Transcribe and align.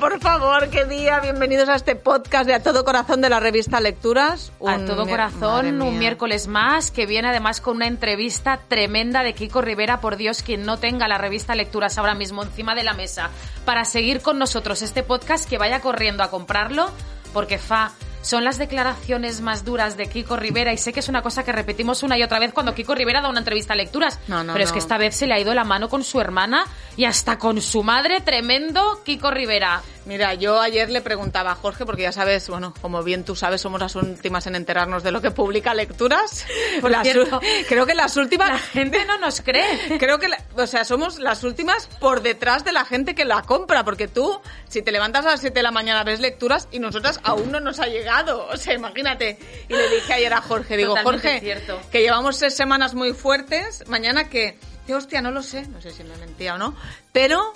Por 0.00 0.18
favor, 0.20 0.70
qué 0.70 0.86
día. 0.86 1.20
Bienvenidos 1.20 1.68
a 1.68 1.76
este 1.76 1.94
podcast 1.94 2.46
de 2.46 2.54
A 2.54 2.62
Todo 2.62 2.84
Corazón 2.84 3.20
de 3.20 3.28
la 3.28 3.38
revista 3.38 3.80
Lecturas. 3.80 4.50
A 4.66 4.78
todo 4.78 5.06
corazón, 5.06 5.80
un 5.80 5.98
miércoles 5.98 6.48
más, 6.48 6.90
que 6.90 7.06
viene 7.06 7.28
además 7.28 7.60
con 7.60 7.76
una 7.76 7.86
entrevista 7.86 8.58
tremenda 8.66 9.22
de 9.22 9.34
Kiko 9.34 9.62
Rivera. 9.62 10.00
Por 10.00 10.16
Dios, 10.16 10.42
quien 10.42 10.66
no 10.66 10.78
tenga 10.78 11.06
la 11.06 11.18
revista 11.18 11.54
Lecturas 11.54 11.96
ahora 11.96 12.14
mismo 12.14 12.42
encima 12.42 12.74
de 12.74 12.82
la 12.82 12.94
mesa 12.94 13.30
para 13.64 13.84
seguir 13.84 14.20
con 14.20 14.38
nosotros 14.38 14.82
este 14.82 15.04
podcast, 15.04 15.48
que 15.48 15.58
vaya 15.58 15.80
corriendo 15.80 16.24
a 16.24 16.30
comprarlo, 16.30 16.90
porque 17.32 17.58
fa. 17.58 17.92
Son 18.24 18.42
las 18.42 18.56
declaraciones 18.56 19.42
más 19.42 19.66
duras 19.66 19.98
de 19.98 20.06
Kiko 20.06 20.36
Rivera 20.36 20.72
y 20.72 20.78
sé 20.78 20.94
que 20.94 21.00
es 21.00 21.10
una 21.10 21.20
cosa 21.20 21.44
que 21.44 21.52
repetimos 21.52 22.02
una 22.02 22.16
y 22.16 22.22
otra 22.22 22.38
vez 22.38 22.54
cuando 22.54 22.74
Kiko 22.74 22.94
Rivera 22.94 23.20
da 23.20 23.28
una 23.28 23.40
entrevista 23.40 23.74
a 23.74 23.76
lecturas. 23.76 24.18
No, 24.28 24.42
no, 24.42 24.54
pero 24.54 24.64
es 24.64 24.72
que 24.72 24.78
esta 24.78 24.96
vez 24.96 25.14
se 25.14 25.26
le 25.26 25.34
ha 25.34 25.38
ido 25.38 25.52
la 25.52 25.64
mano 25.64 25.90
con 25.90 26.02
su 26.02 26.22
hermana 26.22 26.64
y 26.96 27.04
hasta 27.04 27.36
con 27.38 27.60
su 27.60 27.82
madre. 27.82 28.22
Tremendo 28.22 29.02
Kiko 29.04 29.30
Rivera. 29.30 29.82
Mira, 30.06 30.34
yo 30.34 30.60
ayer 30.60 30.90
le 30.90 31.00
preguntaba 31.00 31.52
a 31.52 31.54
Jorge, 31.54 31.86
porque 31.86 32.02
ya 32.02 32.12
sabes, 32.12 32.48
bueno, 32.50 32.74
como 32.82 33.02
bien 33.02 33.24
tú 33.24 33.34
sabes, 33.34 33.62
somos 33.62 33.80
las 33.80 33.94
últimas 33.96 34.46
en 34.46 34.54
enterarnos 34.54 35.02
de 35.02 35.10
lo 35.10 35.22
que 35.22 35.30
publica 35.30 35.72
Lecturas. 35.72 36.44
Por 36.82 36.90
Las 36.90 37.04
cierto, 37.04 37.40
creo 37.68 37.86
que 37.86 37.94
las 37.94 38.14
últimas... 38.18 38.50
La 38.50 38.58
gente 38.58 39.04
no 39.06 39.16
nos 39.18 39.40
cree. 39.40 39.96
Creo 39.98 40.18
que, 40.18 40.28
la- 40.28 40.38
o 40.56 40.66
sea, 40.66 40.84
somos 40.84 41.18
las 41.18 41.42
últimas 41.44 41.86
por 42.00 42.20
detrás 42.20 42.64
de 42.64 42.72
la 42.72 42.84
gente 42.84 43.14
que 43.14 43.24
la 43.24 43.42
compra, 43.42 43.82
porque 43.84 44.06
tú, 44.08 44.40
si 44.68 44.82
te 44.82 44.92
levantas 44.92 45.24
a 45.24 45.30
las 45.30 45.40
7 45.40 45.54
de 45.54 45.62
la 45.62 45.70
mañana, 45.70 46.04
ves 46.04 46.20
lecturas 46.20 46.68
y 46.70 46.78
nosotras 46.80 47.20
aún 47.22 47.50
no 47.50 47.60
nos 47.60 47.80
ha 47.80 47.86
llegado. 47.86 48.46
O 48.48 48.56
sea, 48.56 48.74
imagínate. 48.74 49.38
Y 49.68 49.72
le 49.72 49.88
dije 49.88 50.12
ayer 50.12 50.34
a 50.34 50.42
Jorge, 50.42 50.76
digo, 50.76 50.90
Totalmente 50.94 51.28
Jorge, 51.28 51.40
cierto. 51.40 51.80
que 51.90 52.02
llevamos 52.02 52.38
tres 52.38 52.54
semanas 52.54 52.94
muy 52.94 53.12
fuertes, 53.14 53.84
mañana 53.88 54.28
que, 54.28 54.58
que 54.86 54.94
hostia, 54.94 55.22
no 55.22 55.30
lo 55.30 55.42
sé, 55.42 55.66
no 55.68 55.80
sé 55.80 55.90
si 55.92 56.04
me 56.04 56.16
mentía 56.18 56.54
o 56.54 56.58
no, 56.58 56.76
pero 57.12 57.52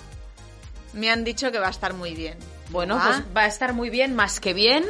me 0.93 1.09
han 1.09 1.23
dicho 1.23 1.51
que 1.51 1.59
va 1.59 1.67
a 1.67 1.71
estar 1.71 1.93
muy 1.93 2.15
bien. 2.15 2.37
Bueno, 2.69 2.95
¿Va? 2.95 3.05
pues 3.05 3.23
va 3.35 3.41
a 3.41 3.47
estar 3.47 3.73
muy 3.73 3.89
bien, 3.89 4.15
más 4.15 4.39
que 4.39 4.53
bien. 4.53 4.85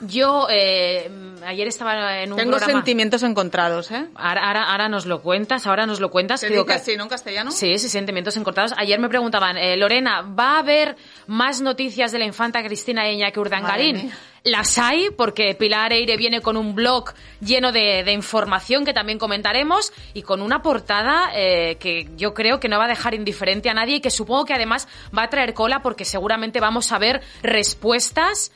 Yo 0.00 0.46
eh, 0.50 1.10
ayer 1.46 1.68
estaba 1.68 2.22
en 2.22 2.32
un 2.32 2.38
Tengo 2.38 2.52
programa... 2.52 2.72
sentimientos 2.72 3.22
encontrados, 3.22 3.90
¿eh? 3.90 4.06
Ahora, 4.14 4.46
ahora, 4.46 4.64
ahora 4.70 4.88
nos 4.88 5.06
lo 5.06 5.20
cuentas, 5.22 5.66
ahora 5.66 5.86
nos 5.86 6.00
lo 6.00 6.10
cuentas. 6.10 6.40
¿Se 6.40 6.46
que 6.48 6.54
digo 6.54 6.66
que- 6.66 6.72
así, 6.74 6.96
no 6.96 7.04
en 7.04 7.08
castellano? 7.10 7.50
Sí, 7.50 7.78
sí, 7.78 7.88
sentimientos 7.88 8.36
encortados. 8.36 8.72
Ayer 8.76 8.98
me 8.98 9.08
preguntaban, 9.08 9.56
eh, 9.58 9.76
Lorena, 9.76 10.22
¿va 10.22 10.56
a 10.56 10.58
haber 10.60 10.96
más 11.26 11.60
noticias 11.60 12.12
de 12.12 12.18
la 12.18 12.24
infanta 12.24 12.62
Cristina 12.62 13.06
e 13.06 13.12
Iñaki 13.14 13.38
Madre 13.38 13.40
Urdangarín? 13.40 14.12
Las 14.42 14.78
hay, 14.78 15.10
porque 15.10 15.54
Pilar 15.54 15.92
Eire 15.92 16.16
viene 16.16 16.40
con 16.40 16.56
un 16.56 16.74
blog 16.74 17.12
lleno 17.42 17.72
de, 17.72 18.02
de 18.04 18.12
información 18.12 18.86
que 18.86 18.94
también 18.94 19.18
comentaremos 19.18 19.92
y 20.14 20.22
con 20.22 20.40
una 20.40 20.62
portada 20.62 21.30
eh, 21.34 21.76
que 21.78 22.08
yo 22.16 22.32
creo 22.32 22.58
que 22.58 22.70
no 22.70 22.78
va 22.78 22.86
a 22.86 22.88
dejar 22.88 23.12
indiferente 23.12 23.68
a 23.68 23.74
nadie 23.74 23.96
y 23.96 24.00
que 24.00 24.10
supongo 24.10 24.46
que 24.46 24.54
además 24.54 24.88
va 25.16 25.24
a 25.24 25.28
traer 25.28 25.52
cola 25.52 25.82
porque 25.82 26.06
seguramente 26.06 26.58
vamos 26.58 26.90
a 26.90 26.98
ver 26.98 27.20
respuestas 27.42 28.50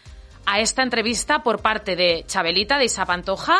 a 0.46 0.60
esta 0.60 0.82
entrevista 0.82 1.42
por 1.42 1.60
parte 1.60 1.96
de 1.96 2.24
Chabelita, 2.26 2.78
de 2.78 2.84
Isa 2.86 3.04
Pantoja. 3.06 3.58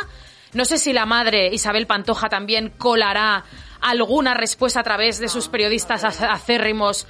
No 0.52 0.64
sé 0.64 0.78
si 0.78 0.92
la 0.92 1.06
madre 1.06 1.48
Isabel 1.52 1.86
Pantoja 1.86 2.28
también 2.28 2.70
colará 2.78 3.44
alguna 3.80 4.34
respuesta 4.34 4.80
a 4.80 4.84
través 4.84 5.18
de 5.18 5.28
sus 5.28 5.48
periodistas 5.48 6.04
ac- 6.04 6.28
acérrimos 6.30 7.06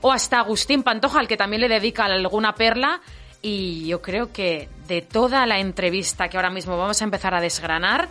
o 0.00 0.12
hasta 0.12 0.38
Agustín 0.40 0.82
Pantoja, 0.82 1.20
al 1.20 1.28
que 1.28 1.36
también 1.36 1.60
le 1.62 1.68
dedica 1.68 2.04
alguna 2.04 2.54
perla. 2.54 3.00
Y 3.40 3.86
yo 3.86 4.02
creo 4.02 4.32
que 4.32 4.68
de 4.86 5.00
toda 5.02 5.46
la 5.46 5.58
entrevista 5.58 6.28
que 6.28 6.36
ahora 6.36 6.50
mismo 6.50 6.76
vamos 6.76 7.00
a 7.00 7.04
empezar 7.04 7.34
a 7.34 7.40
desgranar, 7.40 8.08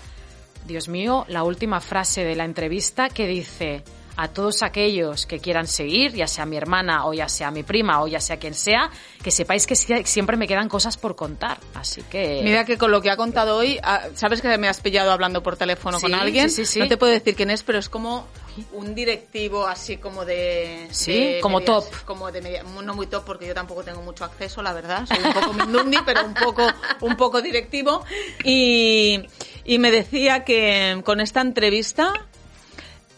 Dios 0.65 0.87
mío, 0.89 1.25
la 1.27 1.43
última 1.43 1.79
frase 1.79 2.23
de 2.23 2.35
la 2.35 2.43
entrevista 2.45 3.09
que 3.09 3.27
dice 3.27 3.83
a 4.17 4.27
todos 4.27 4.61
aquellos 4.63 5.25
que 5.25 5.39
quieran 5.39 5.67
seguir, 5.67 6.13
ya 6.13 6.27
sea 6.27 6.45
mi 6.45 6.57
hermana 6.57 7.05
o 7.05 7.13
ya 7.13 7.29
sea 7.29 7.49
mi 7.51 7.63
prima 7.63 8.01
o 8.01 8.07
ya 8.07 8.19
sea 8.19 8.37
quien 8.37 8.53
sea, 8.53 8.89
que 9.23 9.31
sepáis 9.31 9.65
que 9.65 9.75
sie- 9.75 10.05
siempre 10.05 10.37
me 10.37 10.47
quedan 10.47 10.67
cosas 10.69 10.97
por 10.97 11.15
contar. 11.15 11.57
Así 11.75 12.01
que... 12.03 12.41
Mira 12.43 12.65
que 12.65 12.77
con 12.77 12.91
lo 12.91 13.01
que 13.01 13.09
ha 13.09 13.17
contado 13.17 13.57
hoy, 13.57 13.79
ah, 13.83 14.07
sabes 14.15 14.41
que 14.41 14.57
me 14.57 14.67
has 14.67 14.81
pillado 14.81 15.11
hablando 15.11 15.41
por 15.43 15.55
teléfono 15.57 15.97
Sí, 15.99 16.03
con 16.03 16.13
alguien. 16.13 16.49
sí, 16.49 16.65
sí, 16.65 16.73
sí. 16.73 16.79
No 16.79 16.87
te 16.87 16.97
puedo 16.97 17.11
decir 17.13 17.35
quién 17.35 17.49
es, 17.51 17.63
pero 17.63 17.79
es 17.79 17.89
como 17.89 18.27
un 18.73 18.93
directivo 18.93 19.65
así 19.65 19.95
como 19.95 20.25
de. 20.25 20.87
Sí, 20.91 21.13
de 21.35 21.39
como 21.41 21.59
medias- 21.59 21.65
top. 21.89 22.03
Como 22.05 22.31
de 22.31 22.41
media- 22.41 22.63
no 22.63 22.93
muy 22.93 23.07
top 23.07 23.23
porque 23.25 23.47
yo 23.47 23.53
tampoco 23.53 23.83
tengo 23.83 24.01
mucho 24.01 24.25
acceso, 24.25 24.61
la 24.61 24.73
verdad. 24.73 25.05
Soy 25.07 25.19
un 25.23 25.33
poco 25.33 25.53
mindundi, 25.53 25.97
pero 26.05 26.25
un 26.25 26.33
poco, 26.33 26.67
un 26.99 27.15
poco 27.15 27.41
directivo. 27.41 28.03
Y, 28.43 29.21
y 29.63 29.79
me 29.79 29.89
decía 29.91 30.43
que 30.43 31.01
con 31.05 31.21
esta 31.21 31.41
entrevista. 31.41 32.13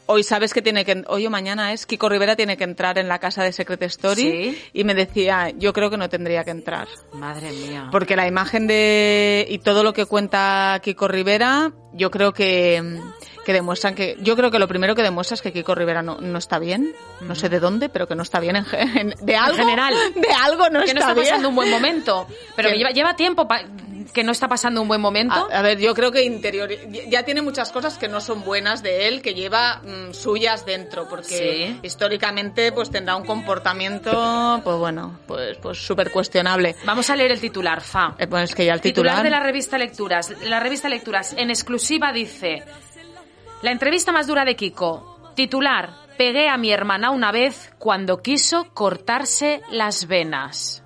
Hoy 0.05 0.23
sabes 0.23 0.53
que 0.53 0.61
tiene 0.61 0.83
que, 0.83 1.03
hoy 1.07 1.25
o 1.25 1.29
mañana 1.29 1.71
es, 1.71 1.85
Kiko 1.85 2.09
Rivera 2.09 2.35
tiene 2.35 2.57
que 2.57 2.65
entrar 2.65 2.97
en 2.97 3.07
la 3.07 3.19
casa 3.19 3.41
de 3.43 3.53
Secret 3.53 3.81
Story 3.83 4.21
Sí. 4.53 4.61
y 4.73 4.83
me 4.83 4.93
decía, 4.93 5.51
yo 5.57 5.71
creo 5.71 5.89
que 5.89 5.95
no 5.97 6.09
tendría 6.09 6.43
que 6.43 6.51
entrar. 6.51 6.89
Madre 7.13 7.51
mía. 7.51 7.87
Porque 7.89 8.17
la 8.17 8.27
imagen 8.27 8.67
de 8.67 9.45
y 9.49 9.59
todo 9.59 9.81
lo 9.83 9.93
que 9.93 10.05
cuenta 10.05 10.79
Kiko 10.83 11.07
Rivera, 11.07 11.71
yo 11.93 12.11
creo 12.11 12.33
que, 12.33 12.99
que 13.45 13.53
demuestran 13.53 13.95
que 13.95 14.17
yo 14.19 14.35
creo 14.35 14.51
que 14.51 14.59
lo 14.59 14.67
primero 14.67 14.93
que 14.93 15.03
demuestra 15.03 15.35
es 15.35 15.41
que 15.41 15.53
Kiko 15.53 15.73
Rivera 15.73 16.01
no, 16.03 16.17
no 16.19 16.37
está 16.37 16.59
bien, 16.59 16.93
no 17.21 17.33
sé 17.33 17.47
de 17.47 17.61
dónde, 17.61 17.87
pero 17.87 18.05
que 18.05 18.15
no 18.15 18.23
está 18.23 18.41
bien 18.41 18.57
en, 18.57 18.65
en- 18.97 19.13
de 19.21 19.35
algo 19.37 19.55
general. 19.57 19.93
de 20.15 20.27
algo 20.43 20.69
no 20.69 20.79
que 20.81 20.87
está, 20.87 20.93
no 20.95 20.99
está 20.99 21.13
bien. 21.13 21.27
pasando 21.27 21.47
un 21.49 21.55
buen 21.55 21.69
momento. 21.71 22.27
Pero 22.57 22.67
que 22.67 22.73
Que- 22.73 22.77
lleva, 22.79 22.91
lleva 22.91 23.15
tiempo 23.15 23.47
pa- 23.47 23.63
que 24.13 24.23
no 24.23 24.31
está 24.31 24.47
pasando 24.47 24.81
un 24.81 24.87
buen 24.87 25.01
momento. 25.01 25.47
A, 25.51 25.59
a 25.59 25.61
ver, 25.61 25.79
yo 25.79 25.93
creo 25.93 26.11
que 26.11 26.23
interior 26.23 26.69
ya 27.09 27.23
tiene 27.23 27.41
muchas 27.41 27.71
cosas 27.71 27.97
que 27.97 28.07
no 28.07 28.21
son 28.21 28.43
buenas 28.43 28.83
de 28.83 29.07
él, 29.07 29.21
que 29.21 29.33
lleva 29.33 29.81
mm, 29.83 30.13
suyas 30.13 30.65
dentro, 30.65 31.07
porque 31.07 31.73
Sí. 31.73 31.79
históricamente 31.83 32.71
pues 32.71 32.89
tendrá 32.89 33.15
un 33.15 33.25
comportamiento, 33.25 34.61
pues 34.63 34.77
bueno, 34.77 35.19
pues 35.27 35.57
pues 35.57 35.77
súper 35.77 36.11
cuestionable. 36.11 36.75
Vamos 36.85 37.09
a 37.09 37.15
leer 37.15 37.31
el 37.31 37.39
titular, 37.39 37.81
Fa. 37.81 38.15
Eh, 38.17 38.27
pues 38.27 38.43
es 38.49 38.55
que 38.55 38.65
ya 38.65 38.73
el 38.73 38.81
Titular 38.81 39.13
titular, 39.17 39.23
de 39.23 39.29
la 39.29 39.39
revista 39.39 39.77
Lecturas. 39.77 40.33
La 40.43 40.59
revista 40.59 40.89
Lecturas 40.89 41.33
en 41.37 41.49
exclusiva 41.49 42.11
dice: 42.11 42.63
La 43.61 43.71
entrevista 43.71 44.11
más 44.11 44.27
dura 44.27 44.45
de 44.45 44.55
Kiko. 44.55 45.31
Titular: 45.35 45.91
Pegué 46.17 46.47
a 46.47 46.57
mi 46.57 46.71
hermana 46.71 47.09
una 47.11 47.31
vez 47.31 47.73
cuando 47.79 48.21
quiso 48.21 48.65
cortarse 48.73 49.61
las 49.71 50.07
venas. 50.07 50.82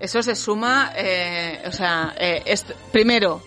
Eso 0.00 0.22
se 0.22 0.34
suma, 0.34 0.92
eh, 0.96 1.62
o 1.66 1.72
sea, 1.72 2.14
eh, 2.18 2.42
primero, 2.90 3.42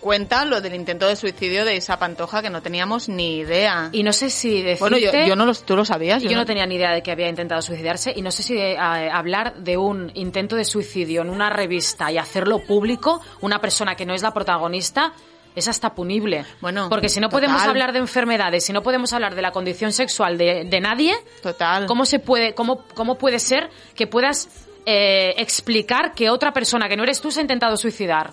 cuenta 0.00 0.44
lo 0.44 0.60
del 0.60 0.74
intento 0.74 1.06
de 1.08 1.16
suicidio 1.16 1.64
de 1.64 1.76
Isa 1.76 1.98
Pantoja, 1.98 2.42
que 2.42 2.50
no 2.50 2.60
teníamos 2.62 3.08
ni 3.08 3.38
idea. 3.38 3.88
Y 3.92 4.02
no 4.02 4.12
sé 4.12 4.28
si 4.28 4.62
decirte... 4.62 4.80
bueno, 4.80 4.98
yo, 4.98 5.10
yo 5.26 5.36
no 5.36 5.46
lo, 5.46 5.54
tú 5.54 5.76
lo 5.76 5.84
sabías. 5.86 6.22
Yo 6.22 6.36
no 6.36 6.44
tenía 6.44 6.66
ni 6.66 6.76
idea 6.76 6.92
de 6.92 7.02
que 7.02 7.10
había 7.10 7.28
intentado 7.28 7.62
suicidarse 7.62 8.12
y 8.14 8.22
no 8.22 8.30
sé 8.30 8.42
si 8.42 8.58
eh, 8.58 8.76
hablar 8.78 9.56
de 9.56 9.78
un 9.78 10.10
intento 10.14 10.54
de 10.56 10.64
suicidio 10.64 11.22
en 11.22 11.30
una 11.30 11.48
revista 11.50 12.12
y 12.12 12.18
hacerlo 12.18 12.58
público, 12.58 13.22
una 13.40 13.60
persona 13.60 13.94
que 13.94 14.04
no 14.04 14.14
es 14.14 14.22
la 14.22 14.32
protagonista, 14.34 15.14
es 15.54 15.66
hasta 15.66 15.94
punible. 15.94 16.44
Bueno, 16.60 16.88
Porque 16.88 17.08
si 17.08 17.20
no 17.20 17.28
total. 17.28 17.40
podemos 17.40 17.62
hablar 17.62 17.92
de 17.92 17.98
enfermedades, 18.00 18.64
si 18.64 18.72
no 18.72 18.82
podemos 18.82 19.12
hablar 19.12 19.34
de 19.34 19.42
la 19.42 19.50
condición 19.50 19.92
sexual 19.92 20.38
de, 20.38 20.64
de 20.64 20.80
nadie, 20.80 21.14
Total. 21.42 21.86
¿cómo 21.86 22.04
se 22.04 22.18
puede, 22.18 22.54
cómo, 22.54 22.84
cómo 22.94 23.16
puede 23.16 23.38
ser 23.38 23.70
que 23.94 24.06
puedas 24.06 24.48
eh, 24.92 25.34
explicar 25.36 26.14
que 26.14 26.30
otra 26.30 26.52
persona 26.52 26.88
que 26.88 26.96
no 26.96 27.04
eres 27.04 27.20
tú 27.20 27.30
se 27.30 27.38
ha 27.38 27.42
intentado 27.42 27.76
suicidar? 27.76 28.32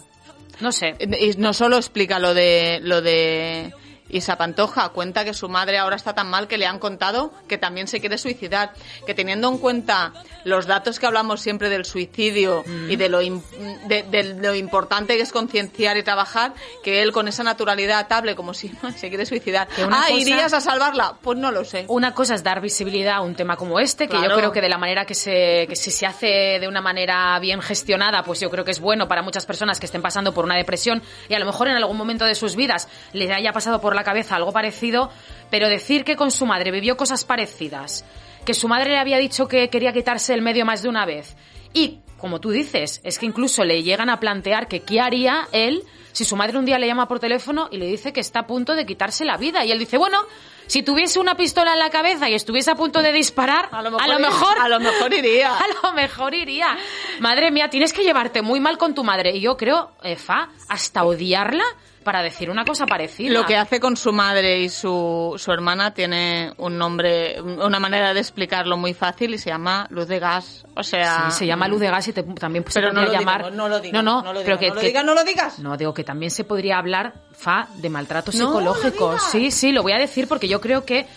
No 0.59 0.71
sé. 0.71 0.95
Y 0.99 1.37
no 1.37 1.53
solo 1.53 1.77
explica 1.77 2.17
lo 2.17 2.33
de 2.33 2.79
lo 2.81 3.01
de 3.01 3.71
Isa 4.09 4.37
Pantoja 4.37 4.89
cuenta 4.89 5.25
que 5.25 5.33
su 5.33 5.49
madre 5.49 5.77
ahora 5.77 5.95
está 5.95 6.13
tan 6.13 6.29
mal 6.29 6.47
que 6.47 6.57
le 6.57 6.65
han 6.65 6.79
contado 6.79 7.33
que 7.47 7.57
también 7.57 7.87
se 7.87 7.99
quiere 7.99 8.17
suicidar. 8.17 8.71
Que 9.05 9.13
teniendo 9.13 9.49
en 9.49 9.57
cuenta 9.57 10.13
los 10.45 10.65
datos 10.65 10.99
que 10.99 11.05
hablamos 11.05 11.41
siempre 11.41 11.69
del 11.69 11.85
suicidio 11.85 12.63
y 12.89 12.95
de 12.95 13.09
lo, 13.09 13.19
de, 13.19 14.03
de 14.09 14.23
lo 14.35 14.55
importante 14.55 15.15
que 15.17 15.23
es 15.23 15.31
concienciar 15.31 15.97
y 15.97 16.03
trabajar, 16.03 16.53
que 16.83 17.01
él 17.01 17.11
con 17.11 17.27
esa 17.27 17.43
naturalidad 17.43 18.11
hable 18.11 18.35
como 18.35 18.53
si 18.53 18.71
se 18.95 19.09
quiere 19.09 19.25
suicidar. 19.25 19.67
Que 19.67 19.83
una 19.83 19.97
Ah, 19.99 20.05
cosa- 20.07 20.13
¿irías 20.19 20.53
a 20.53 20.61
salvarla? 20.61 21.17
Pues 21.21 21.37
no 21.37 21.51
lo 21.51 21.65
sé. 21.65 21.85
Una 21.87 22.13
cosa 22.13 22.35
es 22.35 22.43
dar 22.43 22.61
visibilidad 22.61 23.15
a 23.15 23.21
un 23.21 23.35
tema 23.35 23.57
como 23.57 23.79
este, 23.79 24.05
que 24.07 24.11
Claro. 24.17 24.29
yo 24.29 24.35
creo 24.37 24.51
que 24.51 24.61
de 24.61 24.69
la 24.69 24.77
manera 24.77 25.05
que 25.05 25.15
se, 25.15 25.65
que 25.67 25.75
si 25.75 25.91
se 25.91 26.05
hace 26.05 26.27
de 26.59 26.67
una 26.67 26.81
manera 26.81 27.37
bien 27.39 27.61
gestionada, 27.61 28.23
pues 28.23 28.39
yo 28.39 28.49
creo 28.49 28.63
que 28.63 28.71
es 28.71 28.79
bueno 28.79 29.07
para 29.07 29.21
muchas 29.21 29.45
personas 29.45 29.79
que 29.79 29.85
estén 29.85 30.01
pasando 30.01 30.33
por 30.33 30.45
una 30.45 30.55
depresión 30.55 31.01
y 31.29 31.33
a 31.33 31.39
lo 31.39 31.45
mejor 31.45 31.67
en 31.67 31.75
algún 31.75 31.97
momento 31.97 32.25
de 32.25 32.35
sus 32.35 32.55
vidas 32.55 32.87
les 33.13 33.29
haya 33.31 33.51
pasado 33.51 33.81
por 33.81 33.95
la 33.97 34.03
cabeza 34.03 34.35
algo 34.35 34.53
parecido, 34.53 35.09
pero 35.49 35.67
decir 35.67 36.03
que 36.03 36.15
con 36.15 36.31
su 36.31 36.45
madre 36.45 36.71
vivió 36.71 36.95
cosas 36.95 37.25
parecidas, 37.25 38.05
que 38.45 38.53
su 38.53 38.67
madre 38.67 38.91
le 38.91 38.99
había 38.99 39.17
dicho 39.17 39.47
que 39.47 39.69
quería 39.69 39.91
quitarse 39.91 40.33
el 40.33 40.41
medio 40.41 40.65
más 40.65 40.83
de 40.83 40.89
una 40.89 41.05
vez 41.05 41.35
y, 41.73 41.99
como 42.17 42.39
tú 42.39 42.51
dices, 42.51 43.01
es 43.03 43.19
que 43.19 43.25
incluso 43.25 43.63
le 43.63 43.83
llegan 43.83 44.09
a 44.09 44.19
plantear 44.19 44.67
que 44.67 44.81
qué 44.81 45.01
haría 45.01 45.47
él 45.51 45.83
si 46.17 46.25
su 46.25 46.35
madre 46.35 46.57
un 46.57 46.65
día 46.65 46.79
le 46.79 46.87
llama 46.87 47.07
por 47.07 47.19
teléfono 47.19 47.69
y 47.71 47.77
le 47.77 47.85
dice 47.85 48.11
que 48.11 48.21
está 48.21 48.39
a 48.39 48.47
punto 48.47 48.73
de 48.73 48.87
quitarse 48.87 49.23
la 49.23 49.37
vida 49.37 49.63
y 49.63 49.71
él 49.71 49.77
dice, 49.77 49.99
bueno, 49.99 50.17
si 50.65 50.81
tuviese 50.81 51.19
una 51.19 51.35
pistola 51.35 51.73
en 51.73 51.79
la 51.79 51.91
cabeza 51.91 52.27
y 52.27 52.33
estuviese 52.33 52.71
a 52.71 52.75
punto 52.75 53.03
de 53.03 53.13
disparar, 53.13 53.69
A 53.71 53.83
lo 53.83 53.91
mejor, 53.91 54.01
a 54.01 54.07
lo 54.07 54.19
mejor, 54.27 54.59
a 54.59 54.67
lo 54.67 54.79
mejor 54.79 55.13
iría. 55.13 55.55
a 55.59 55.65
lo 55.83 55.93
mejor 55.93 56.33
iría. 56.33 56.75
Madre 57.19 57.51
mía, 57.51 57.69
tienes 57.69 57.93
que 57.93 58.01
llevarte 58.01 58.41
muy 58.41 58.59
mal 58.59 58.79
con 58.79 58.95
tu 58.95 59.03
madre. 59.03 59.35
Y 59.35 59.41
yo 59.41 59.57
creo, 59.57 59.91
eh, 60.01 60.15
Fa, 60.15 60.49
hasta 60.67 61.03
odiarla 61.03 61.65
para 62.07 62.21
decir 62.21 62.49
una 62.49 62.63
cosa 62.63 62.85
parecida. 62.85 63.33
Lo 63.33 63.45
que 63.45 63.57
hace 63.57 63.81
con 63.81 63.97
su 63.97 64.13
madre 64.13 64.61
y 64.61 64.69
su, 64.69 65.33
su 65.37 65.51
hermana 65.51 65.93
tiene 65.93 66.53
un 66.57 66.77
nombre, 66.77 67.41
una 67.41 67.79
manera 67.81 68.13
de 68.13 68.21
explicarlo 68.21 68.77
muy 68.77 68.93
fácil 68.93 69.33
y 69.33 69.37
se 69.37 69.49
llama 69.49 69.85
luz 69.89 70.07
de 70.07 70.17
gas. 70.19 70.65
O 70.77 70.83
sea, 70.83 71.29
Sí, 71.31 71.39
se 71.39 71.45
llama 71.45 71.67
luz 71.67 71.81
de 71.81 71.87
gas 71.89 72.07
y 72.07 72.13
te- 72.13 72.23
también 72.23 72.63
se 72.69 72.79
pero 72.79 72.93
no 72.93 73.01
podría 73.01 73.13
lo 73.13 73.19
llamar... 73.19 73.37
digas, 73.41 73.53
no 73.57 73.67
lo 73.67 73.79
digas, 73.81 74.03
no, 74.03 74.21
no, 74.21 74.21
no 74.23 74.33
lo 74.33 74.41
pero 74.43 74.57
que, 74.57 74.69
no 74.69 74.75
lo 74.75 74.81
digas, 74.81 75.03
no 75.03 75.13
lo 75.13 75.23
digas. 75.25 75.59
No, 75.59 75.75
digo 75.75 75.93
que 75.93 76.05
también 76.05 76.31
se 76.31 76.45
podría 76.45 76.77
hablar, 76.77 77.13
Fa, 77.33 77.67
de 77.75 77.89
maltrato 77.89 78.31
No, 78.31 78.37
psicológico. 78.37 79.11
no 79.11 79.19
sí, 79.19 79.51
sí, 79.51 79.73
lo 79.73 79.83
voy 79.83 79.91
a 79.91 79.97
decir 79.97 80.29
porque 80.29 80.47
yo 80.47 80.61
creo 80.61 80.85
que 80.85 81.07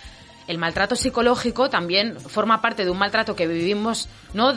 el 0.51 0.59
maltrato 0.59 0.97
psicológico 0.97 1.71
también 1.71 2.19
forma 2.21 2.61
parte 2.61 2.85
de 2.85 2.91
un 2.91 2.99
maltrato 2.99 3.35
que 3.37 3.47
vivimos 3.47 4.09
¿no? 4.35 4.53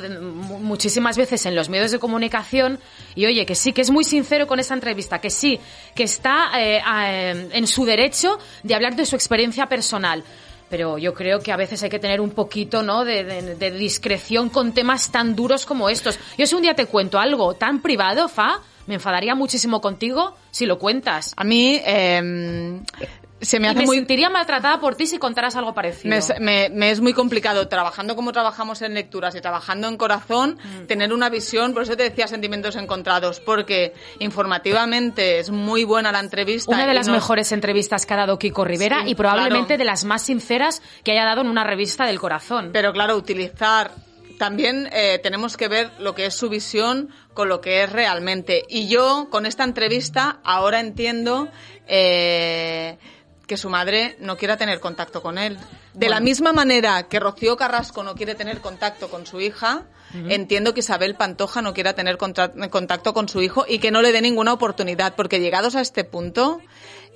muchísimas 0.60 1.18
veces 1.18 1.46
en 1.46 1.56
los 1.56 1.70
medios 1.70 1.92
de 1.92 2.00
comunicación 2.00 2.80
y 3.16 3.26
oye, 3.26 3.46
que 3.46 3.56
sí, 3.56 3.74
que 3.74 3.82
es 3.82 3.92
muy 3.92 4.04
sincero 4.04 4.48
con 4.48 4.60
esta 4.60 4.74
entrevista, 4.74 5.20
que 5.20 5.30
sí, 5.30 5.60
que 5.96 6.04
está 6.04 6.50
eh, 6.60 6.82
a- 6.84 7.30
en 7.30 7.68
su 7.68 7.86
derecho 7.86 8.40
de 8.64 8.76
hablar 8.76 8.96
de 8.96 9.06
su 9.06 9.16
experiencia 9.16 9.68
personal. 9.68 10.24
Pero 10.70 10.98
yo 10.98 11.14
creo 11.14 11.40
que 11.40 11.52
a 11.52 11.56
veces 11.58 11.84
hay 11.84 11.90
que 11.92 12.00
tener 12.00 12.20
un 12.20 12.32
poquito 12.32 12.82
¿no? 12.82 13.06
de, 13.06 13.24
de- 13.24 13.56
de 13.56 13.72
discreción 13.72 14.50
con 14.50 14.74
temas 14.74 15.12
tan 15.12 15.36
duros 15.36 15.66
como 15.68 15.88
estos. 15.90 16.18
Yo 16.38 16.48
si 16.48 16.56
un 16.56 16.64
día 16.64 16.74
te 16.74 16.88
cuento 16.88 17.20
algo 17.20 17.54
tan 17.54 17.80
privado, 17.82 18.28
Fa, 18.28 18.60
me 18.88 18.96
enfadaría 18.96 19.36
muchísimo 19.36 19.80
contigo 19.82 20.36
si 20.50 20.66
lo 20.66 20.80
cuentas. 20.80 21.34
A 21.38 21.44
mí 21.44 21.80
eh, 21.86 22.82
se 23.44 23.60
me 23.60 23.68
Y 23.68 23.70
hace 23.70 23.80
me 23.82 23.86
muy 23.86 23.98
sentiría 23.98 24.30
maltratada 24.30 24.80
por 24.80 24.96
ti 24.96 25.06
si 25.06 25.20
contaras 25.20 25.56
algo 25.56 25.74
parecido. 25.74 26.10
Me, 26.10 26.18
es- 26.18 26.34
me- 26.40 26.70
me 26.70 26.90
es 26.92 27.00
muy 27.02 27.14
complicado 27.14 27.68
trabajando 27.68 28.16
como 28.16 28.32
trabajamos 28.32 28.82
en 28.82 28.94
lecturas 28.96 29.36
y 29.36 29.42
trabajando 29.42 29.88
en 29.88 29.98
corazón, 29.98 30.58
Mm. 30.64 30.86
tener 30.88 31.14
una 31.14 31.30
visión, 31.30 31.74
por 31.74 31.84
eso 31.84 31.96
te 31.96 32.04
decía 32.04 32.28
sentimientos 32.28 32.76
encontrados, 32.76 33.40
porque 33.40 33.94
informativamente 34.20 35.40
es 35.40 35.50
muy 35.52 35.84
buena 35.84 36.12
la 36.12 36.20
entrevista. 36.20 36.72
Una 36.74 36.88
de 36.88 36.94
las 36.94 37.08
nos- 37.08 37.16
mejores 37.18 37.52
entrevistas 37.52 38.06
que 38.06 38.14
ha 38.14 38.18
dado 38.18 38.40
Kiko 38.40 38.66
Rivera 38.66 39.04
Sí, 39.04 39.12
y 39.12 39.16
probablemente 39.16 39.68
claro. 39.68 39.80
de 39.80 39.86
las 39.86 40.06
más 40.06 40.22
sinceras 40.24 40.82
que 41.04 41.12
haya 41.12 41.26
dado 41.26 41.42
en 41.42 41.48
una 41.48 41.64
revista 41.64 42.06
del 42.06 42.20
corazón. 42.20 42.70
Pero 42.74 42.92
claro, 42.94 43.16
utilizar. 43.16 43.92
También 44.40 44.90
eh, 44.92 45.20
tenemos 45.22 45.56
que 45.58 45.68
ver 45.68 45.92
lo 46.00 46.16
que 46.16 46.26
es 46.26 46.34
su 46.34 46.50
visión 46.50 47.10
con 47.34 47.50
lo 47.50 47.62
que 47.62 47.84
es 47.84 47.92
realmente. 47.92 48.64
Y 48.68 48.88
yo, 48.88 49.28
con 49.30 49.46
esta 49.46 49.64
entrevista, 49.64 50.40
ahora 50.44 50.80
entiendo 50.80 51.50
eh, 51.88 52.98
que 53.48 53.58
su 53.58 53.70
madre 53.70 54.16
no 54.20 54.38
quiera 54.38 54.58
tener 54.58 54.80
contacto 54.80 55.22
con 55.22 55.38
él. 55.38 55.58
De 55.94 56.10
la 56.10 56.20
misma 56.20 56.54
manera 56.54 57.04
que 57.04 57.20
Rocío 57.20 57.58
Carrasco 57.58 58.04
no 58.04 58.16
quiere 58.16 58.36
tener 58.36 58.62
contacto 58.62 59.10
con 59.10 59.26
su 59.26 59.42
hija, 59.42 59.84
entiendo 60.30 60.74
que 60.74 60.82
Isabel 60.82 61.16
Pantoja 61.16 61.62
no 61.62 61.74
quiera 61.74 61.94
tener 61.94 62.18
contacto 62.18 63.14
con 63.14 63.28
su 63.28 63.42
hijo 63.42 63.66
y 63.68 63.80
que 63.80 63.92
no 63.92 64.02
le 64.02 64.12
dé 64.12 64.22
ninguna 64.22 64.54
oportunidad, 64.54 65.16
porque 65.16 65.40
llegados 65.40 65.76
a 65.76 65.82
este 65.82 66.04
punto, 66.04 66.62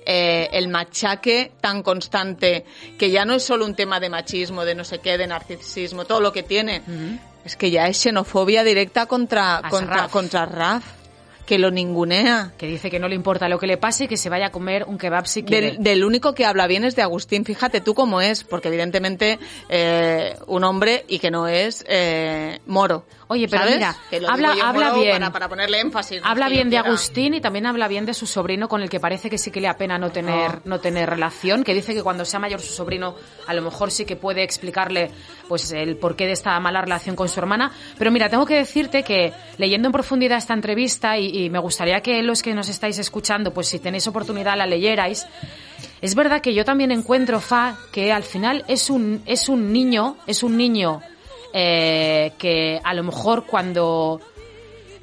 eh, 0.04 0.48
el 0.52 0.68
machaque 0.68 1.52
tan 1.60 1.82
constante, 1.82 2.64
que 2.98 3.10
ya 3.10 3.24
no 3.24 3.34
es 3.34 3.44
solo 3.44 3.64
un 3.64 3.74
tema 3.74 4.00
de 4.00 4.08
machismo, 4.08 4.64
de 4.64 4.74
no 4.74 4.84
sé 4.84 4.98
qué, 5.00 5.18
de 5.18 5.26
narcisismo, 5.26 6.04
todo 6.04 6.20
lo 6.20 6.32
que 6.32 6.42
tiene, 6.42 6.82
es 7.44 7.56
que 7.56 7.70
ya 7.70 7.86
es 7.88 7.98
xenofobia 7.98 8.64
directa 8.64 9.06
contra, 9.06 9.62
contra, 9.70 9.96
Raf. 9.96 10.10
contra 10.10 10.46
Raf, 10.46 10.84
que 11.48 11.58
lo 11.58 11.70
ningunea. 11.70 12.52
que 12.58 12.66
dice 12.66 12.90
que 12.90 12.98
no 12.98 13.08
le 13.08 13.14
importa 13.14 13.48
lo 13.48 13.58
que 13.58 13.66
le 13.66 13.78
pase 13.78 14.04
y 14.04 14.08
que 14.08 14.18
se 14.18 14.28
vaya 14.28 14.48
a 14.48 14.50
comer 14.52 14.84
un 14.86 14.98
kebab 14.98 15.26
si 15.26 15.42
quiere. 15.42 15.72
Del, 15.72 15.82
del 15.82 16.04
único 16.04 16.34
que 16.34 16.44
habla 16.44 16.66
bien 16.66 16.84
es 16.84 16.94
de 16.94 17.00
Agustín. 17.00 17.46
Fíjate 17.46 17.80
tú 17.80 17.94
cómo 17.94 18.20
es, 18.20 18.44
porque 18.44 18.68
evidentemente 18.68 19.38
eh, 19.70 20.36
un 20.46 20.62
hombre 20.64 21.06
y 21.08 21.18
que 21.18 21.30
no 21.30 21.48
es 21.48 21.84
eh, 21.88 22.60
moro. 22.66 23.06
Oye, 23.30 23.46
pero 23.48 23.62
¿sabes? 23.64 23.76
mira, 23.76 23.96
habla- 24.30 24.56
habla 24.62 24.92
bien. 24.94 25.12
Para, 25.18 25.32
para 25.32 25.48
ponerle 25.48 25.80
énfasis. 25.80 26.22
no 26.22 26.28
Habla 26.28 26.48
bien 26.48 26.68
de. 26.70 26.78
Agustín 26.78 27.34
y 27.34 27.40
también 27.40 27.66
habla 27.66 27.88
bien 27.88 28.06
de 28.06 28.14
su 28.14 28.26
sobrino 28.26 28.68
con 28.68 28.80
el 28.82 28.88
que 28.88 29.00
parece 29.00 29.28
que 29.28 29.36
sí 29.38 29.50
que 29.50 29.60
le 29.60 29.68
apena 29.68 29.98
no 29.98 30.10
tener, 30.10 30.50
Ah. 30.50 30.60
no 30.64 30.80
tener 30.80 31.08
relación, 31.10 31.62
que 31.64 31.74
dice 31.74 31.92
que 31.94 32.02
cuando 32.02 32.24
sea 32.24 32.38
mayor 32.40 32.60
su 32.60 32.72
sobrino 32.72 33.14
a 33.46 33.52
lo 33.54 33.62
mejor 33.62 33.90
sí 33.90 34.04
que 34.06 34.16
puede 34.16 34.42
explicarle 34.42 35.10
pues 35.46 35.70
el 35.72 35.96
porqué 35.96 36.26
de 36.26 36.32
esta 36.32 36.58
mala 36.60 36.80
relación 36.82 37.16
con 37.16 37.28
su 37.28 37.38
hermana. 37.40 37.72
Pero 37.98 38.10
mira, 38.10 38.28
tengo 38.30 38.46
que 38.46 38.54
decirte 38.54 39.02
que 39.02 39.32
leyendo 39.58 39.88
en 39.88 39.92
profundidad 39.92 40.38
esta 40.38 40.54
entrevista 40.54 41.18
y, 41.18 41.26
y 41.38 41.50
me 41.50 41.58
gustaría 41.58 42.00
que 42.00 42.22
los 42.22 42.42
que 42.42 42.54
nos 42.54 42.68
estáis 42.68 42.98
escuchando, 42.98 43.52
pues 43.52 43.68
si 43.68 43.78
tenéis 43.78 44.06
oportunidad 44.06 44.56
la 44.56 44.66
leyerais, 44.66 45.26
es 46.00 46.14
verdad 46.14 46.40
que 46.40 46.54
yo 46.54 46.64
también 46.64 46.90
encuentro, 46.90 47.40
Fa, 47.40 47.76
que 47.92 48.12
al 48.12 48.24
final 48.24 48.64
es 48.66 48.90
un, 48.90 49.22
es 49.24 49.48
un 49.48 49.72
niño, 49.72 50.16
es 50.26 50.42
un 50.42 50.56
niño 50.56 51.00
eh, 51.52 52.32
que 52.38 52.80
a 52.82 52.92
lo 52.94 53.04
mejor 53.04 53.46
cuando 53.46 54.20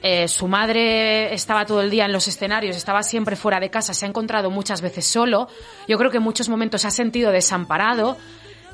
eh, 0.01 0.27
su 0.27 0.47
madre 0.47 1.33
estaba 1.33 1.65
todo 1.65 1.81
el 1.81 1.89
día 1.89 2.05
en 2.05 2.11
los 2.11 2.27
escenarios, 2.27 2.75
estaba 2.75 3.01
siempre 3.01 3.35
fuera 3.35 3.59
de 3.59 3.69
casa, 3.69 3.93
se 3.93 4.05
ha 4.05 4.09
encontrado 4.09 4.51
muchas 4.51 4.81
veces 4.81 5.05
solo. 5.05 5.47
Yo 5.87 5.97
creo 5.97 6.11
que 6.11 6.17
en 6.17 6.23
muchos 6.23 6.49
momentos 6.49 6.85
ha 6.85 6.91
sentido 6.91 7.31
desamparado. 7.31 8.17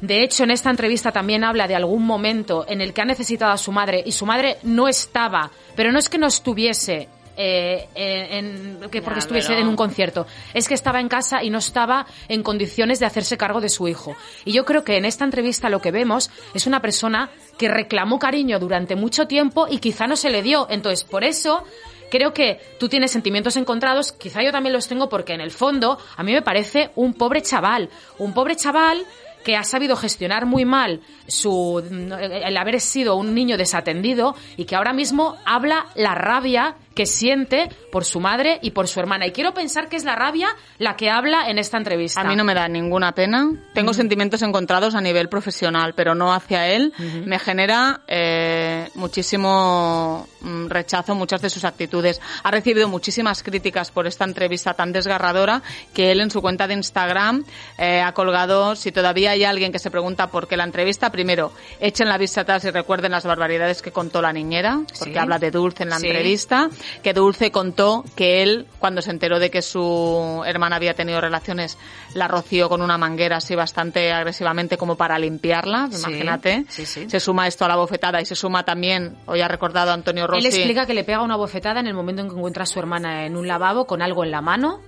De 0.02 0.24
hecho, 0.24 0.44
en 0.44 0.52
esta 0.52 0.72
entrevista 0.72 1.12
también 1.12 1.44
habla 1.44 1.68
de 1.68 1.76
algún 1.76 2.06
momento 2.06 2.66
en 2.68 2.82
el 2.82 2.92
que 2.92 3.02
ha 3.02 3.06
necesitado 3.06 3.52
a 3.52 3.58
su 3.58 3.72
madre 3.72 4.02
y 4.04 4.12
su 4.12 4.26
madre 4.26 4.58
no 4.64 4.88
estaba, 4.88 5.52
pero 5.76 5.92
no 5.92 6.00
es 6.00 6.10
que 6.10 6.18
no 6.18 6.26
estuviese. 6.26 7.08
Eh, 7.38 7.88
en, 7.96 8.82
en- 8.84 8.90
que 8.90 9.02
porque 9.02 9.20
estuviese 9.20 9.50
pero- 9.50 9.62
en 9.62 9.68
un 9.68 9.76
concierto. 9.76 10.28
Es 10.54 10.68
que 10.68 10.74
estaba 10.74 11.00
en 11.00 11.08
casa 11.08 11.44
y 11.44 11.50
no 11.50 11.58
estaba 11.60 12.06
en 12.28 12.44
condiciones 12.44 13.00
de 13.00 13.06
hacerse 13.06 13.38
cargo 13.38 13.62
de 13.62 13.70
su 13.70 13.88
hijo. 13.88 14.16
Y 14.46 14.52
yo 14.52 14.66
creo 14.66 14.84
que 14.84 14.98
en 14.98 15.06
esta 15.06 15.24
entrevista 15.26 15.70
lo 15.70 15.82
que 15.82 15.92
vemos 15.92 16.30
es 16.54 16.68
una 16.68 16.82
persona 16.82 17.30
que 17.58 17.68
reclamó 17.70 18.20
cariño 18.20 18.60
durante 18.60 18.96
mucho 18.96 19.28
tiempo 19.28 19.68
y 19.70 19.80
quizá 19.80 20.08
no 20.08 20.16
se 20.16 20.30
le 20.30 20.42
dio. 20.42 20.68
Entonces, 20.70 21.04
por 21.04 21.24
eso 21.24 21.64
creo 22.10 22.34
que 22.34 22.60
tú 22.80 22.90
tienes 22.90 23.12
sentimientos 23.12 23.56
encontrados, 23.56 24.12
quizá 24.12 24.44
yo 24.44 24.52
también 24.52 24.74
los 24.74 24.88
tengo 24.88 25.08
porque 25.08 25.34
en 25.34 25.40
el 25.42 25.52
fondo 25.52 25.98
a 26.18 26.24
mí 26.24 26.34
me 26.34 26.42
parece 26.42 26.92
un 26.96 27.14
pobre 27.14 27.42
chaval, 27.42 27.90
un 28.18 28.34
pobre 28.34 28.56
chaval 28.58 29.06
que 29.46 29.56
ha 29.56 29.64
sabido 29.64 29.96
gestionar 29.96 30.46
muy 30.46 30.66
mal 30.66 31.02
su 31.28 31.80
el 31.82 32.58
haber 32.58 32.80
sido 32.80 33.16
un 33.16 33.34
niño 33.34 33.58
desatendido 33.58 34.36
y 34.56 34.66
que 34.66 34.76
ahora 34.76 34.94
mismo 34.94 35.36
habla 35.46 35.88
la 35.96 36.14
rabia 36.14 36.76
que 36.96 37.06
siente 37.06 37.70
por 37.92 38.04
su 38.06 38.20
madre 38.20 38.60
y 38.62 38.72
por 38.72 38.88
su 38.88 39.00
hermana. 39.00 39.26
Y 39.28 39.32
quiero 39.32 39.54
pensar 39.54 39.88
que 39.90 39.96
es 39.96 40.04
la 40.04 40.16
rabia 40.16 40.50
la 40.78 40.96
que 40.96 41.10
habla 41.10 41.50
en 41.50 41.58
esta 41.58 41.78
entrevista. 41.78 42.22
A 42.22 42.24
mí 42.26 42.36
no 42.36 42.44
me 42.44 42.54
da 42.54 42.68
ninguna 42.68 43.14
pena. 43.14 43.50
Tengo 43.74 43.94
sentimientos 43.94 44.42
encontrados 44.42 44.94
a 44.96 45.02
nivel 45.02 45.30
profesional, 45.30 45.94
pero 45.96 46.16
no 46.16 46.34
hacia 46.34 46.68
él. 46.68 46.94
Me 47.26 47.40
genera 47.40 48.02
eh, 48.08 48.90
muchísimo 48.96 50.28
mm, 50.42 50.68
rechazo 50.68 51.16
muchas 51.16 51.42
de 51.42 51.50
sus 51.50 51.64
actitudes. 51.64 52.20
Ha 52.44 52.52
recibido 52.52 52.88
muchísimas 52.90 53.44
críticas 53.44 53.92
por 53.92 54.08
esta 54.08 54.26
entrevista 54.26 54.74
tan 54.74 54.92
desgarradora 54.92 55.62
que 55.94 56.12
él 56.12 56.20
en 56.22 56.32
su 56.32 56.42
cuenta 56.42 56.68
de 56.68 56.74
Instagram 56.74 57.46
eh, 57.78 58.02
ha 58.02 58.14
colgado, 58.14 58.76
si 58.76 58.92
todavía 58.92 59.32
hay 59.32 59.44
alguien 59.44 59.72
que 59.72 59.80
se 59.80 59.92
pregunta 59.92 60.28
por 60.28 60.48
qué 60.48 60.58
la 60.58 60.64
entrevista, 60.66 61.12
primero, 61.12 61.54
echen 61.80 62.10
la 62.10 62.18
vista 62.18 62.42
atrás 62.42 62.66
y 62.66 62.72
recuerden 62.72 63.12
las 63.12 63.26
barbaridades 63.26 63.82
que 63.82 63.92
contó 63.92 64.22
la 64.22 64.34
niñera, 64.34 64.82
porque 65.00 65.14
Sí. 65.14 65.18
habla 65.20 65.40
de 65.40 65.52
Dulce 65.52 65.84
en 65.84 65.90
la 65.90 66.00
Sí. 66.00 66.08
entrevista, 66.08 66.70
que 67.04 67.14
Dulce 67.14 67.52
contó 67.52 68.04
que 68.16 68.42
él, 68.44 68.68
cuando 68.80 69.02
se 69.02 69.12
enteró 69.12 69.40
de 69.40 69.50
que 69.52 69.62
su 69.62 70.44
hermana 70.46 70.76
había 70.78 70.94
tenido 70.94 71.22
relaciones, 71.22 71.78
la 72.14 72.28
roció 72.28 72.70
con 72.70 72.82
una 72.82 72.98
manguera 72.98 73.38
así 73.38 73.56
bastante 73.56 74.12
agresivamente 74.12 74.78
como 74.78 74.96
para 74.96 75.18
limpiarla, 75.20 75.88
Sí, 75.92 75.98
imagínate. 76.00 76.66
sí, 76.70 76.86
sí. 76.86 77.10
Se 77.10 77.20
suma 77.20 77.48
esto 77.48 77.66
a 77.66 77.68
la 77.68 77.76
bofetada 77.76 78.22
y 78.22 78.26
se 78.26 78.36
suma 78.36 78.64
también, 78.64 79.18
hoy 79.26 79.42
ha 79.42 79.48
recordado 79.48 79.92
Antonio 79.92 80.28
Rossi. 80.28 80.48
Él 80.48 80.54
explica 80.54 80.86
que 80.86 80.94
le 80.94 81.04
pega 81.04 81.22
una 81.22 81.36
bofetada 81.36 81.80
en 81.80 81.88
el 81.88 81.94
momento 81.94 82.22
en 82.22 82.30
que 82.30 82.36
encuentra 82.36 82.64
a 82.64 82.68
su 82.68 82.80
hermana 82.80 83.26
en 83.26 83.36
un 83.38 83.48
lavabo 83.48 83.86
con 83.86 84.02
algo 84.02 84.24
en 84.24 84.32
la 84.32 84.42
mano 84.42 84.80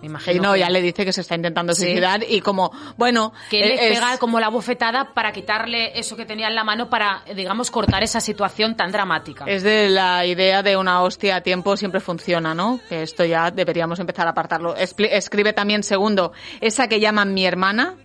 Me 0.00 0.06
imagino. 0.06 0.34
Y 0.36 0.40
no, 0.40 0.52
que- 0.54 0.60
ya 0.60 0.70
le 0.70 0.80
dice 0.80 1.04
que 1.04 1.12
se 1.12 1.20
está 1.20 1.34
intentando 1.34 1.74
suicidar 1.74 2.24
y 2.26 2.40
como, 2.40 2.70
bueno, 2.96 3.32
que 3.50 3.60
le 3.60 3.74
es- 3.74 3.98
pega 3.98 4.16
como 4.18 4.40
la 4.40 4.48
bofetada 4.48 5.12
para 5.12 5.30
quitarle 5.32 5.98
eso 5.98 6.16
que 6.16 6.24
tenía 6.24 6.48
en 6.48 6.54
la 6.54 6.64
mano 6.64 6.88
para, 6.88 7.22
digamos, 7.34 7.70
cortar 7.70 8.02
esa 8.02 8.20
situación 8.20 8.76
tan 8.76 8.92
dramática. 8.92 9.44
Es 9.46 9.62
de 9.62 9.90
la 9.90 10.24
idea 10.24 10.62
de 10.62 10.76
una 10.76 11.02
hostia 11.02 11.36
a 11.36 11.40
tiempo 11.42 11.76
siempre 11.76 12.00
funciona, 12.00 12.54
¿no? 12.54 12.80
Que 12.88 13.02
esto 13.02 13.24
ya 13.24 13.50
deberíamos 13.50 13.98
empezar 14.00 14.26
a 14.26 14.30
apartarlo. 14.30 14.74
Escribe 14.76 15.52
también, 15.52 15.82
segundo, 15.82 16.32
esa 16.60 16.88
que 16.88 16.98
llaman 17.00 17.34
mi 17.34 17.44
hermana, 17.44 17.96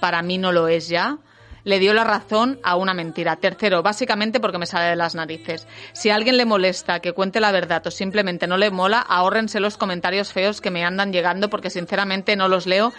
para 0.00 0.22
mí 0.22 0.38
no 0.38 0.52
lo 0.52 0.68
es 0.68 0.88
ya. 0.88 1.18
Le 1.66 1.80
dio 1.80 1.94
la 1.94 2.04
razón 2.04 2.60
a 2.62 2.76
una 2.76 2.94
mentira. 2.94 3.34
Tercero, 3.34 3.82
básicamente 3.82 4.38
porque 4.38 4.56
me 4.56 4.66
sale 4.66 4.90
de 4.90 4.94
las 4.94 5.16
narices. 5.16 5.66
Si 5.92 6.10
a 6.10 6.14
alguien 6.14 6.36
le 6.36 6.44
molesta 6.44 7.00
que 7.00 7.12
cuente 7.12 7.40
la 7.40 7.50
verdad 7.50 7.84
o 7.84 7.90
simplemente 7.90 8.46
no 8.46 8.56
le 8.56 8.70
mola, 8.70 9.00
ahórrense 9.00 9.58
los 9.58 9.76
comentarios 9.76 10.32
feos 10.32 10.60
que 10.60 10.70
me 10.70 10.84
andan 10.84 11.12
llegando 11.12 11.50
porque 11.50 11.70
sinceramente 11.70 12.36
no 12.36 12.46
los 12.46 12.66
leo 12.66 12.92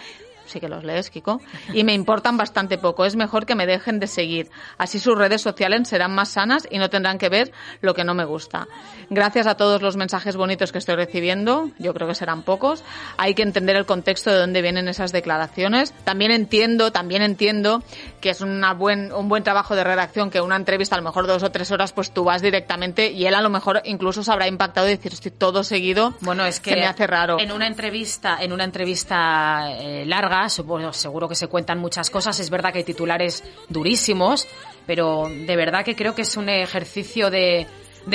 sí 0.48 0.60
que 0.60 0.68
los 0.68 0.84
lees, 0.84 1.10
Kiko, 1.10 1.40
y 1.72 1.84
me 1.84 1.94
importan 1.94 2.36
bastante 2.36 2.78
poco. 2.78 3.04
Es 3.04 3.16
mejor 3.16 3.46
que 3.46 3.54
me 3.54 3.66
dejen 3.66 4.00
de 4.00 4.06
seguir. 4.06 4.50
Así 4.78 4.98
sus 4.98 5.16
redes 5.16 5.42
sociales 5.42 5.88
serán 5.88 6.14
más 6.14 6.30
sanas 6.30 6.66
y 6.70 6.78
no 6.78 6.90
tendrán 6.90 7.18
que 7.18 7.28
ver 7.28 7.52
lo 7.80 7.94
que 7.94 8.04
no 8.04 8.14
me 8.14 8.24
gusta. 8.24 8.66
Gracias 9.10 9.46
a 9.46 9.56
todos 9.56 9.82
los 9.82 9.96
mensajes 9.96 10.36
bonitos 10.36 10.72
que 10.72 10.78
estoy 10.78 10.96
recibiendo, 10.96 11.70
yo 11.78 11.94
creo 11.94 12.08
que 12.08 12.14
serán 12.14 12.42
pocos. 12.42 12.82
Hay 13.16 13.34
que 13.34 13.42
entender 13.42 13.76
el 13.76 13.86
contexto 13.86 14.30
de 14.30 14.38
dónde 14.38 14.62
vienen 14.62 14.88
esas 14.88 15.12
declaraciones. 15.12 15.92
También 16.04 16.30
entiendo, 16.30 16.92
también 16.92 17.22
entiendo 17.22 17.82
que 18.20 18.30
es 18.30 18.40
una 18.40 18.74
buen, 18.74 19.12
un 19.12 19.28
buen 19.28 19.44
trabajo 19.44 19.76
de 19.76 19.84
redacción 19.84 20.30
que 20.30 20.40
una 20.40 20.56
entrevista, 20.56 20.94
a 20.94 20.98
lo 20.98 21.04
mejor 21.04 21.26
dos 21.26 21.42
o 21.42 21.50
tres 21.50 21.70
horas, 21.70 21.92
pues 21.92 22.10
tú 22.12 22.24
vas 22.24 22.42
directamente 22.42 23.10
y 23.10 23.26
él 23.26 23.34
a 23.34 23.40
lo 23.40 23.50
mejor 23.50 23.82
incluso 23.84 24.22
se 24.22 24.32
habrá 24.32 24.48
impactado 24.48 24.86
y 24.86 24.90
decir, 24.90 25.12
estoy 25.12 25.30
todo 25.30 25.64
seguido. 25.64 26.14
Bueno, 26.20 26.44
es 26.44 26.60
que 26.60 26.70
se 26.70 26.76
me 26.76 26.86
hace 26.86 27.06
raro. 27.06 27.38
en 27.40 27.52
una 27.52 27.66
entrevista, 27.66 28.38
en 28.40 28.52
una 28.52 28.64
entrevista 28.64 29.70
eh, 29.70 30.04
larga, 30.06 30.37
seguro 30.48 31.28
que 31.28 31.34
se 31.34 31.48
cuentan 31.48 31.78
muchas 31.78 32.10
cosas. 32.10 32.38
Es 32.40 32.50
verdad 32.50 32.72
que 32.72 32.78
hay 32.78 32.84
titulares 32.84 33.42
durísimos, 33.68 34.46
pero 34.86 35.28
de 35.28 35.56
verdad 35.56 35.84
que 35.84 35.96
creo 35.96 36.14
que 36.14 36.22
es 36.22 36.36
un 36.36 36.48
ejercicio 36.48 37.30
de 37.30 37.66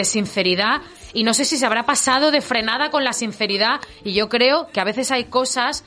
sinceridad. 0.04 0.82
Y 1.14 1.24
no 1.24 1.34
sé 1.34 1.46
si 1.46 1.58
se 1.58 1.66
habrá 1.66 1.86
pasado 1.86 2.32
de 2.32 2.42
frenada 2.42 2.90
con 2.90 3.04
la 3.04 3.14
sinceridad. 3.14 3.80
Y 4.04 4.14
yo 4.14 4.30
creo 4.30 4.68
que 4.74 4.80
a 4.80 4.84
veces 4.84 5.12
hay 5.12 5.26
cosas 5.26 5.84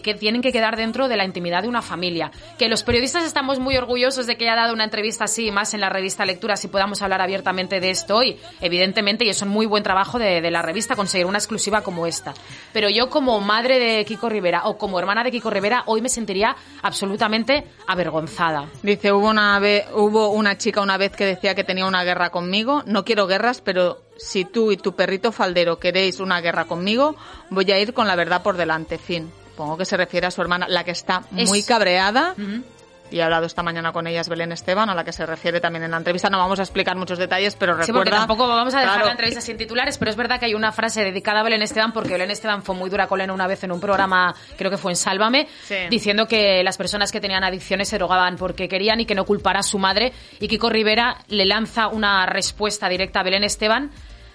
que, 0.00 0.14
tienen 0.14 0.42
que 0.42 0.52
quedar 0.52 0.76
dentro 0.76 1.08
de 1.08 1.16
la 1.16 1.24
intimidad 1.24 1.62
de 1.62 1.68
una 1.68 1.82
familia. 1.82 2.30
Que 2.58 2.68
los 2.68 2.82
periodistas 2.82 3.24
estamos 3.24 3.58
muy 3.58 3.76
orgullosos 3.76 4.26
de 4.26 4.36
que 4.36 4.48
haya 4.48 4.60
dado 4.60 4.74
una 4.74 4.84
entrevista 4.84 5.24
así, 5.24 5.50
más 5.50 5.74
en 5.74 5.80
la 5.80 5.88
revista 5.88 6.24
Lecturas, 6.24 6.64
y 6.64 6.68
podamos 6.68 7.02
hablar 7.02 7.20
abiertamente 7.20 7.80
de 7.80 7.90
esto 7.90 8.16
hoy, 8.16 8.38
evidentemente, 8.60 9.24
y 9.24 9.28
es 9.28 9.42
un 9.42 9.48
muy 9.48 9.66
buen 9.66 9.82
trabajo 9.82 10.18
de, 10.18 10.40
de 10.40 10.50
la 10.50 10.62
revista 10.62 10.96
conseguir 10.96 11.26
una 11.26 11.38
exclusiva 11.38 11.82
como 11.82 12.06
esta. 12.06 12.34
Pero 12.72 12.88
yo 12.88 13.10
como 13.10 13.40
madre 13.40 13.78
de 13.78 14.04
Kiko 14.04 14.28
Rivera 14.28 14.62
o 14.64 14.78
como 14.78 14.98
hermana 14.98 15.24
de 15.24 15.30
Kiko 15.30 15.50
Rivera, 15.50 15.82
hoy 15.86 16.00
me 16.00 16.08
sentiría 16.08 16.56
absolutamente 16.82 17.64
avergonzada. 17.86 18.68
Dice, 18.82 19.12
hubo 19.12 19.28
una, 19.28 19.58
vez, 19.58 19.86
hubo 19.94 20.28
una 20.28 20.56
chica 20.58 20.80
una 20.80 20.96
vez 20.96 21.12
que 21.12 21.26
decía 21.26 21.54
que 21.54 21.64
tenía 21.64 21.86
una 21.86 22.04
guerra 22.04 22.30
conmigo. 22.30 22.82
No 22.86 23.04
quiero 23.04 23.26
guerras, 23.26 23.60
pero 23.60 24.02
si 24.16 24.44
tú 24.44 24.72
y 24.72 24.76
tu 24.76 24.94
perrito 24.94 25.32
faldero 25.32 25.78
queréis 25.78 26.20
una 26.20 26.40
guerra 26.40 26.66
conmigo, 26.66 27.16
voy 27.50 27.70
a 27.70 27.78
ir 27.78 27.92
con 27.92 28.06
la 28.06 28.16
verdad 28.16 28.42
por 28.42 28.56
delante. 28.56 28.98
Fin. 28.98 29.30
Supongo 29.52 29.76
que 29.76 29.84
se 29.84 29.96
refiere 29.96 30.26
a 30.26 30.30
su 30.30 30.40
hermana, 30.40 30.66
la 30.68 30.82
que 30.84 30.90
está 30.92 31.22
Es- 31.36 31.48
muy 31.48 31.62
cabreada. 31.62 32.34
Ujú. 32.38 32.62
Y 33.10 33.18
he 33.18 33.22
hablado 33.22 33.44
esta 33.44 33.62
mañana 33.62 33.92
con 33.92 34.06
ella, 34.06 34.22
es 34.22 34.28
Belén 34.30 34.52
Esteban, 34.52 34.88
a 34.88 34.94
la 34.94 35.04
que 35.04 35.12
se 35.12 35.26
refiere 35.26 35.60
también 35.60 35.82
en 35.84 35.90
la 35.90 35.98
entrevista. 35.98 36.30
No 36.30 36.38
vamos 36.38 36.58
a 36.58 36.62
explicar 36.62 36.96
muchos 36.96 37.18
detalles, 37.18 37.54
pero 37.56 37.74
Sí, 37.74 37.92
porque 37.92 37.92
recuerda... 38.08 38.16
tampoco 38.26 38.48
vamos 38.48 38.72
a 38.72 38.78
dejar 38.80 38.94
Claro, 38.94 39.04
la 39.04 39.12
entrevista 39.12 39.42
sin 39.42 39.58
titulares, 39.58 39.98
pero 39.98 40.10
es 40.10 40.16
verdad 40.16 40.40
que 40.40 40.46
hay 40.46 40.54
una 40.54 40.72
frase 40.72 41.04
dedicada 41.04 41.40
a 41.40 41.42
Belén 41.42 41.60
Esteban, 41.60 41.92
porque 41.92 42.12
Belén 42.14 42.30
Esteban 42.30 42.62
fue 42.62 42.74
muy 42.74 42.88
dura 42.88 43.08
con 43.08 43.20
él 43.20 43.30
una 43.30 43.46
vez 43.46 43.62
en 43.64 43.72
un 43.72 43.80
programa, 43.80 44.34
creo 44.56 44.70
que 44.70 44.78
fue 44.78 44.92
en 44.92 44.96
Sálvame, 44.96 45.46
Sí. 45.64 45.74
diciendo 45.90 46.26
que 46.26 46.62
las 46.64 46.78
personas 46.78 47.12
que 47.12 47.20
tenían 47.20 47.44
adicciones 47.44 47.90
se 47.90 47.98
drogaban 47.98 48.36
porque 48.38 48.66
querían 48.66 48.98
y 49.00 49.04
que 49.04 49.14
no 49.14 49.26
culpara 49.26 49.60
a 49.60 49.62
su 49.62 49.78
madre. 49.78 50.14
Y 50.40 50.48
Kiko 50.48 50.70
Rivera 50.70 51.18
le 51.28 51.44
lanza 51.44 51.88
una 51.88 52.24
respuesta 52.24 52.88
directa 52.88 53.20
a 53.20 53.24
Belén 53.24 53.44
Esteban, 53.44 53.90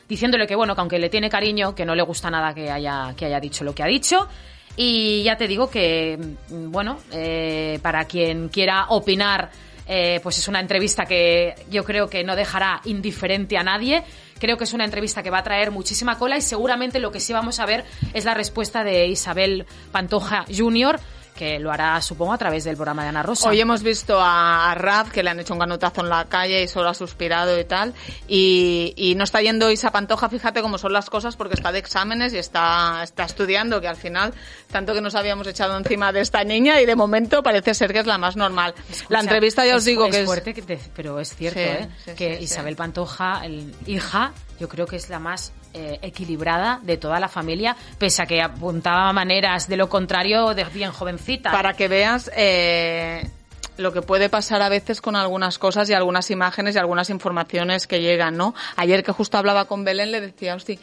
diciéndole 0.07 0.45
que, 0.45 0.55
bueno, 0.55 0.75
que 0.75 0.81
aunque 0.81 0.99
le 0.99 1.09
tiene 1.09 1.31
cariño, 1.31 1.73
que 1.73 1.83
no 1.83 1.95
le 1.95 2.03
gusta 2.03 2.29
nada 2.29 2.53
que 2.53 2.69
haya, 2.69 3.15
que 3.17 3.25
haya 3.25 3.39
dicho 3.39 3.63
lo 3.63 3.73
que 3.73 3.81
ha 3.81 3.87
dicho. 3.87 4.27
Y 4.77 5.23
ya 5.23 5.35
te 5.35 5.47
digo 5.47 5.69
que, 5.69 6.17
mm, 6.49 6.71
bueno, 6.71 6.99
eh, 7.11 7.79
para 7.81 8.05
quien 8.05 8.47
quiera 8.49 8.85
opinar, 8.89 9.49
eh, 9.87 10.19
pues 10.21 10.37
es 10.37 10.47
una 10.47 10.59
entrevista 10.59 11.05
que 11.05 11.55
yo 11.71 11.83
creo 11.83 12.07
que 12.09 12.23
no 12.23 12.35
dejará 12.35 12.81
indiferente 12.85 13.57
a 13.57 13.63
nadie. 13.63 14.03
Creo 14.39 14.55
que 14.55 14.65
es 14.65 14.73
una 14.73 14.85
entrevista 14.85 15.23
que 15.23 15.31
va 15.31 15.39
a 15.39 15.43
traer 15.43 15.71
muchísima 15.71 16.19
cola 16.19 16.37
y 16.37 16.41
seguramente 16.41 16.99
lo 16.99 17.11
que 17.11 17.19
sí 17.19 17.33
vamos 17.33 17.59
a 17.59 17.65
ver 17.65 17.85
es 18.13 18.23
la 18.23 18.35
respuesta 18.35 18.83
de 18.83 19.07
Isabel 19.07 19.65
Pantoja 19.91 20.45
Jr., 20.55 20.99
que 21.37 21.59
lo 21.59 21.71
hará, 21.71 22.01
supongo, 22.01 22.33
a 22.33 22.37
través 22.37 22.65
del 22.65 22.75
programa 22.75 23.03
de 23.03 23.09
Ana 23.09 23.23
Rosa. 23.23 23.47
Hoy 23.47 23.61
hemos 23.61 23.83
visto 23.83 24.19
a, 24.19 24.71
a 24.71 24.75
Raf, 24.75 25.11
que 25.11 25.23
le 25.23 25.29
han 25.29 25.39
hecho 25.39 25.53
un 25.53 25.59
ganutazo 25.59 26.01
en 26.01 26.09
la 26.09 26.25
calle 26.25 26.63
y 26.63 26.67
solo 26.67 26.89
ha 26.89 26.93
suspirado 26.93 27.57
y 27.57 27.63
tal. 27.63 27.93
Y, 28.27 28.93
y 28.97 29.15
no 29.15 29.23
está 29.23 29.41
yendo 29.41 29.71
Isa 29.71 29.91
Pantoja, 29.91 30.27
fíjate 30.29 30.61
cómo 30.61 30.77
son 30.77 30.91
las 30.91 31.09
cosas, 31.09 31.35
porque 31.37 31.53
está 31.53 31.71
de 31.71 31.79
exámenes 31.79 32.33
y 32.33 32.37
está, 32.37 33.01
está 33.03 33.23
estudiando, 33.23 33.79
que 33.79 33.87
al 33.87 33.95
final, 33.95 34.33
tanto 34.71 34.93
que 34.93 35.01
nos 35.01 35.15
habíamos 35.15 35.47
echado 35.47 35.77
encima 35.77 36.11
de 36.11 36.21
esta 36.21 36.43
niña 36.43 36.81
y 36.81 36.85
de 36.85 36.95
momento 36.95 37.43
parece 37.43 37.73
ser 37.73 37.93
que 37.93 37.99
es 37.99 38.05
la 38.07 38.17
más 38.17 38.35
normal. 38.35 38.73
la 38.77 38.93
Escucha, 38.95 39.19
entrevista 39.21 39.65
ya 39.65 39.75
os 39.75 39.85
digo 39.85 40.05
es 40.07 40.11
que 40.15 40.19
es... 40.21 40.25
fuerte, 40.25 40.53
que 40.53 40.61
te- 40.63 40.79
pero 40.95 41.19
es 41.19 41.35
cierto, 41.35 41.59
Sí, 41.59 41.65
¿eh? 41.65 41.89
sí, 42.05 42.11
que 42.15 42.37
sí. 42.37 42.43
Isabel 42.45 42.75
Pantoja, 42.75 43.45
el, 43.45 43.73
hija, 43.85 44.33
yo 44.59 44.67
creo 44.67 44.85
que 44.85 44.95
es 44.95 45.09
la 45.09 45.19
más 45.19 45.53
eh, 45.73 45.99
equilibrada 46.01 46.79
de 46.83 46.97
toda 46.97 47.19
la 47.19 47.27
familia, 47.27 47.75
pese 47.97 48.21
a 48.21 48.25
que 48.25 48.41
apuntaba 48.41 49.11
maneras 49.13 49.67
de 49.67 49.77
lo 49.77 49.89
contrario 49.89 50.53
de 50.53 50.63
bien 50.65 50.91
jovencita. 50.91 51.51
Para 51.51 51.73
que 51.73 51.87
veas 51.87 52.31
eh, 52.35 53.29
lo 53.77 53.93
que 53.93 54.01
puede 54.01 54.29
pasar 54.29 54.61
a 54.61 54.69
veces 54.69 55.01
con 55.01 55.15
algunas 55.15 55.59
cosas 55.59 55.89
y 55.89 55.93
algunas 55.93 56.31
imágenes 56.31 56.75
y 56.75 56.79
algunas 56.79 57.09
informaciones 57.09 57.87
que 57.87 58.01
llegan, 58.01 58.37
¿no? 58.37 58.55
Ayer 58.75 59.03
que 59.03 59.11
justo 59.11 59.37
hablaba 59.37 59.65
con 59.65 59.83
Belén 59.83 60.11
le 60.11 60.21
decía, 60.21 60.55
hostia, 60.55 60.79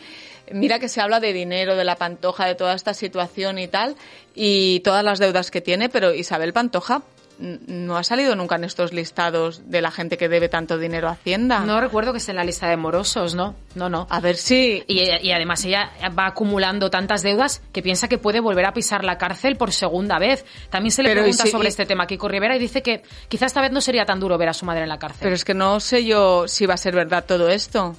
mira 0.52 0.78
que 0.78 0.88
se 0.88 1.00
habla 1.00 1.20
de 1.20 1.32
dinero, 1.32 1.76
de 1.76 1.84
la 1.84 1.96
Pantoja, 1.96 2.46
de 2.46 2.54
toda 2.54 2.74
esta 2.74 2.94
situación 2.94 3.58
y 3.58 3.68
tal, 3.68 3.96
y 4.34 4.80
todas 4.80 5.04
las 5.04 5.18
deudas 5.18 5.50
que 5.50 5.60
tiene, 5.60 5.88
pero 5.88 6.14
Isabel 6.14 6.52
Pantoja 6.52 7.02
no 7.38 7.96
ha 7.96 8.04
salido 8.04 8.36
nunca 8.36 8.56
en 8.56 8.64
estos 8.64 8.92
listados 8.92 9.62
de 9.70 9.80
la 9.82 9.90
gente 9.90 10.16
que 10.16 10.28
debe 10.28 10.48
tanto 10.48 10.78
dinero 10.78 11.08
a 11.08 11.12
Hacienda. 11.12 11.60
No 11.60 11.80
recuerdo 11.80 12.12
que 12.12 12.18
esté 12.18 12.30
en 12.32 12.36
la 12.36 12.44
lista 12.44 12.68
de 12.68 12.76
morosos, 12.76 13.34
¿no? 13.34 13.54
No, 13.74 13.88
no. 13.88 14.06
A 14.10 14.20
ver 14.20 14.36
si... 14.36 14.84
Y, 14.86 15.00
y 15.00 15.32
además 15.32 15.64
ella 15.64 15.90
va 16.18 16.26
acumulando 16.26 16.90
tantas 16.90 17.22
deudas 17.22 17.62
que 17.72 17.82
piensa 17.82 18.08
que 18.08 18.18
puede 18.18 18.40
volver 18.40 18.66
a 18.66 18.72
pisar 18.72 19.04
la 19.04 19.18
cárcel 19.18 19.56
por 19.56 19.72
segunda 19.72 20.18
vez. 20.18 20.44
También 20.70 20.92
se 20.92 21.02
le 21.02 21.10
Pero, 21.10 21.22
pregunta 21.22 21.42
si- 21.44 21.50
sobre 21.50 21.68
y- 21.68 21.70
este 21.70 21.86
tema 21.86 22.04
a 22.04 22.06
Kiko 22.06 22.28
Rivera 22.28 22.56
y 22.56 22.58
dice 22.58 22.82
que 22.82 23.02
quizá 23.28 23.46
esta 23.46 23.60
vez 23.60 23.72
no 23.72 23.80
sería 23.80 24.04
tan 24.04 24.20
duro 24.20 24.38
ver 24.38 24.48
a 24.48 24.54
su 24.54 24.64
madre 24.64 24.82
en 24.82 24.88
la 24.88 24.98
cárcel. 24.98 25.20
Pero 25.22 25.34
es 25.34 25.44
que 25.44 25.54
no 25.54 25.80
sé 25.80 26.04
yo 26.04 26.46
si 26.48 26.66
va 26.66 26.74
a 26.74 26.78
ser 26.78 26.94
verdad 26.94 27.24
todo 27.26 27.48
esto. 27.48 27.96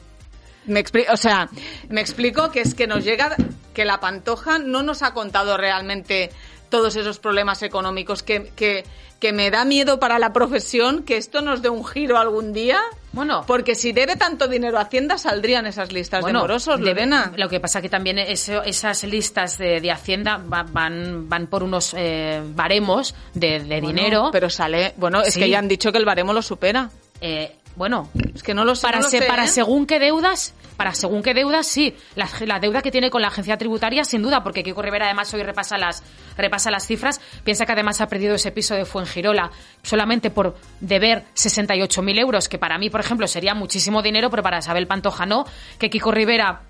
Me 0.67 0.83
o 1.11 1.17
sea, 1.17 1.47
me 1.89 2.01
explico 2.01 2.49
que 2.49 2.61
es 2.61 2.73
que 2.73 2.87
nos 2.87 3.03
llega 3.03 3.35
que 3.75 3.85
la 3.85 3.99
Pantoja 3.99 4.57
no 4.57 4.81
nos 4.81 5.03
ha 5.03 5.13
contado 5.13 5.57
realmente 5.57 6.31
todos 6.69 6.95
esos 6.95 7.19
problemas 7.19 7.61
económicos 7.63 8.23
que, 8.23 8.51
que, 8.55 8.83
que 9.19 9.33
me 9.33 9.49
da 9.51 9.65
miedo 9.65 9.99
para 9.99 10.19
la 10.19 10.33
profesión 10.33 11.03
que 11.03 11.17
esto 11.17 11.41
nos 11.41 11.61
dé 11.61 11.69
un 11.69 11.85
giro 11.85 12.17
algún 12.17 12.53
día. 12.53 12.79
Bueno. 13.13 13.43
Porque 13.47 13.75
si 13.75 13.93
debe 13.93 14.17
tanto 14.17 14.47
dinero 14.47 14.77
a 14.77 14.81
Hacienda 14.81 15.17
saldrían 15.17 15.65
esas 15.65 15.91
listas 15.93 16.25
de 16.25 16.33
morosos, 16.33 16.79
debe- 16.79 16.87
Lorena. 17.05 17.31
Lo 17.37 17.47
que 17.47 17.59
pasa 17.61 17.81
que 17.81 17.87
también 17.89 18.19
eso- 18.19 18.61
esas 18.63 19.03
listas 19.05 19.57
de, 19.57 19.79
de 19.79 19.91
Hacienda 19.91 20.37
va- 20.37 20.63
van, 20.69 21.29
van 21.29 21.47
por 21.47 21.63
unos 21.63 21.93
eh, 21.97 22.41
baremos 22.55 23.15
de, 23.33 23.59
de 23.61 23.79
Bueno, 23.81 23.87
dinero. 23.87 24.29
Pero 24.31 24.49
sale, 24.49 24.93
bueno, 24.97 25.21
es 25.21 25.33
Sí. 25.33 25.39
que 25.39 25.49
ya 25.49 25.59
han 25.59 25.67
dicho 25.69 25.91
que 25.91 25.97
el 25.97 26.05
baremo 26.05 26.33
lo 26.33 26.41
supera. 26.41 26.89
Eh, 27.21 27.55
bueno, 27.75 28.09
Es 28.33 28.41
que 28.43 28.53
no 28.53 28.63
lo 28.65 28.75
sé. 28.75 28.81
para, 28.83 28.97
no 28.99 29.03
lo 29.03 29.09
se- 29.09 29.19
sé, 29.19 29.25
para 29.25 29.45
¿eh? 29.45 29.47
según 29.47 29.85
qué 29.85 29.99
deudas, 29.99 30.53
para 30.77 30.93
según 30.93 31.21
qué 31.23 31.33
deudas, 31.33 31.67
sí. 31.67 31.95
La, 32.15 32.27
la 32.45 32.59
deuda 32.59 32.81
que 32.81 32.91
tiene 32.91 33.09
con 33.09 33.21
la 33.21 33.27
agencia 33.29 33.57
tributaria, 33.57 34.03
sin 34.03 34.21
duda, 34.21 34.43
porque 34.43 34.63
Kiko 34.63 34.81
Rivera 34.81 35.05
además 35.05 35.33
hoy 35.33 35.43
repasa 35.43 35.77
las, 35.77 36.03
repasa 36.37 36.71
las 36.71 36.85
cifras. 36.87 37.19
Piensa 37.43 37.65
que 37.65 37.71
además 37.73 38.01
ha 38.01 38.07
perdido 38.07 38.35
ese 38.35 38.51
piso 38.51 38.75
de 38.75 38.85
Fuengirola 38.85 39.51
solamente 39.83 40.29
por 40.31 40.55
deber 40.79 41.23
68.000 41.35 42.19
euros, 42.19 42.49
que 42.49 42.57
para 42.57 42.77
mí, 42.77 42.89
por 42.89 42.99
ejemplo, 43.01 43.27
sería 43.27 43.53
muchísimo 43.55 44.01
dinero, 44.01 44.29
pero 44.29 44.43
para 44.43 44.59
Isabel 44.59 44.87
Pantoja 44.87 45.25
no. 45.25 45.45
Que 45.79 45.89
Kiko 45.89 46.11
Rivera 46.11 46.61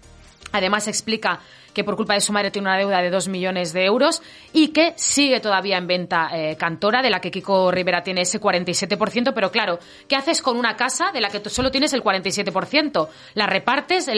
Además 0.56 0.88
explica 0.88 1.42
que 1.76 1.84
por 1.84 1.98
culpa 1.98 2.14
de 2.16 2.22
su 2.22 2.32
madre 2.34 2.50
tiene 2.50 2.70
una 2.70 2.78
deuda 2.78 3.02
de 3.02 3.12
2 3.12 3.28
millones 3.28 3.74
de 3.74 3.84
euros 3.84 4.24
y 4.54 4.70
que 4.70 4.94
sigue 4.96 5.42
todavía 5.42 5.78
en 5.78 5.86
venta 5.86 6.30
eh, 6.34 6.56
Cantora, 6.58 7.04
de 7.04 7.10
la 7.10 7.20
que 7.20 7.30
Kiko 7.30 7.70
Rivera 7.70 8.02
tiene 8.02 8.22
ese 8.22 8.40
47%, 8.40 9.34
pero 9.36 9.52
claro, 9.52 9.78
¿qué 10.08 10.16
haces 10.16 10.42
con 10.42 10.58
una 10.58 10.78
casa 10.78 11.12
de 11.12 11.20
la 11.20 11.30
que 11.30 11.42
tú 11.42 11.50
solo 11.50 11.70
tienes 11.72 11.92
el 11.94 12.02
47%? 12.02 13.10
¿La 13.34 13.46
repartes? 13.46 14.10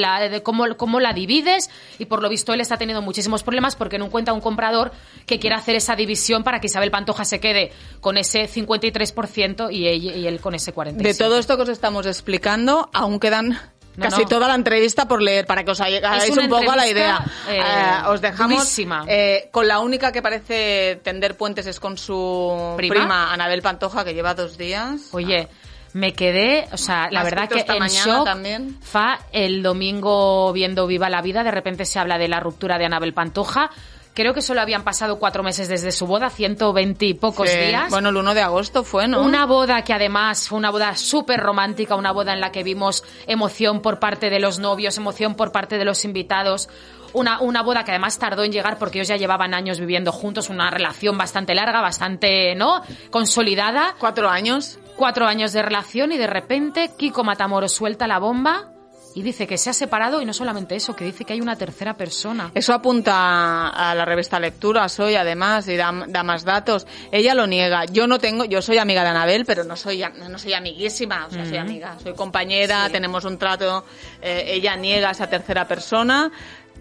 ¿Cómo 0.44 1.00
la 1.00 1.14
divides? 1.14 1.70
Y 1.98 2.06
por 2.06 2.22
lo 2.22 2.30
visto 2.30 2.54
él 2.54 2.62
está 2.62 2.78
teniendo 2.78 3.02
muchísimos 3.02 3.42
problemas 3.42 3.76
porque 3.76 3.98
no 3.98 4.06
encuentra 4.06 4.36
un 4.36 4.42
comprador 4.42 4.92
que 5.26 5.40
quiera 5.40 5.58
hacer 5.58 5.76
esa 5.76 5.96
división 5.96 6.44
para 6.44 6.60
que 6.62 6.68
Isabel 6.68 6.92
Pantoja 6.92 7.26
se 7.26 7.40
quede 7.40 7.72
con 8.00 8.18
ese 8.18 8.48
53% 8.48 9.74
y 9.74 9.88
él, 9.88 10.04
y 10.04 10.28
él 10.28 10.40
con 10.40 10.54
ese 10.54 10.74
47%. 10.74 10.98
De 10.98 11.16
todo 11.16 11.40
esto 11.40 11.58
que 11.58 11.64
os 11.64 11.70
estamos 11.70 12.06
explicando, 12.06 12.92
aún 12.94 13.20
quedan 13.20 13.58
No, 13.98 14.04
casi 14.04 14.22
no. 14.22 14.28
toda 14.28 14.48
la 14.48 14.54
entrevista 14.54 15.08
por 15.08 15.24
leer, 15.24 15.48
para 15.48 15.64
que 15.64 15.72
os 15.72 15.82
hagáis 15.82 16.38
un 16.38 16.48
poco 16.48 16.72
a 16.72 16.76
la 16.76 16.88
idea. 16.88 17.20
entrevista, 17.50 17.60
eh, 18.06 18.08
os 18.10 18.22
dejamos 18.22 18.80
eh, 19.08 19.50
con 19.52 19.68
la 19.68 19.80
única 19.80 20.12
que 20.12 20.22
parece 20.22 21.02
tender 21.04 21.36
puentes 21.36 21.66
es 21.66 21.80
con 21.80 21.98
su 21.98 22.76
¿Prima? 22.78 22.94
prima, 22.96 23.34
Anabel 23.34 23.64
Pantoja, 23.64 24.06
que 24.06 24.14
lleva 24.14 24.36
dos 24.36 24.56
días. 24.56 25.10
Oye, 25.14 25.48
me 25.94 26.14
quedé, 26.14 26.68
o 26.72 26.78
sea, 26.78 27.10
la 27.10 27.24
verdad 27.24 27.50
que 27.50 27.62
en 27.62 27.88
shock. 27.88 28.24
también. 28.24 28.78
Fa, 28.84 29.20
el 29.32 29.64
domingo 29.64 30.54
viendo 30.54 30.86
Viva 30.86 31.10
la 31.10 31.24
Vida, 31.24 31.44
de 31.44 31.50
repente 31.50 31.84
se 31.86 31.98
habla 31.98 32.20
de 32.20 32.28
la 32.28 32.40
ruptura 32.40 32.78
de 32.78 32.86
Anabel 32.86 33.14
Pantoja. 33.16 33.72
Creo 34.18 34.34
que 34.34 34.42
solo 34.42 34.62
habían 34.62 34.82
pasado 34.84 35.20
cuatro 35.20 35.44
meses 35.44 35.68
desde 35.68 35.92
su 35.92 36.08
boda, 36.08 36.32
120 36.32 37.06
y 37.06 37.14
pocos 37.14 37.48
Sí. 37.48 37.56
días. 37.56 37.92
Bueno, 37.92 38.10
el 38.10 38.18
1 38.18 38.34
de 38.34 38.42
agosto 38.42 38.84
fue, 38.84 39.08
¿no? 39.08 39.22
Una 39.22 39.46
boda 39.46 39.84
que 39.84 39.94
además 39.94 40.50
fue 40.50 40.58
una 40.58 40.72
boda 40.72 40.96
súper 40.96 41.40
romántica, 41.40 41.96
una 41.96 42.12
boda 42.12 42.34
en 42.34 42.42
la 42.42 42.52
que 42.52 42.64
vimos 42.64 43.04
emoción 43.28 43.80
por 43.84 44.00
parte 44.00 44.32
de 44.32 44.40
los 44.40 44.58
novios, 44.58 44.98
emoción 44.98 45.36
por 45.36 45.52
parte 45.52 45.78
de 45.78 45.86
los 45.86 46.04
invitados. 46.04 46.68
Una, 47.14 47.40
una 47.42 47.62
boda 47.62 47.84
que 47.84 47.92
además 47.92 48.18
tardó 48.18 48.44
en 48.44 48.52
llegar 48.52 48.80
porque 48.80 48.98
ellos 48.98 49.08
ya 49.08 49.18
llevaban 49.18 49.54
años 49.54 49.80
viviendo 49.80 50.12
juntos, 50.12 50.50
una 50.50 50.72
relación 50.72 51.16
bastante 51.16 51.54
larga, 51.54 51.80
bastante, 51.80 52.56
¿no? 52.56 52.82
Consolidada. 53.12 53.94
Cuatro 54.00 54.30
años. 54.32 54.80
Cuatro 54.96 55.28
años 55.28 55.54
de 55.54 55.62
relación 55.62 56.12
y 56.12 56.18
de 56.18 56.26
repente 56.26 56.90
Kiko 56.98 57.24
Matamoros 57.24 57.72
suelta 57.72 58.08
la 58.08 58.18
bomba 58.18 58.72
y 59.16 59.22
dice 59.24 59.48
que 59.48 59.58
se 59.58 59.70
ha 59.70 59.74
separado 59.74 60.22
y 60.22 60.26
no 60.26 60.34
solamente 60.34 60.76
eso, 60.76 60.96
que 60.96 61.06
dice 61.06 61.26
que 61.26 61.34
hay 61.34 61.42
una 61.42 61.56
tercera 61.56 61.96
persona. 61.96 62.52
Eso 62.54 62.74
apunta 62.74 63.70
a 63.70 63.96
la 63.96 64.06
revista 64.06 64.40
Lecturas 64.40 65.00
hoy, 65.00 65.16
además, 65.16 65.68
y 65.68 65.76
da, 65.76 65.92
da 66.08 66.24
más 66.24 66.44
datos. 66.44 66.86
Ella 67.12 67.34
lo 67.34 67.48
niega. 67.48 67.86
Yo 67.86 68.08
no 68.08 68.20
tengo, 68.20 68.46
yo 68.46 68.62
soy 68.62 68.78
amiga 68.78 69.04
de 69.04 69.10
Anabel, 69.10 69.46
pero 69.46 69.64
no 69.64 69.76
soy, 69.76 70.04
no 70.30 70.38
soy 70.38 70.54
amiguísima, 70.54 71.26
o 71.26 71.32
sea, 71.32 71.46
soy 71.46 71.58
amiga. 71.58 71.98
Soy 72.02 72.14
compañera, 72.14 72.90
tenemos 72.90 73.26
un 73.26 73.38
trato. 73.38 73.86
eh, 74.22 74.44
ella 74.48 74.76
niega 74.76 75.10
a 75.10 75.12
esa 75.12 75.28
tercera 75.28 75.68
persona. 75.68 76.32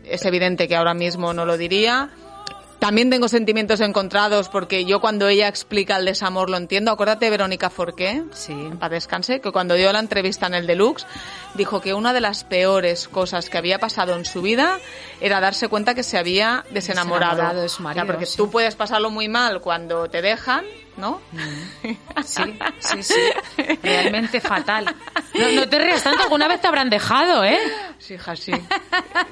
Es 0.05 0.25
evidente 0.25 0.69
que 0.69 0.77
ahora 0.77 0.95
mismo 0.95 1.33
no 1.33 1.45
lo 1.47 1.57
diría. 1.57 2.11
También 2.87 3.11
tengo 3.11 3.27
sentimientos 3.29 3.81
encontrados 3.81 4.49
porque 4.49 4.85
yo 4.85 5.01
cuando 5.01 5.27
ella 5.27 5.49
explica 5.49 5.97
el 5.97 6.05
desamor 6.05 6.49
lo 6.49 6.57
entiendo. 6.57 6.93
Acuérdate 6.93 7.25
de 7.25 7.31
Verónica 7.33 7.69
Forqué, 7.69 8.23
Sí. 8.33 8.55
paz 8.79 8.91
descanse, 8.93 9.41
que 9.41 9.51
cuando 9.51 9.75
dio 9.75 9.93
la 9.93 9.99
entrevista 9.99 10.47
en 10.47 10.55
el 10.55 10.69
Deluxe 10.69 11.05
dijo 11.55 11.81
que 11.81 11.95
una 11.95 12.13
de 12.13 12.21
las 12.21 12.45
peores 12.45 13.09
cosas 13.09 13.51
que 13.51 13.59
había 13.59 13.81
pasado 13.81 14.15
en 14.15 14.25
su 14.25 14.41
vida 14.41 14.79
era 15.21 15.41
darse 15.41 15.67
cuenta 15.67 15.97
que 15.97 16.05
se 16.05 16.17
había 16.17 16.65
desenamorado. 16.71 17.33
Desenamorado 17.35 17.63
de 17.63 17.69
su 17.69 17.83
marido, 17.83 18.03
O 18.05 18.07
sea, 18.07 18.13
porque 18.13 18.27
sí. 18.27 18.37
tú 18.37 18.51
puedes 18.53 18.77
pasarlo 18.77 19.11
muy 19.11 19.29
mal 19.29 19.61
cuando 19.61 20.09
te 20.09 20.23
dejan, 20.23 20.65
¿no? 20.97 21.21
Sí, 22.25 22.59
sí, 22.81 23.03
sí. 23.03 23.15
Realmente 23.83 24.41
fatal. 24.41 24.95
No, 25.35 25.53
no 25.53 25.69
te 25.69 25.79
rías 25.79 26.03
tanto, 26.03 26.23
alguna 26.23 26.49
vez 26.49 26.61
te 26.61 26.67
habrán 26.67 26.91
dejado, 26.91 27.45
¿eh? 27.45 27.59
Sí, 27.99 28.15
hija, 28.15 28.37
sí. 28.37 28.53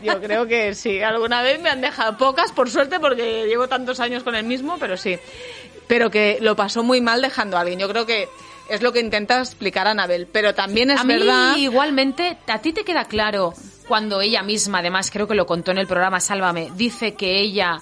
Yo 0.03 0.21
creo 0.21 0.47
que 0.47 0.75
sí. 0.75 1.03
Alguna 1.03 1.43
vez 1.43 1.61
me 1.61 1.71
han 1.71 1.81
dejado 1.81 2.17
pocas, 2.17 2.53
por 2.53 2.71
suerte, 2.71 3.01
porque 3.01 3.47
llevo 3.47 3.69
tantos 3.69 4.01
años 4.01 4.23
con 4.23 4.35
el 4.35 4.45
mismo, 4.45 4.77
pero 4.79 4.97
sí. 4.97 5.19
Pero 5.87 6.11
que 6.11 6.39
lo 6.41 6.57
pasó 6.57 6.83
muy 6.83 7.01
mal 7.01 7.23
dejando 7.23 7.57
a 7.57 7.61
alguien. 7.61 7.79
Yo 7.79 7.89
creo 7.89 8.07
que 8.07 8.29
es 8.69 8.83
lo 8.83 8.93
que 8.93 9.01
intenta 9.01 9.39
explicar 9.39 9.87
Anabel. 9.87 10.27
Pero 10.31 10.55
también 10.55 10.91
es 10.91 11.01
a 11.01 11.05
mí 11.05 11.15
verdad. 11.15 11.57
igualmente, 11.57 12.39
a 12.47 12.59
ti 12.61 12.73
te 12.73 12.85
queda 12.85 13.05
claro 13.05 13.55
cuando 13.87 14.21
ella 14.21 14.43
misma, 14.43 14.79
además 14.79 15.11
creo 15.11 15.29
que 15.29 15.35
lo 15.35 15.47
contó 15.47 15.71
en 15.71 15.79
el 15.79 15.87
programa 15.87 16.21
Sálvame, 16.21 16.71
dice 16.75 17.15
que 17.15 17.39
ella, 17.41 17.81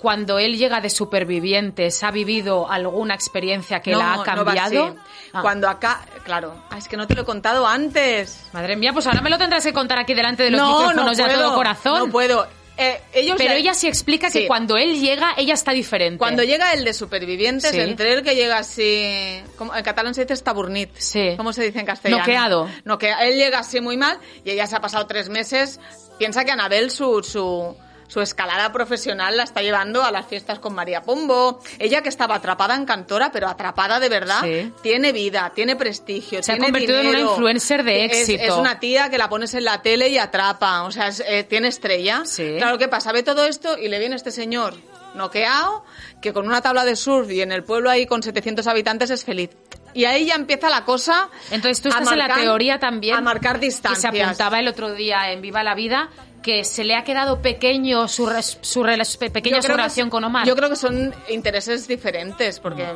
cuando 0.00 0.38
él 0.38 0.56
llega 0.56 0.80
de 0.80 0.88
supervivientes, 0.90 2.02
ha 2.02 2.10
vivido 2.10 2.70
alguna 2.70 3.14
experiencia 3.14 3.80
que 3.80 3.92
No, 3.92 3.98
la 3.98 4.12
ha 4.14 4.16
no 4.16 4.44
va 4.44 4.54
cambiado. 4.54 4.86
así. 4.86 4.96
Ah, 5.32 5.42
Cuando 5.42 5.68
acá, 5.68 6.00
claro, 6.24 6.54
ah, 6.70 6.78
es 6.78 6.88
que 6.88 6.96
no 6.96 7.06
te 7.06 7.14
lo 7.14 7.22
he 7.22 7.24
contado 7.24 7.66
antes. 7.66 8.46
Madre 8.52 8.76
mía, 8.76 8.92
pues 8.92 9.06
ahora 9.06 9.20
me 9.20 9.30
lo 9.30 9.38
tendrás 9.38 9.62
que 9.64 9.72
contar 9.72 9.98
aquí 9.98 10.14
delante 10.14 10.42
de 10.42 10.50
los 10.50 10.60
micrófonos 10.60 11.16
ya 11.16 11.26
a 11.26 11.32
todo 11.34 11.54
corazón. 11.54 11.98
No 12.06 12.08
puedo. 12.10 12.46
Eh, 12.76 12.98
ellos 13.12 13.34
Pero 13.36 13.50
ya- 13.52 13.58
ella 13.58 13.74
sí 13.74 13.86
explica 13.88 14.30
que 14.30 14.46
cuando 14.46 14.78
él 14.78 14.98
llega, 14.98 15.34
ella 15.36 15.52
está 15.52 15.72
diferente. 15.72 16.16
Cuando 16.16 16.42
llega 16.42 16.72
el 16.72 16.82
de 16.82 16.94
supervivientes, 16.94 17.70
Sí. 17.72 17.78
entre 17.78 18.14
el 18.14 18.22
que 18.22 18.34
llega 18.34 18.56
así, 18.56 19.42
como 19.58 19.74
en 19.76 19.84
catalán 19.84 20.14
se 20.14 20.22
dice 20.22 20.32
estaburnit. 20.32 20.88
Sí. 20.96 21.34
¿Cómo 21.36 21.52
se 21.52 21.62
dice 21.62 21.78
en 21.78 21.84
castellano? 21.86 22.20
Noqueado. 22.22 22.68
Noquea- 22.86 23.20
Él 23.28 23.36
llega 23.36 23.58
así 23.58 23.82
muy 23.82 23.98
mal 23.98 24.18
y 24.46 24.50
ella 24.52 24.66
se 24.66 24.76
ha 24.76 24.80
pasado 24.80 25.06
tres 25.06 25.28
meses. 25.28 25.78
Piensa 26.18 26.44
que 26.46 26.52
Anabel 26.52 26.90
su, 26.90 27.22
su, 27.22 27.76
su 28.10 28.20
escalada 28.20 28.72
profesional 28.72 29.36
la 29.36 29.44
está 29.44 29.62
llevando 29.62 30.02
a 30.02 30.10
las 30.10 30.26
fiestas 30.26 30.58
con 30.58 30.74
María 30.74 31.02
Pombo. 31.02 31.60
Ella 31.78 32.02
que 32.02 32.08
estaba 32.08 32.34
atrapada 32.34 32.74
en 32.74 32.84
Cantora, 32.84 33.30
pero 33.30 33.46
atrapada 33.48 34.00
de 34.00 34.08
verdad, 34.08 34.40
Sí. 34.42 34.72
tiene 34.82 35.12
vida, 35.12 35.52
tiene 35.54 35.76
prestigio, 35.76 36.42
Se 36.42 36.50
ha 36.52 36.58
convertido 36.58 36.98
en 37.00 37.06
una 37.06 37.20
influencer 37.20 37.84
de 37.84 38.04
éxito. 38.06 38.42
Es, 38.42 38.50
una 38.52 38.80
tía 38.80 39.10
que 39.10 39.16
la 39.18 39.28
pones 39.28 39.54
en 39.54 39.62
la 39.62 39.80
tele 39.80 40.08
y 40.08 40.18
atrapa, 40.18 40.82
o 40.82 40.90
sea, 40.90 41.06
es- 41.06 41.22
eh, 41.24 41.44
tiene 41.44 41.68
estrella. 41.68 42.22
Sí. 42.24 42.56
Claro, 42.58 42.78
¿qué 42.78 42.88
pasa? 42.88 43.12
Ve 43.12 43.22
todo 43.22 43.44
esto 43.46 43.78
y 43.78 43.88
le 43.88 44.00
viene 44.00 44.16
este 44.16 44.32
señor 44.32 44.74
noqueado, 45.14 45.84
que 46.20 46.32
con 46.32 46.46
una 46.46 46.60
tabla 46.62 46.84
de 46.84 46.96
surf 46.96 47.30
y 47.30 47.42
en 47.42 47.52
el 47.52 47.62
pueblo 47.64 47.90
ahí 47.90 48.06
con 48.06 48.22
700 48.22 48.66
habitantes 48.66 49.10
es 49.10 49.24
feliz. 49.24 49.50
Y 49.92 50.04
ahí 50.04 50.26
ya 50.26 50.36
empieza 50.36 50.70
la 50.70 50.84
cosa. 50.84 51.28
Entonces 51.50 51.82
tú 51.82 51.88
estás 51.88 52.10
en 52.12 52.18
la 52.18 52.32
teoría 52.34 52.78
también 52.78 53.16
A 53.16 53.20
marcar 53.20 53.58
que 53.58 53.66
distancias. 53.66 54.12
se 54.14 54.22
apuntaba 54.22 54.60
el 54.60 54.68
otro 54.68 54.92
día 54.94 55.32
en 55.32 55.40
Viva 55.42 55.64
la 55.64 55.74
Vida 55.74 56.10
que 56.42 56.64
se 56.64 56.84
le 56.84 56.94
ha 56.94 57.04
quedado 57.04 57.40
pequeño 57.42 58.08
su, 58.08 58.26
res- 58.26 58.58
su 58.62 58.82
pe- 59.18 59.30
pequeña 59.30 59.60
su 59.60 59.68
que 59.68 59.74
relación 59.74 60.08
con 60.10 60.24
Omar. 60.24 60.46
Yo 60.46 60.56
creo 60.56 60.68
que 60.70 60.76
son 60.76 61.14
intereses 61.28 61.86
diferentes, 61.86 62.58
porque 62.60 62.86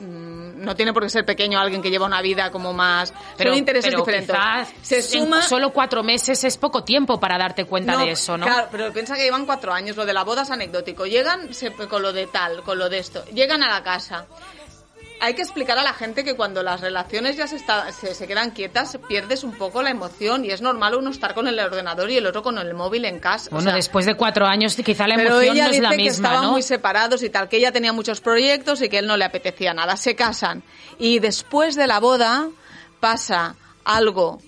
mm, 0.00 0.64
no 0.64 0.74
tiene 0.76 0.92
por 0.92 1.02
qué 1.02 1.10
ser 1.10 1.24
pequeño 1.24 1.58
alguien 1.60 1.82
que 1.82 1.90
lleva 1.90 2.06
una 2.06 2.22
vida 2.22 2.50
como 2.50 2.72
más... 2.72 3.12
son 3.50 3.58
intereses 3.58 3.90
pero 3.90 4.04
diferentes. 4.04 4.36
Se 4.82 5.02
suma... 5.02 5.42
solo 5.42 5.70
cuatro 5.72 6.02
meses 6.02 6.44
es 6.44 6.56
poco 6.56 6.82
tiempo 6.84 7.18
para 7.20 7.36
darte 7.38 7.64
cuenta 7.64 7.96
de 7.96 8.12
eso, 8.12 8.36
¿no? 8.38 8.46
Claro, 8.46 8.68
pero 8.70 8.92
piensa 8.92 9.16
que 9.16 9.22
llevan 9.24 9.44
cuatro 9.44 9.72
años. 9.72 9.96
Lo 9.96 10.06
de 10.06 10.12
la 10.12 10.24
boda 10.24 10.42
es 10.42 10.50
anecdótico. 10.50 11.04
Llegan 11.06 11.52
se- 11.52 11.72
con 11.72 12.00
lo 12.02 12.12
de 12.12 12.26
tal, 12.26 12.62
con 12.62 12.78
lo 12.78 12.88
de 12.88 12.98
esto. 12.98 13.24
Llegan 13.34 13.62
a 13.62 13.68
la 13.70 13.82
casa. 13.82 14.26
Hay 15.24 15.34
que 15.34 15.42
explicar 15.42 15.78
a 15.78 15.84
la 15.84 15.92
gente 15.92 16.24
que 16.24 16.34
cuando 16.34 16.64
las 16.64 16.80
relaciones 16.80 17.36
ya 17.36 17.46
se, 17.46 17.54
está- 17.54 17.92
se, 17.92 18.12
se 18.12 18.26
quedan 18.26 18.50
quietas, 18.50 18.98
pierdes 19.06 19.44
un 19.44 19.52
poco 19.52 19.80
la 19.80 19.90
emoción 19.90 20.44
y 20.44 20.50
es 20.50 20.60
normal 20.62 20.96
uno 20.96 21.10
estar 21.10 21.32
con 21.32 21.46
el 21.46 21.56
ordenador 21.60 22.10
y 22.10 22.16
el 22.16 22.26
otro 22.26 22.42
con 22.42 22.58
el 22.58 22.74
móvil 22.74 23.04
en 23.04 23.20
casa. 23.20 23.46
O 23.50 23.54
Bueno, 23.54 23.70
sea, 23.70 23.76
después 23.76 24.04
de 24.04 24.16
cuatro 24.16 24.46
años 24.46 24.74
quizá 24.74 25.06
la 25.06 25.14
pero 25.14 25.40
emoción 25.40 25.54
ella 25.54 25.64
no 25.66 25.70
es 25.70 25.76
dice 25.76 25.82
la 25.82 25.90
que 25.90 25.96
misma, 25.98 26.28
estaban 26.28 26.44
¿no? 26.46 26.50
muy 26.50 26.62
separados 26.62 27.22
y 27.22 27.30
tal, 27.30 27.48
que 27.48 27.58
ella 27.58 27.70
tenía 27.70 27.92
muchos 27.92 28.20
proyectos 28.20 28.82
y 28.82 28.88
que 28.88 28.98
él 28.98 29.06
no 29.06 29.16
le 29.16 29.24
apetecía 29.24 29.72
nada. 29.72 29.96
Se 29.96 30.16
casan 30.16 30.64
y 30.98 31.20
después 31.20 31.76
de 31.76 31.86
la 31.86 32.00
boda 32.00 32.48
pasa 32.98 33.54
algo 33.84 34.40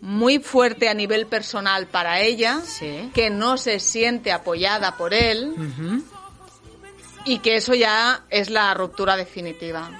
muy 0.00 0.38
fuerte 0.38 0.88
a 0.88 0.94
nivel 0.94 1.26
personal 1.26 1.88
para 1.88 2.20
ella, 2.20 2.60
Sí. 2.64 3.10
que 3.14 3.28
no 3.28 3.58
se 3.58 3.78
siente 3.80 4.32
apoyada 4.32 4.96
por 4.96 5.12
él 5.12 5.54
y 7.26 7.38
que 7.40 7.56
eso 7.56 7.74
ya 7.74 8.22
es 8.30 8.48
la 8.50 8.72
ruptura 8.74 9.16
definitiva. 9.16 9.90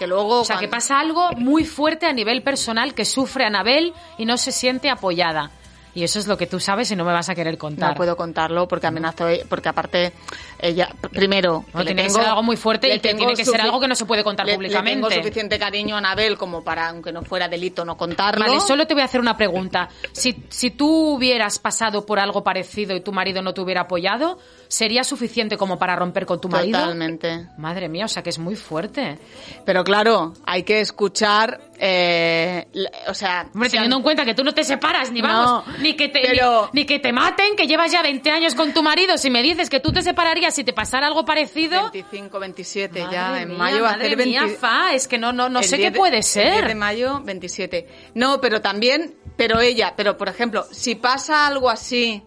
Que 0.00 0.06
luego 0.06 0.40
O 0.40 0.44
sea, 0.46 0.56
que 0.56 0.60
cuando- 0.60 0.76
pasa 0.78 0.98
algo 0.98 1.30
muy 1.36 1.66
fuerte 1.66 2.06
a 2.06 2.12
nivel 2.14 2.42
personal 2.42 2.94
que 2.94 3.04
sufre 3.04 3.44
Anabel 3.44 3.92
y 4.16 4.24
no 4.24 4.38
se 4.38 4.50
siente 4.50 4.88
apoyada. 4.88 5.50
Y 5.92 6.04
eso 6.04 6.18
es 6.20 6.26
lo 6.28 6.38
que 6.38 6.46
tú 6.46 6.58
sabes 6.60 6.90
y 6.92 6.96
no 6.96 7.04
me 7.04 7.12
vas 7.12 7.28
a 7.28 7.34
querer 7.34 7.58
contar. 7.58 7.90
No 7.90 7.94
puedo 7.96 8.16
contarlo 8.16 8.66
porque 8.68 8.86
amenazó, 8.86 9.26
porque 9.48 9.68
aparte 9.68 10.12
ella, 10.60 10.88
primero, 11.10 11.64
No, 11.74 11.80
le 11.80 11.86
tiene 11.86 12.02
que 12.02 12.08
tengo- 12.08 12.20
ser 12.20 12.28
algo 12.30 12.42
muy 12.44 12.56
fuerte 12.56 12.86
y 12.94 13.00
que 13.00 13.12
tiene 13.14 13.34
que 13.34 13.44
ser 13.44 13.60
algo 13.60 13.78
que 13.80 13.88
no 13.88 13.94
se 13.96 14.06
puede 14.06 14.22
contar 14.24 14.46
le- 14.46 14.54
públicamente. 14.54 15.00
Le 15.00 15.08
tengo 15.08 15.22
suficiente 15.22 15.58
cariño 15.58 15.96
a 15.96 15.98
Anabel 15.98 16.38
como 16.38 16.62
para, 16.64 16.88
aunque 16.88 17.12
no 17.12 17.20
fuera 17.22 17.48
delito, 17.48 17.84
no 17.84 17.96
contarlo. 17.98 18.46
Vale, 18.46 18.60
solo 18.60 18.86
te 18.86 18.94
voy 18.94 19.02
a 19.02 19.06
hacer 19.06 19.20
una 19.20 19.36
pregunta. 19.36 19.88
Si, 20.12 20.44
si 20.48 20.70
tú 20.70 21.16
hubieras 21.16 21.58
pasado 21.58 22.06
por 22.06 22.20
algo 22.20 22.42
parecido 22.44 22.94
y 22.96 23.00
tu 23.02 23.12
marido 23.12 23.42
no 23.42 23.52
te 23.52 23.60
hubiera 23.60 23.82
apoyado, 23.82 24.38
¿sería 24.70 25.02
suficiente 25.04 25.56
como 25.56 25.78
para 25.78 25.96
romper 25.96 26.24
con 26.24 26.40
tu 26.40 26.48
marido? 26.48 26.78
Totalmente. 26.78 27.48
Madre 27.58 27.88
mía, 27.88 28.04
o 28.04 28.08
sea 28.08 28.22
que 28.22 28.30
es 28.30 28.38
muy 28.38 28.54
fuerte. 28.56 29.18
Pero 29.66 29.82
claro, 29.84 30.32
hay 30.46 30.62
que 30.62 30.80
escuchar, 30.80 31.60
eh, 31.78 32.66
o 33.08 33.14
sea... 33.14 33.48
Hombre, 33.52 33.68
si 33.68 33.76
teniendo 33.76 33.96
han- 33.96 34.00
en 34.00 34.04
cuenta 34.04 34.24
que 34.24 34.32
tú 34.34 34.44
no 34.44 34.52
te 34.54 34.62
separas, 34.62 35.10
ni 35.10 35.20
No, 35.20 35.28
vamos, 35.28 35.64
ni, 35.80 35.94
que 35.94 36.08
te, 36.08 36.20
pero- 36.22 36.70
ni, 36.72 36.82
ni 36.82 36.86
que 36.86 37.00
te 37.00 37.12
maten, 37.12 37.56
que 37.56 37.66
llevas 37.66 37.90
ya 37.90 38.00
20 38.00 38.30
años 38.30 38.54
con 38.54 38.72
tu 38.72 38.82
marido. 38.82 39.18
Si 39.18 39.28
me 39.28 39.42
dices 39.42 39.68
que 39.68 39.80
tú 39.80 39.90
te 39.92 40.02
separarías 40.02 40.54
si 40.54 40.62
te 40.64 40.72
pasara 40.72 41.08
algo 41.08 41.24
parecido... 41.24 41.90
25, 41.92 42.38
27 42.38 43.00
Madre 43.00 43.12
ya, 43.12 43.42
en 43.42 43.48
mía, 43.48 43.58
mayo 43.58 43.82
va 43.82 43.90
a 43.90 43.98
ser 43.98 44.16
20... 44.16 44.24
mía, 44.24 44.42
Fa, 44.58 44.92
es 44.94 45.08
que 45.08 45.18
no, 45.18 45.32
no, 45.32 45.48
no 45.48 45.58
el 45.58 45.64
sé 45.64 45.76
10 45.78 45.88
qué 45.88 45.90
de- 45.92 45.98
puede 45.98 46.16
El 46.18 46.22
10 46.22 46.34
de 46.34 46.42
ser. 46.68 46.76
mayo, 46.76 47.20
27. 47.24 47.88
No, 48.14 48.40
pero 48.40 48.60
también, 48.60 49.14
pero 49.36 49.60
ella, 49.60 49.94
pero 49.96 50.16
por 50.16 50.28
ejemplo, 50.28 50.64
si 50.70 50.94
pasa 50.94 51.46
algo 51.48 51.68
así 51.68 52.22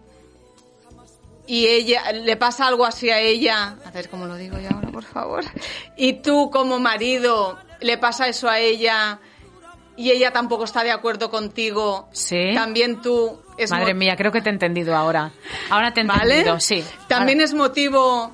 y 1.46 1.66
ella, 1.66 2.10
le 2.12 2.36
pasa 2.36 2.66
algo 2.66 2.84
así 2.86 3.10
a 3.10 3.20
ella, 3.20 3.76
a 3.84 3.90
ver 3.90 4.08
cómo 4.08 4.26
lo 4.26 4.36
digo 4.36 4.58
yo 4.58 4.68
ahora, 4.74 4.88
por 4.88 5.04
favor, 5.04 5.44
y 5.96 6.14
tú 6.14 6.50
como 6.50 6.78
marido 6.78 7.58
le 7.80 7.98
pasa 7.98 8.28
eso 8.28 8.48
a 8.48 8.58
ella 8.58 9.18
y 9.96 10.10
ella 10.10 10.32
tampoco 10.32 10.64
está 10.64 10.82
de 10.82 10.90
acuerdo 10.90 11.30
contigo, 11.30 12.08
Sí. 12.12 12.50
también 12.54 13.00
tú... 13.02 13.40
Es 13.56 13.70
Madre 13.70 13.94
mía, 13.94 14.16
creo 14.16 14.32
que 14.32 14.40
te 14.40 14.48
he 14.48 14.52
entendido 14.52 14.96
ahora. 14.96 15.30
Ahora 15.70 15.92
te 15.94 16.00
he 16.00 16.04
¿Vale? 16.04 16.22
entendido, 16.38 16.58
sí. 16.58 16.84
También 17.06 17.38
Ahora- 17.38 17.44
es 17.44 17.54
motivo 17.54 18.32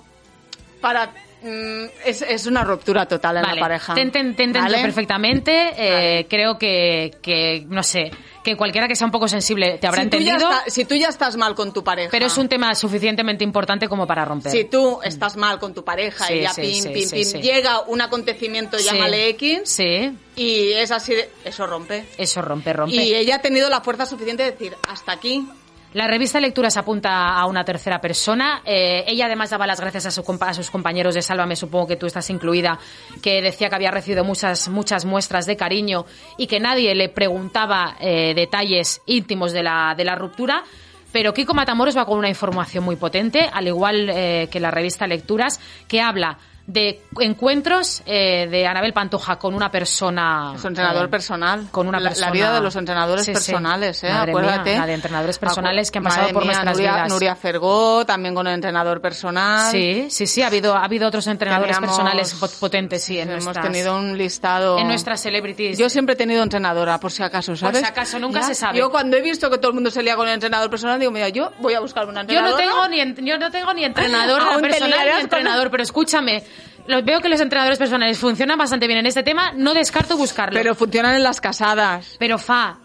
para... 0.81 1.09
mm, 1.43 1.85
es, 2.07 2.23
es 2.23 2.47
una 2.47 2.65
ruptura 2.65 3.05
total 3.07 3.37
en 3.37 3.43
Vale, 3.43 3.55
la 3.57 3.61
pareja. 3.61 3.93
Te, 3.95 4.07
te 4.07 4.19
entiendo 4.21 4.59
¿Vale? 4.61 4.81
perfectamente. 4.81 5.73
eh, 5.77 6.27
Creo 6.31 6.57
que, 6.57 7.19
que, 7.21 7.67
no 7.69 7.83
sé, 7.83 8.11
que 8.43 8.57
cualquiera 8.57 8.89
que 8.89 8.97
sea 8.97 9.05
un 9.07 9.11
poco 9.11 9.29
sensible 9.29 9.79
te 9.79 9.87
habrá 9.87 10.03
si, 10.05 10.09
tú 10.09 10.17
ya 10.19 10.33
entendido, 10.35 10.51
está- 10.51 10.71
si 10.71 10.85
tú 10.87 10.95
ya 10.95 11.09
estás 11.09 11.37
mal 11.37 11.55
con 11.55 11.73
tu 11.73 11.85
pareja. 11.85 12.09
pero 12.11 12.27
es 12.27 12.37
un 12.39 12.49
tema 12.49 12.75
suficientemente 12.75 13.45
importante 13.45 13.89
como 13.89 14.07
para 14.07 14.25
romper. 14.25 14.51
Si 14.53 14.65
tú 14.65 15.01
estás 15.03 15.37
mal 15.37 15.59
con 15.59 15.75
tu 15.75 15.85
pareja 15.85 16.27
Sí, 16.27 16.35
y 16.35 16.41
ya 16.43 16.53
sí, 16.55 16.63
pim, 16.63 16.83
sí, 16.83 16.89
pim, 16.89 17.33
pim, 17.33 17.41
llega 17.43 17.81
un 17.83 18.01
acontecimiento, 18.01 18.79
llámale 18.79 19.29
X, 19.31 19.61
Sí, 19.65 20.17
y 20.37 20.73
es 20.73 20.91
así, 20.91 21.15
de- 21.15 21.31
eso 21.45 21.67
rompe. 21.67 22.05
eso 22.17 22.41
rompe, 22.43 22.73
rompe. 22.73 22.95
Y 22.97 23.15
ella 23.15 23.37
ha 23.37 23.43
tenido 23.43 23.69
la 23.69 23.81
fuerza 23.83 24.07
suficiente 24.07 24.43
de 24.45 24.53
decir, 24.53 24.77
hasta 24.89 25.13
aquí. 25.13 25.47
La 25.93 26.07
revista 26.07 26.39
Lecturas 26.39 26.77
apunta 26.77 27.37
a 27.37 27.47
una 27.47 27.65
tercera 27.65 28.01
persona. 28.01 28.63
Eh, 28.65 29.03
ella 29.09 29.27
además 29.27 29.51
daba 29.51 29.67
las 29.67 29.81
gracias 29.81 30.07
a, 30.07 30.11
sus 30.13 30.71
compañeros 30.71 31.17
de 31.17 31.23
Sálvame, 31.23 31.57
supongo 31.57 31.89
que 31.89 31.97
tú 31.97 32.07
estás 32.07 32.31
incluida, 32.31 32.79
que 33.21 33.43
decía 33.43 33.69
que 33.69 33.75
había 33.75 33.91
recibido 33.91 34.23
muchas, 34.23 34.69
muchas 34.69 35.05
muestras 35.05 35.47
de 35.47 35.57
cariño 35.57 36.07
y 36.39 36.47
que 36.47 36.61
nadie 36.61 36.95
le 36.95 37.09
preguntaba 37.09 37.97
eh, 37.99 38.35
detalles 38.37 39.03
íntimos 39.07 39.53
de 39.53 39.65
la, 39.65 39.95
de 39.97 40.05
la 40.05 40.15
ruptura. 40.15 40.63
Pero 41.11 41.35
Kiko 41.35 41.55
Matamoros 41.55 41.97
va 41.97 42.05
con 42.05 42.19
una 42.19 42.29
información 42.29 42.85
muy 42.85 42.95
potente, 42.95 43.51
al 43.53 43.67
igual 43.67 44.09
eh, 44.11 44.49
que 44.49 44.61
la 44.61 44.71
revista 44.71 45.09
Lecturas, 45.09 45.59
que 45.89 46.01
habla 46.01 46.39
de 46.73 47.03
encuentros 47.19 48.03
eh, 48.07 48.47
de 48.49 48.67
Anabel 48.67 48.93
Pantoja 48.93 49.37
con 49.39 49.55
una 49.55 49.71
persona... 49.73 50.55
Su 50.57 50.69
entrenador 50.69 51.07
eh, 51.07 51.09
personal. 51.09 51.67
Con 51.73 51.89
una 51.89 51.99
persona... 52.01 52.27
La, 52.29 52.33
vida 52.33 52.53
de 52.55 52.61
los 52.61 52.77
entrenadores 52.77 53.25
Sí, 53.25 53.33
sí. 53.33 53.35
personales, 53.35 54.05
¿eh? 54.05 54.11
Madre 54.13 54.31
Acuérdate. 54.31 54.71
mía, 54.71 54.81
la 54.81 54.87
de 54.87 54.95
entrenadores 54.95 55.39
personales 55.39 55.91
que 55.91 55.99
han 55.99 56.05
pasado 56.05 56.23
Madre 56.23 56.35
por 56.35 56.43
mía, 56.45 56.53
nuestras 56.53 56.77
Nuria, 56.77 56.93
vidas. 56.93 57.09
Nuria 57.09 57.35
Fergó, 57.37 58.07
también 58.07 58.35
con 58.35 58.47
un 58.47 58.53
entrenador 58.53 59.01
personal. 59.01 59.73
Sí, 59.73 60.07
sí, 60.11 60.27
sí, 60.27 60.43
ha 60.43 60.47
habido, 60.47 60.75
ha 60.77 60.85
habido 60.85 61.09
otros 61.09 61.27
entrenadores 61.27 61.77
Teníamos- 61.77 61.97
personales 61.97 62.41
pot- 62.41 62.59
potentes, 62.61 63.03
sí, 63.03 63.19
en 63.19 63.31
Hemos 63.31 63.45
nuestras, 63.47 63.67
tenido 63.67 63.97
un 63.97 64.17
listado. 64.17 64.79
en 64.79 64.87
nuestras 64.87 65.21
celebrities. 65.21 65.77
Yo 65.77 65.91
siempre 65.91 66.13
he 66.15 66.17
tenido 66.17 66.43
entrenadora, 66.43 67.01
por 67.01 67.11
si 67.11 67.23
acaso, 67.25 67.57
¿sabes? 67.57 67.81
si 67.81 67.85
acaso, 67.85 68.19
nunca 68.21 68.43
se 68.43 68.55
sabe. 68.55 68.79
Yo 68.79 68.91
cuando 68.91 69.17
he 69.17 69.21
visto 69.23 69.51
que 69.51 69.59
todo 69.59 69.69
el 69.69 69.75
mundo 69.75 69.91
se 69.91 70.03
lía 70.05 70.15
con 70.15 70.29
el 70.29 70.35
entrenador 70.35 70.71
personal, 70.71 71.01
digo, 71.01 71.11
mira, 71.11 71.29
yo 71.31 71.51
voy 71.59 71.75
a 71.75 71.81
buscar 71.81 72.07
una 72.07 72.23
Yo 72.27 72.41
no 72.41 72.51
entrenadora. 72.51 72.89
tengo 72.91 73.15
ni, 73.17 73.29
yo 73.29 73.39
no 73.39 73.51
tengo 73.51 73.75
ni 73.75 73.85
entrenador 73.87 74.61
personal 74.61 75.01
ni 75.17 75.21
entrenador, 75.21 75.71
pero 75.71 75.83
escúchame, 75.83 76.45
lo- 76.91 77.03
veo 77.03 77.21
que 77.21 77.29
los 77.29 77.41
entrenadores 77.41 77.79
personales 77.79 78.19
funcionan 78.19 78.59
bastante 78.59 78.87
bien 78.87 78.99
en 78.99 79.07
este 79.07 79.23
tema, 79.23 79.53
no 79.55 79.73
descarto 79.75 80.17
buscarlo. 80.17 80.59
Pero 80.59 80.75
funcionan 80.75 81.15
en 81.15 81.23
las 81.23 81.41
casadas. 81.41 82.17
Pero 82.19 82.37
Fa 82.39 82.79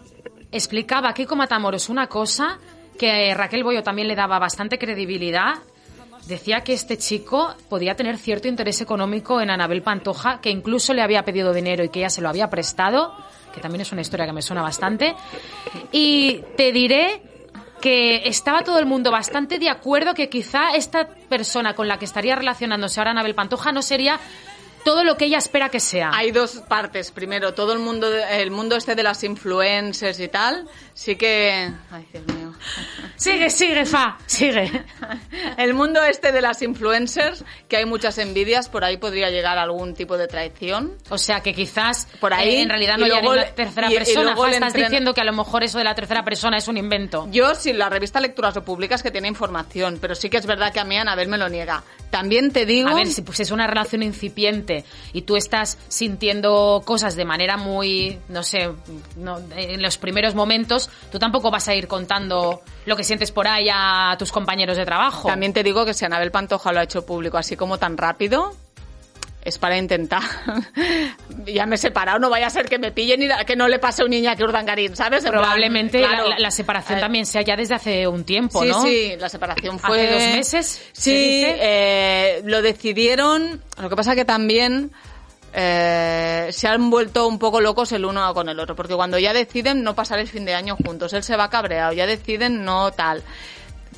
explicaba 0.52 1.10
a 1.10 1.14
Kiko 1.14 1.36
Matamoros 1.36 1.88
una 1.88 2.06
cosa 2.06 2.58
que 2.98 3.34
Raquel 3.34 3.62
Boyo 3.64 3.82
también 3.82 4.08
le 4.08 4.14
daba 4.14 4.38
bastante 4.38 4.78
credibilidad. 4.78 5.54
Decía 6.26 6.62
que 6.62 6.72
este 6.72 6.96
chico 6.98 7.54
podía 7.68 7.94
tener 7.94 8.16
cierto 8.18 8.48
interés 8.48 8.80
económico 8.80 9.40
en 9.40 9.50
Anabel 9.50 9.82
Pantoja, 9.82 10.40
que 10.40 10.50
incluso 10.50 10.92
le 10.94 11.02
había 11.02 11.22
pedido 11.24 11.52
dinero 11.52 11.84
y 11.84 11.88
que 11.90 12.00
ella 12.00 12.10
se 12.10 12.20
lo 12.22 12.28
había 12.28 12.48
prestado, 12.50 13.14
que 13.54 13.60
también 13.60 13.82
es 13.82 13.92
una 13.92 14.00
historia 14.00 14.26
que 14.26 14.32
me 14.32 14.42
suena 14.42 14.62
bastante. 14.62 15.14
Y 15.92 16.40
te 16.56 16.72
diré 16.72 17.22
que 17.80 18.28
estaba 18.28 18.62
todo 18.62 18.78
el 18.78 18.86
mundo 18.86 19.10
bastante 19.10 19.58
de 19.58 19.68
acuerdo 19.68 20.14
que 20.14 20.28
quizá 20.28 20.74
esta 20.74 21.08
persona 21.08 21.74
con 21.74 21.88
la 21.88 21.98
que 21.98 22.04
estaría 22.04 22.34
relacionándose 22.36 23.00
ahora 23.00 23.10
Anabel 23.10 23.34
Pantoja 23.34 23.72
no 23.72 23.82
sería 23.82 24.18
todo 24.86 25.02
lo 25.02 25.16
que 25.16 25.24
ella 25.24 25.38
espera 25.38 25.68
que 25.68 25.80
sea. 25.80 26.12
Hay 26.14 26.30
dos 26.30 26.62
partes. 26.68 27.10
Primero, 27.10 27.54
todo 27.54 27.72
el 27.72 27.80
mundo, 27.80 28.06
el 28.08 28.52
mundo 28.52 28.76
este 28.76 28.94
de 28.94 29.02
las 29.02 29.24
influencers 29.24 30.20
y 30.20 30.28
tal, 30.28 30.68
sí 30.96 31.14
que... 31.16 31.70
Ay, 31.90 32.06
Dios 32.10 32.24
mío. 32.34 32.52
Sigue, 33.16 33.50
sigue, 33.50 33.84
Fa, 33.84 34.16
sigue. 34.26 34.70
El 35.58 35.74
mundo 35.74 36.02
este 36.02 36.32
de 36.32 36.40
las 36.40 36.62
influencers, 36.62 37.44
que 37.68 37.76
hay 37.76 37.84
muchas 37.84 38.16
envidias, 38.18 38.68
por 38.70 38.82
ahí 38.82 38.96
podría 38.96 39.28
llegar 39.30 39.58
algún 39.58 39.92
tipo 39.94 40.16
de 40.16 40.26
traición. 40.26 40.94
O 41.10 41.18
sea 41.18 41.40
que 41.42 41.52
quizás 41.54 42.08
Por 42.18 42.32
ahí, 42.32 42.56
eh, 42.56 42.62
en 42.62 42.68
realidad 42.70 42.96
y 42.96 43.00
no 43.00 43.04
haya 43.06 43.20
una 43.28 43.44
tercera 43.54 43.88
y- 43.90 43.92
y 43.92 43.96
persona. 43.98 44.22
luego 44.22 44.42
Fa, 44.44 44.50
estás 44.50 44.68
entrena- 44.68 44.88
diciendo 44.88 45.14
que 45.14 45.20
a 45.20 45.24
lo 45.24 45.32
mejor 45.34 45.64
eso 45.64 45.76
de 45.78 45.84
la 45.84 45.94
tercera 45.94 46.24
persona 46.24 46.56
es 46.56 46.66
un 46.66 46.76
invento. 46.78 47.28
Yo, 47.30 47.54
si 47.54 47.72
la 47.74 47.88
revista 47.90 48.18
Lecturas 48.20 48.54
lo 48.54 48.64
publica, 48.64 48.94
es 48.94 49.02
que 49.02 49.10
tiene 49.10 49.28
información, 49.28 49.98
pero 50.00 50.14
sí 50.14 50.30
que 50.30 50.38
es 50.38 50.46
verdad 50.46 50.72
que 50.72 50.80
a 50.80 50.84
mí 50.84 50.96
Anabel 50.96 51.28
me 51.28 51.36
lo 51.38 51.48
niega. 51.50 51.84
También 52.10 52.50
te 52.52 52.64
digo... 52.64 52.88
A 52.88 52.94
ver, 52.94 53.08
si 53.08 53.20
pues 53.22 53.40
es 53.40 53.50
una 53.50 53.66
relación 53.66 54.02
incipiente 54.02 54.84
y 55.12 55.22
tú 55.22 55.36
estás 55.36 55.76
sintiendo 55.88 56.82
cosas 56.84 57.16
de 57.16 57.24
manera 57.26 57.56
muy, 57.58 58.18
no 58.28 58.42
sé, 58.42 58.70
no- 59.16 59.40
en 59.56 59.82
los 59.82 59.98
primeros 59.98 60.34
momentos, 60.34 60.85
tú 61.10 61.18
tampoco 61.18 61.50
vas 61.50 61.66
a 61.68 61.74
ir 61.74 61.86
contando 61.88 62.62
lo 62.84 62.96
que 62.96 63.04
sientes 63.04 63.32
por 63.32 63.46
ahí 63.48 63.68
a 63.72 64.16
tus 64.18 64.32
compañeros 64.32 64.76
de 64.76 64.84
trabajo. 64.84 65.28
También 65.28 65.52
te 65.52 65.62
digo 65.62 65.84
que 65.84 65.94
si 65.94 66.04
Anabel 66.04 66.30
Pantoja 66.30 66.72
lo 66.72 66.80
ha 66.80 66.82
hecho 66.84 67.04
público 67.06 67.38
así 67.38 67.56
como 67.56 67.78
tan 67.78 67.96
rápido, 67.96 68.54
es 69.42 69.58
para 69.58 69.76
intentar. 69.78 70.22
ya 71.46 71.66
me 71.66 71.76
he 71.76 71.78
separado, 71.78 72.18
no 72.18 72.28
vaya 72.30 72.48
a 72.48 72.50
ser 72.50 72.68
que 72.68 72.78
me 72.78 72.90
pillen 72.90 73.22
y 73.22 73.28
que 73.46 73.54
no 73.56 73.68
le 73.68 73.78
pase 73.78 74.02
a 74.02 74.04
un 74.04 74.10
niña 74.10 74.34
que 74.34 74.42
Urdangarín, 74.44 74.96
¿sabes? 74.96 75.24
En 75.24 75.30
plan, 75.30 75.42
Probablemente 75.42 75.98
claro. 76.00 76.28
la, 76.30 76.38
la 76.38 76.50
separación 76.50 76.98
Eh, 76.98 77.00
también 77.00 77.26
sea 77.26 77.42
ya 77.42 77.56
desde 77.56 77.74
hace 77.74 78.08
un 78.08 78.24
tiempo, 78.24 78.62
Sí, 78.62 78.68
¿no? 78.68 78.82
sí, 78.82 79.12
la 79.18 79.28
separación 79.28 79.78
fue... 79.78 80.02
¿Hace 80.08 80.12
dos 80.14 80.36
meses, 80.36 80.66
se 80.92 81.00
Sí, 81.00 81.10
dice? 81.12 81.56
eh, 81.60 82.42
lo 82.44 82.60
decidieron. 82.62 83.62
Lo 83.80 83.88
que 83.88 83.96
pasa 83.96 84.14
que 84.16 84.24
también 84.24 84.90
eh, 85.52 86.48
se 86.50 86.68
han 86.68 86.90
vuelto 86.90 87.26
un 87.26 87.38
poco 87.38 87.60
locos 87.60 87.92
el 87.92 88.04
uno 88.04 88.32
con 88.34 88.48
el 88.48 88.60
otro, 88.60 88.76
porque 88.76 88.94
cuando 88.94 89.18
ya 89.18 89.32
deciden 89.32 89.82
no 89.82 89.94
pasar 89.94 90.18
el 90.18 90.28
fin 90.28 90.44
de 90.44 90.54
año 90.54 90.76
juntos, 90.76 91.12
él 91.12 91.22
se 91.22 91.36
va 91.36 91.50
cabreado, 91.50 91.92
ya 91.92 92.06
deciden 92.06 92.64
no 92.64 92.90
tal. 92.92 93.22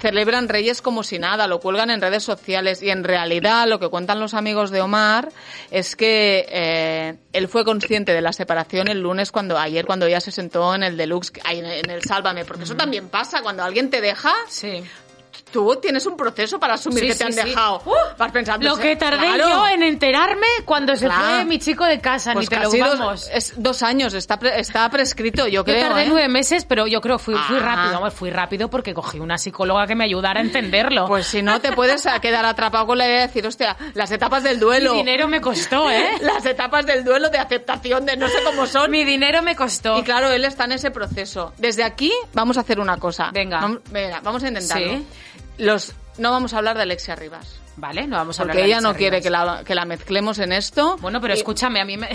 Celebran 0.00 0.48
Reyes 0.48 0.80
como 0.80 1.02
si 1.02 1.18
nada, 1.18 1.48
lo 1.48 1.58
cuelgan 1.58 1.90
en 1.90 2.00
redes 2.00 2.22
sociales 2.22 2.82
y 2.82 2.90
en 2.90 3.02
realidad 3.02 3.66
lo 3.66 3.80
que 3.80 3.88
cuentan 3.88 4.20
los 4.20 4.32
amigos 4.34 4.70
de 4.70 4.80
Omar 4.80 5.30
es 5.72 5.96
que 5.96 6.46
eh, 6.48 7.16
él 7.32 7.48
fue 7.48 7.64
consciente 7.64 8.12
de 8.12 8.20
la 8.20 8.32
separación 8.32 8.86
el 8.86 9.00
lunes 9.00 9.32
cuando 9.32 9.58
ayer 9.58 9.84
cuando 9.86 10.06
ella 10.06 10.20
se 10.20 10.30
sentó 10.30 10.74
en 10.74 10.84
el 10.84 10.96
deluxe 10.96 11.32
en 11.50 11.90
el 11.90 12.02
Sálvame, 12.02 12.44
porque 12.44 12.62
eso 12.62 12.76
también 12.76 13.08
pasa 13.08 13.42
cuando 13.42 13.64
alguien 13.64 13.90
te 13.90 14.00
deja, 14.00 14.32
Sí. 14.48 14.84
Tú 15.50 15.76
tienes 15.80 16.04
un 16.06 16.16
proceso 16.16 16.58
para 16.58 16.74
asumir 16.74 17.00
Sí, 17.00 17.06
que 17.08 17.12
sí, 17.12 17.18
te 17.18 17.24
han 17.24 17.32
sí. 17.32 17.40
dejado. 17.42 17.82
¡Uh! 17.84 17.92
Vas 18.16 18.32
pensando, 18.32 18.68
Lo 18.68 18.76
que 18.76 18.96
tardé 18.96 19.18
claro, 19.34 19.48
yo 19.48 19.68
en 19.68 19.82
enterarme 19.82 20.46
cuando 20.64 20.94
se 20.96 21.06
Claro. 21.06 21.22
fue 21.24 21.44
mi 21.44 21.58
chico 21.58 21.84
de 21.84 22.00
casa, 22.00 22.32
pues 22.32 22.50
ni 22.50 22.56
te 22.56 22.62
lo 22.62 22.70
dos, 22.70 22.98
vamos. 22.98 23.30
es 23.32 23.52
dos 23.56 23.82
años, 23.82 24.14
está, 24.14 24.38
pre- 24.38 24.58
está 24.60 24.88
prescrito, 24.90 25.44
yo 25.46 25.58
Yo 25.60 25.64
creo. 25.64 25.86
tardé 25.88 26.02
¿eh? 26.04 26.08
nueve 26.08 26.28
meses, 26.28 26.64
pero 26.64 26.86
yo 26.86 27.00
creo 27.00 27.18
fui, 27.18 27.34
fui 27.34 27.56
Ah. 27.56 27.60
rápido. 27.60 27.92
Vamos, 27.94 28.14
fui 28.14 28.30
rápido 28.30 28.68
porque 28.68 28.94
cogí 28.94 29.18
una 29.20 29.38
psicóloga 29.38 29.86
que 29.86 29.94
me 29.94 30.04
ayudara 30.04 30.40
a 30.40 30.42
entenderlo. 30.42 31.06
Pues 31.06 31.26
si 31.26 31.42
no, 31.42 31.60
te 31.60 31.72
puedes 31.72 32.06
quedar 32.20 32.44
atrapado 32.44 32.86
con 32.86 32.98
la 32.98 33.06
idea 33.06 33.20
de 33.20 33.26
decir, 33.28 33.46
hostia, 33.46 33.76
las 33.94 34.10
etapas 34.10 34.42
del 34.42 34.58
duelo. 34.60 34.92
Mi 34.92 34.98
dinero 34.98 35.28
me 35.28 35.40
costó, 35.40 35.90
¿eh? 35.90 36.08
Las 36.20 36.44
etapas 36.46 36.86
del 36.86 37.04
duelo 37.04 37.30
de 37.30 37.38
aceptación 37.38 38.04
de 38.06 38.16
no 38.16 38.28
sé 38.28 38.36
cómo 38.44 38.66
son. 38.66 38.90
Mi 38.90 39.04
dinero 39.04 39.42
me 39.42 39.56
costó. 39.56 39.98
Y 39.98 40.02
claro, 40.02 40.30
él 40.30 40.44
está 40.44 40.64
en 40.64 40.72
ese 40.72 40.90
proceso. 40.90 41.52
Desde 41.58 41.84
aquí 41.84 42.12
vamos 42.34 42.56
a 42.58 42.60
hacer 42.60 42.78
una 42.80 42.96
cosa. 42.98 43.30
Venga. 43.32 43.60
Vamos, 43.60 43.78
venga, 43.90 44.20
vamos 44.22 44.42
a 44.42 44.48
intentarlo. 44.48 45.00
Los, 45.58 45.92
no 46.18 46.30
vamos 46.30 46.54
a 46.54 46.58
hablar 46.58 46.76
de 46.76 46.82
Alexia 46.82 47.14
Rivas. 47.16 47.60
Vale, 47.76 48.06
no 48.06 48.16
vamos 48.16 48.38
a 48.38 48.42
hablar 48.42 48.54
Porque 48.56 48.62
de 48.62 48.68
ella 48.72 48.80
no 48.80 48.94
quiere 48.94 49.18
Rivas. 49.20 49.22
que 49.24 49.30
la, 49.30 49.64
que 49.64 49.74
la 49.74 49.84
mezclemos 49.84 50.38
en 50.40 50.52
esto. 50.52 50.96
Bueno, 51.00 51.20
pero 51.20 51.34
Y- 51.34 51.36
escúchame, 51.38 51.80
a 51.80 51.84
mí 51.84 51.96
me... 51.96 52.08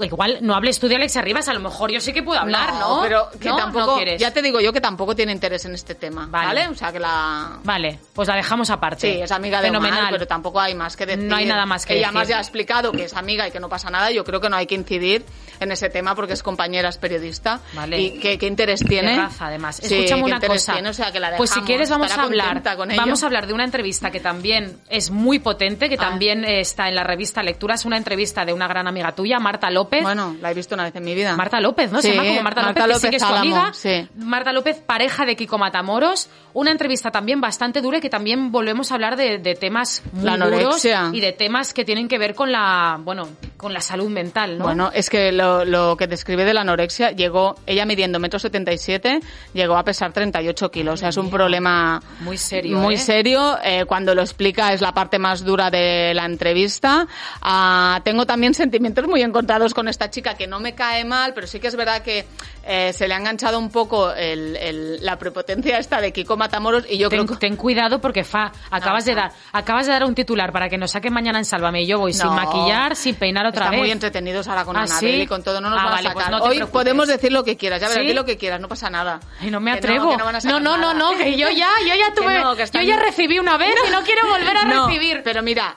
Igual 0.00 0.38
no 0.42 0.54
hables 0.54 0.78
tú 0.78 0.88
de 0.88 0.96
Alexa 0.96 1.20
Rivas, 1.22 1.48
a 1.48 1.54
lo 1.54 1.60
mejor 1.60 1.90
yo 1.90 2.00
sí 2.00 2.12
que 2.12 2.22
puedo 2.22 2.38
hablar, 2.40 2.74
¿no? 2.74 3.00
pero 3.02 3.28
que 3.40 3.48
¿No? 3.48 3.56
tampoco. 3.56 3.98
¿No 3.98 4.16
ya 4.16 4.32
te 4.32 4.42
digo 4.42 4.60
yo 4.60 4.72
que 4.72 4.80
tampoco 4.80 5.14
tiene 5.16 5.32
interés 5.32 5.64
en 5.64 5.74
este 5.74 5.94
tema. 5.94 6.26
Vale. 6.28 6.46
Vale. 6.46 6.68
O 6.68 6.74
sea 6.74 6.92
que 6.92 6.98
la. 6.98 7.58
Vale, 7.64 7.98
pues 8.12 8.28
la 8.28 8.36
dejamos 8.36 8.70
aparte. 8.70 9.12
Sí, 9.12 9.20
es 9.22 9.32
amiga 9.32 9.60
de 9.60 9.68
Fenomenal. 9.68 9.98
Omar, 10.00 10.12
pero 10.12 10.26
tampoco 10.26 10.60
hay 10.60 10.74
más 10.74 10.96
que 10.96 11.06
decir. 11.06 11.24
No 11.24 11.36
hay 11.36 11.46
nada 11.46 11.66
más 11.66 11.84
que 11.86 11.94
Ella 11.94 12.06
decir. 12.08 12.14
más 12.14 12.28
ya 12.28 12.38
ha 12.38 12.40
explicado 12.40 12.92
que 12.92 13.04
es 13.04 13.14
amiga 13.14 13.46
y 13.48 13.50
que 13.50 13.60
no 13.60 13.68
pasa 13.68 13.90
nada. 13.90 14.10
Yo 14.10 14.24
creo 14.24 14.40
que 14.40 14.48
no 14.48 14.56
hay 14.56 14.66
que 14.66 14.74
incidir 14.74 15.24
en 15.60 15.72
ese 15.72 15.88
tema 15.90 16.14
porque 16.14 16.32
es 16.34 16.42
compañera, 16.42 16.88
es 16.88 16.98
periodista. 16.98 17.60
Vale. 17.74 17.98
¿Y 18.00 18.10
qué, 18.18 18.38
qué 18.38 18.46
interés 18.46 18.84
tiene? 18.84 19.16
Raza, 19.16 19.46
además. 19.46 19.76
Sí, 19.82 19.94
Escúchame 19.94 20.22
¿qué 20.22 20.24
una 20.26 20.40
cosa. 20.40 20.72
tiene? 20.74 20.88
O 20.88 20.94
sea, 20.94 21.10
que 21.12 21.20
la 21.20 21.36
pues 21.36 21.50
si 21.50 21.54
dejamos. 21.56 21.66
quieres 21.66 21.90
vamos 21.90 22.12
a 22.12 22.22
hablar. 22.22 22.62
Vamos 22.96 23.22
a 23.22 23.26
hablar 23.26 23.46
de 23.46 23.52
una 23.52 23.64
entrevista 23.64 24.10
que 24.10 24.20
también 24.20 24.78
es 24.88 25.10
muy 25.10 25.38
potente, 25.38 25.88
que 25.88 25.94
Ah. 25.96 25.98
también 26.10 26.44
está 26.44 26.88
en 26.88 26.94
la 26.94 27.04
revista 27.04 27.42
Lecturas, 27.42 27.84
una 27.84 27.96
entrevista 27.96 28.44
de 28.44 28.52
una 28.52 28.68
gran 28.68 28.86
amiga 28.86 29.12
tuya, 29.12 29.38
Marta 29.38 29.70
López. 29.70 29.87
Bueno, 30.02 30.36
la 30.40 30.50
he 30.50 30.54
visto 30.54 30.74
una 30.74 30.84
vez 30.84 30.94
en 30.96 31.04
mi 31.04 31.14
vida. 31.14 31.36
Marta 31.36 31.60
López, 31.60 31.90
¿no? 31.90 32.00
Se 32.00 32.14
llama 32.14 32.28
como 32.28 32.42
Marta, 32.42 32.62
Marta 32.62 32.86
López, 32.86 33.00
que 33.02 33.06
sí 33.06 33.10
que 33.10 33.16
es 33.16 33.22
tu 33.26 33.34
amiga. 33.34 33.72
sí. 33.74 34.08
Marta 34.16 34.52
López, 34.52 34.78
pareja 34.78 35.24
de 35.24 35.36
Kiko 35.36 35.58
Matamoros. 35.58 36.28
Una 36.54 36.70
entrevista 36.70 37.10
también 37.10 37.40
bastante 37.40 37.80
dura 37.80 37.98
y 37.98 38.00
que 38.00 38.10
también 38.10 38.50
volvemos 38.50 38.90
a 38.90 38.94
hablar 38.94 39.16
de, 39.16 39.38
de 39.38 39.54
temas 39.54 40.02
muy 40.12 40.24
La 40.24 40.36
duros 40.36 40.84
y 40.84 41.20
de 41.20 41.32
temas 41.32 41.72
que 41.74 41.84
tienen 41.84 42.08
que 42.08 42.18
ver 42.18 42.34
con 42.34 42.52
la, 42.52 42.98
bueno, 43.02 43.28
con 43.58 43.72
la 43.74 43.80
salud 43.80 44.08
mental, 44.08 44.56
¿no? 44.56 44.64
Bueno, 44.64 44.90
es 44.94 45.10
que 45.10 45.32
lo, 45.32 45.64
lo 45.64 45.96
que 45.96 46.06
describe 46.06 46.44
de 46.44 46.54
la 46.54 46.60
anorexia, 46.60 47.10
llegó, 47.10 47.56
ella 47.66 47.84
midiendo 47.84 48.20
metro 48.20 48.38
setenta 48.38 48.72
y 48.72 48.78
siete, 48.78 49.20
llegó 49.52 49.76
a 49.76 49.84
pesar 49.84 50.12
38 50.12 50.70
kilos. 50.70 50.94
O 50.94 50.96
sea, 50.96 51.08
es 51.08 51.16
un 51.16 51.28
problema 51.28 52.00
Muy 52.20 52.38
serio, 52.38 52.78
Muy 52.78 52.94
¿eh? 52.94 52.98
serio. 52.98 53.58
Eh, 53.64 53.84
cuando 53.84 54.14
lo 54.14 54.22
explica 54.22 54.72
es 54.72 54.80
la 54.80 54.94
parte 54.94 55.18
más 55.18 55.44
dura 55.44 55.70
de 55.70 56.14
la 56.14 56.24
entrevista. 56.24 57.08
Ah, 57.42 58.00
tengo 58.04 58.26
también 58.26 58.54
sentimientos 58.54 59.06
muy 59.08 59.22
encontrados 59.22 59.74
con 59.74 59.88
esta 59.88 60.08
chica 60.08 60.34
que 60.34 60.46
no 60.46 60.60
me 60.60 60.74
cae 60.76 61.04
mal, 61.04 61.34
pero 61.34 61.48
sí 61.48 61.58
que 61.58 61.66
es 61.66 61.74
verdad 61.74 62.02
que 62.02 62.26
eh, 62.70 62.92
se 62.92 63.08
le 63.08 63.14
ha 63.14 63.16
enganchado 63.16 63.58
un 63.58 63.70
poco 63.70 64.12
el- 64.12 64.54
el- 64.56 65.04
la 65.04 65.18
prepotencia 65.18 65.78
esta 65.78 66.02
de 66.02 66.12
Kiko 66.12 66.36
Matamoros 66.36 66.84
y 66.86 66.98
yo 66.98 67.08
ten, 67.08 67.24
creo 67.24 67.38
que... 67.38 67.46
ten 67.48 67.56
cuidado 67.56 67.98
porque 67.98 68.24
fa, 68.24 68.52
acabas 68.70 69.06
No, 69.06 69.10
de 69.10 69.14
dar, 69.16 69.32
acabas 69.52 69.86
de 69.86 69.92
dar 69.92 70.04
un 70.04 70.14
titular 70.14 70.52
para 70.52 70.68
que 70.68 70.76
nos 70.76 70.90
saquen 70.90 71.14
mañana 71.14 71.38
en 71.38 71.46
Sálvame 71.46 71.80
y 71.82 71.86
yo 71.86 71.98
voy 71.98 72.12
sin 72.12 72.28
maquillar, 72.28 72.94
sin 72.94 73.14
peinar 73.14 73.46
otra 73.46 73.62
Están 73.64 73.70
vez. 73.72 73.80
muy 73.80 73.90
entretenidos 73.90 74.46
ahora 74.48 74.66
con 74.66 74.76
¿Ah, 74.76 74.82
Anabel 74.82 74.98
sí? 75.14 75.22
y 75.22 75.26
con 75.26 75.42
todo, 75.42 75.62
no 75.62 75.70
nos 75.70 75.78
Ah, 75.80 75.84
van 75.84 75.92
vale, 75.94 76.08
a 76.08 76.12
pues 76.12 76.24
sacar. 76.26 76.40
no 76.40 76.46
Hoy 76.46 76.62
podemos 76.70 77.08
decir 77.08 77.32
lo 77.32 77.42
que 77.42 77.56
quieras, 77.56 77.80
ya 77.80 77.88
verás, 77.88 78.02
¿Sí? 78.02 78.08
di 78.08 78.14
lo 78.14 78.26
que 78.26 78.36
quieras, 78.36 78.60
no 78.60 78.68
pasa 78.68 78.90
nada. 78.90 79.18
Ay, 79.40 79.50
no 79.50 79.60
me 79.60 79.72
atrevo. 79.72 80.10
que 80.10 80.16
no, 80.18 80.60
no, 80.60 80.76
no, 80.76 80.92
no, 80.92 81.16
que 81.16 81.38
yo 81.38 81.48
ya, 81.48 81.70
yo 81.88 81.94
ya 81.94 82.12
tuve, 82.14 82.38
no, 82.38 82.54
que 82.54 82.64
están- 82.64 82.82
yo 82.82 82.88
ya 82.88 82.98
recibí 83.00 83.38
una 83.38 83.56
vez 83.56 83.74
y 83.88 83.90
no 83.90 84.02
quiero 84.02 84.28
volver 84.28 84.56
a 84.56 84.62
recibir. 84.86 85.22
Pero 85.24 85.42
mira, 85.42 85.76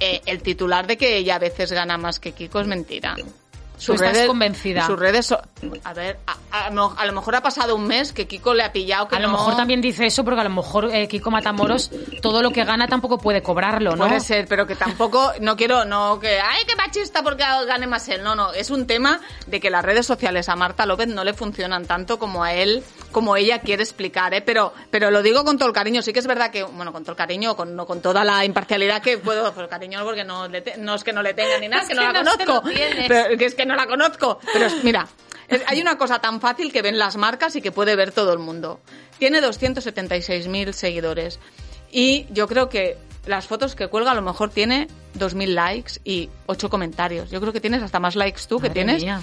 eh, 0.00 0.22
el 0.24 0.42
titular 0.42 0.86
de 0.86 0.96
que 0.96 1.16
ella 1.18 1.36
a 1.36 1.38
veces 1.38 1.70
gana 1.72 1.98
más 1.98 2.18
que 2.18 2.32
Kiko 2.32 2.60
es 2.60 2.66
mentira. 2.66 3.14
Tú 3.84 3.94
estás 3.94 4.26
convencida. 4.26 4.86
Sus 4.86 4.98
redes 4.98 5.26
so- 5.26 5.40
a 5.84 5.92
ver, 5.94 6.18
a, 6.26 6.66
a- 6.66 6.70
no, 6.70 6.94
a 6.96 7.04
lo 7.06 7.12
mejor 7.12 7.34
ha 7.36 7.42
pasado 7.42 7.74
un 7.76 7.86
mes 7.86 8.12
que 8.12 8.26
Kiko 8.26 8.54
le 8.54 8.62
ha 8.62 8.72
pillado 8.72 9.08
que 9.08 9.16
A 9.16 9.20
lo 9.20 9.28
mejor 9.28 9.56
también 9.56 9.80
dice 9.80 10.06
eso 10.06 10.24
porque 10.24 10.40
a 10.40 10.44
lo 10.44 10.50
mejor 10.50 10.90
eh, 10.92 11.08
Kiko 11.08 11.30
Matamoros 11.30 11.90
todo 12.20 12.42
lo 12.42 12.50
que 12.50 12.64
gana 12.64 12.86
tampoco 12.88 13.18
puede 13.18 13.42
cobrarlo, 13.42 13.96
¿no? 13.96 14.06
Puede 14.08 14.20
ser, 14.20 14.46
pero 14.48 14.66
que 14.66 14.76
tampoco, 14.76 15.32
no 15.40 15.56
quiero, 15.56 15.84
no, 15.84 16.18
que, 16.20 16.40
ay, 16.40 16.62
qué 16.66 16.76
machista 16.76 17.22
porque 17.22 17.44
gane 17.66 17.86
más 17.86 18.08
él. 18.08 18.22
No, 18.22 18.34
no, 18.34 18.52
es 18.52 18.70
un 18.70 18.86
tema 18.86 19.20
de 19.46 19.60
que 19.60 19.70
las 19.70 19.84
redes 19.84 20.06
sociales 20.06 20.48
a 20.48 20.56
Marta 20.56 20.86
López 20.86 21.08
no 21.08 21.24
le 21.24 21.34
funcionan 21.34 21.86
tanto 21.86 22.18
como 22.18 22.44
a 22.44 22.52
él, 22.54 22.82
como 23.12 23.36
ella 23.36 23.60
quiere 23.60 23.82
explicar, 23.82 24.34
¿eh? 24.34 24.40
Pero, 24.42 24.72
pero 24.90 25.10
lo 25.10 25.22
digo 25.22 25.44
con 25.44 25.58
todo 25.58 25.68
el 25.68 25.74
cariño. 25.74 26.02
Sí 26.02 26.12
que 26.12 26.18
es 26.18 26.26
verdad 26.26 26.50
que, 26.50 26.62
bueno, 26.64 26.92
con 26.92 27.02
todo 27.04 27.12
el 27.12 27.16
cariño, 27.18 27.54
con, 27.54 27.76
no 27.76 27.86
con 27.86 28.00
toda 28.02 28.24
la 28.24 28.44
imparcialidad 28.44 29.00
que 29.02 29.18
puedo, 29.18 29.52
pero 29.54 29.68
cariño 29.68 30.02
porque 30.04 30.24
no, 30.24 30.48
le 30.48 30.62
te- 30.62 30.76
no 30.78 30.94
es 30.94 31.04
que 31.04 31.12
no 31.12 31.22
le 31.22 31.34
tenga 31.34 31.58
ni 31.60 31.68
nada, 31.68 31.82
Es 31.82 31.88
que 31.88 31.94
no 31.94 32.02
la 32.02 32.12
no 32.24 32.32
conozco. 32.36 32.62
Pero 33.08 33.38
que 33.38 33.44
es 33.44 33.54
que 33.54 33.66
no 33.66 33.76
la 33.76 33.86
conozco. 33.86 34.40
Pero 34.52 34.66
es- 34.66 34.82
mira, 34.82 35.06
es- 35.48 35.62
hay 35.66 35.80
una 35.80 35.96
cosa 35.98 36.18
tan 36.20 36.40
fácil 36.40 36.72
que 36.72 36.82
ven 36.82 36.98
las 36.98 37.16
marcas 37.16 37.54
y 37.56 37.62
que 37.62 37.70
puede 37.70 37.94
ver 37.94 38.10
todo 38.12 38.32
el 38.32 38.38
mundo. 38.38 38.80
Tiene 39.18 39.40
276.000 39.40 40.72
seguidores. 40.72 41.38
Y 41.90 42.26
yo 42.30 42.48
creo 42.48 42.68
que 42.68 42.96
las 43.26 43.46
fotos 43.46 43.74
que 43.76 43.86
cuelga 43.88 44.10
a 44.10 44.14
lo 44.14 44.22
mejor 44.22 44.50
tiene 44.50 44.88
2.000 45.18 45.46
likes 45.48 45.92
y 46.04 46.28
8 46.46 46.68
comentarios. 46.70 47.30
Yo 47.30 47.40
creo 47.40 47.52
que 47.52 47.60
tienes 47.60 47.82
hasta 47.82 48.00
más 48.00 48.16
likes 48.16 48.42
tú 48.48 48.58
que 48.58 48.68
tienes. 48.70 49.02
mía. 49.02 49.20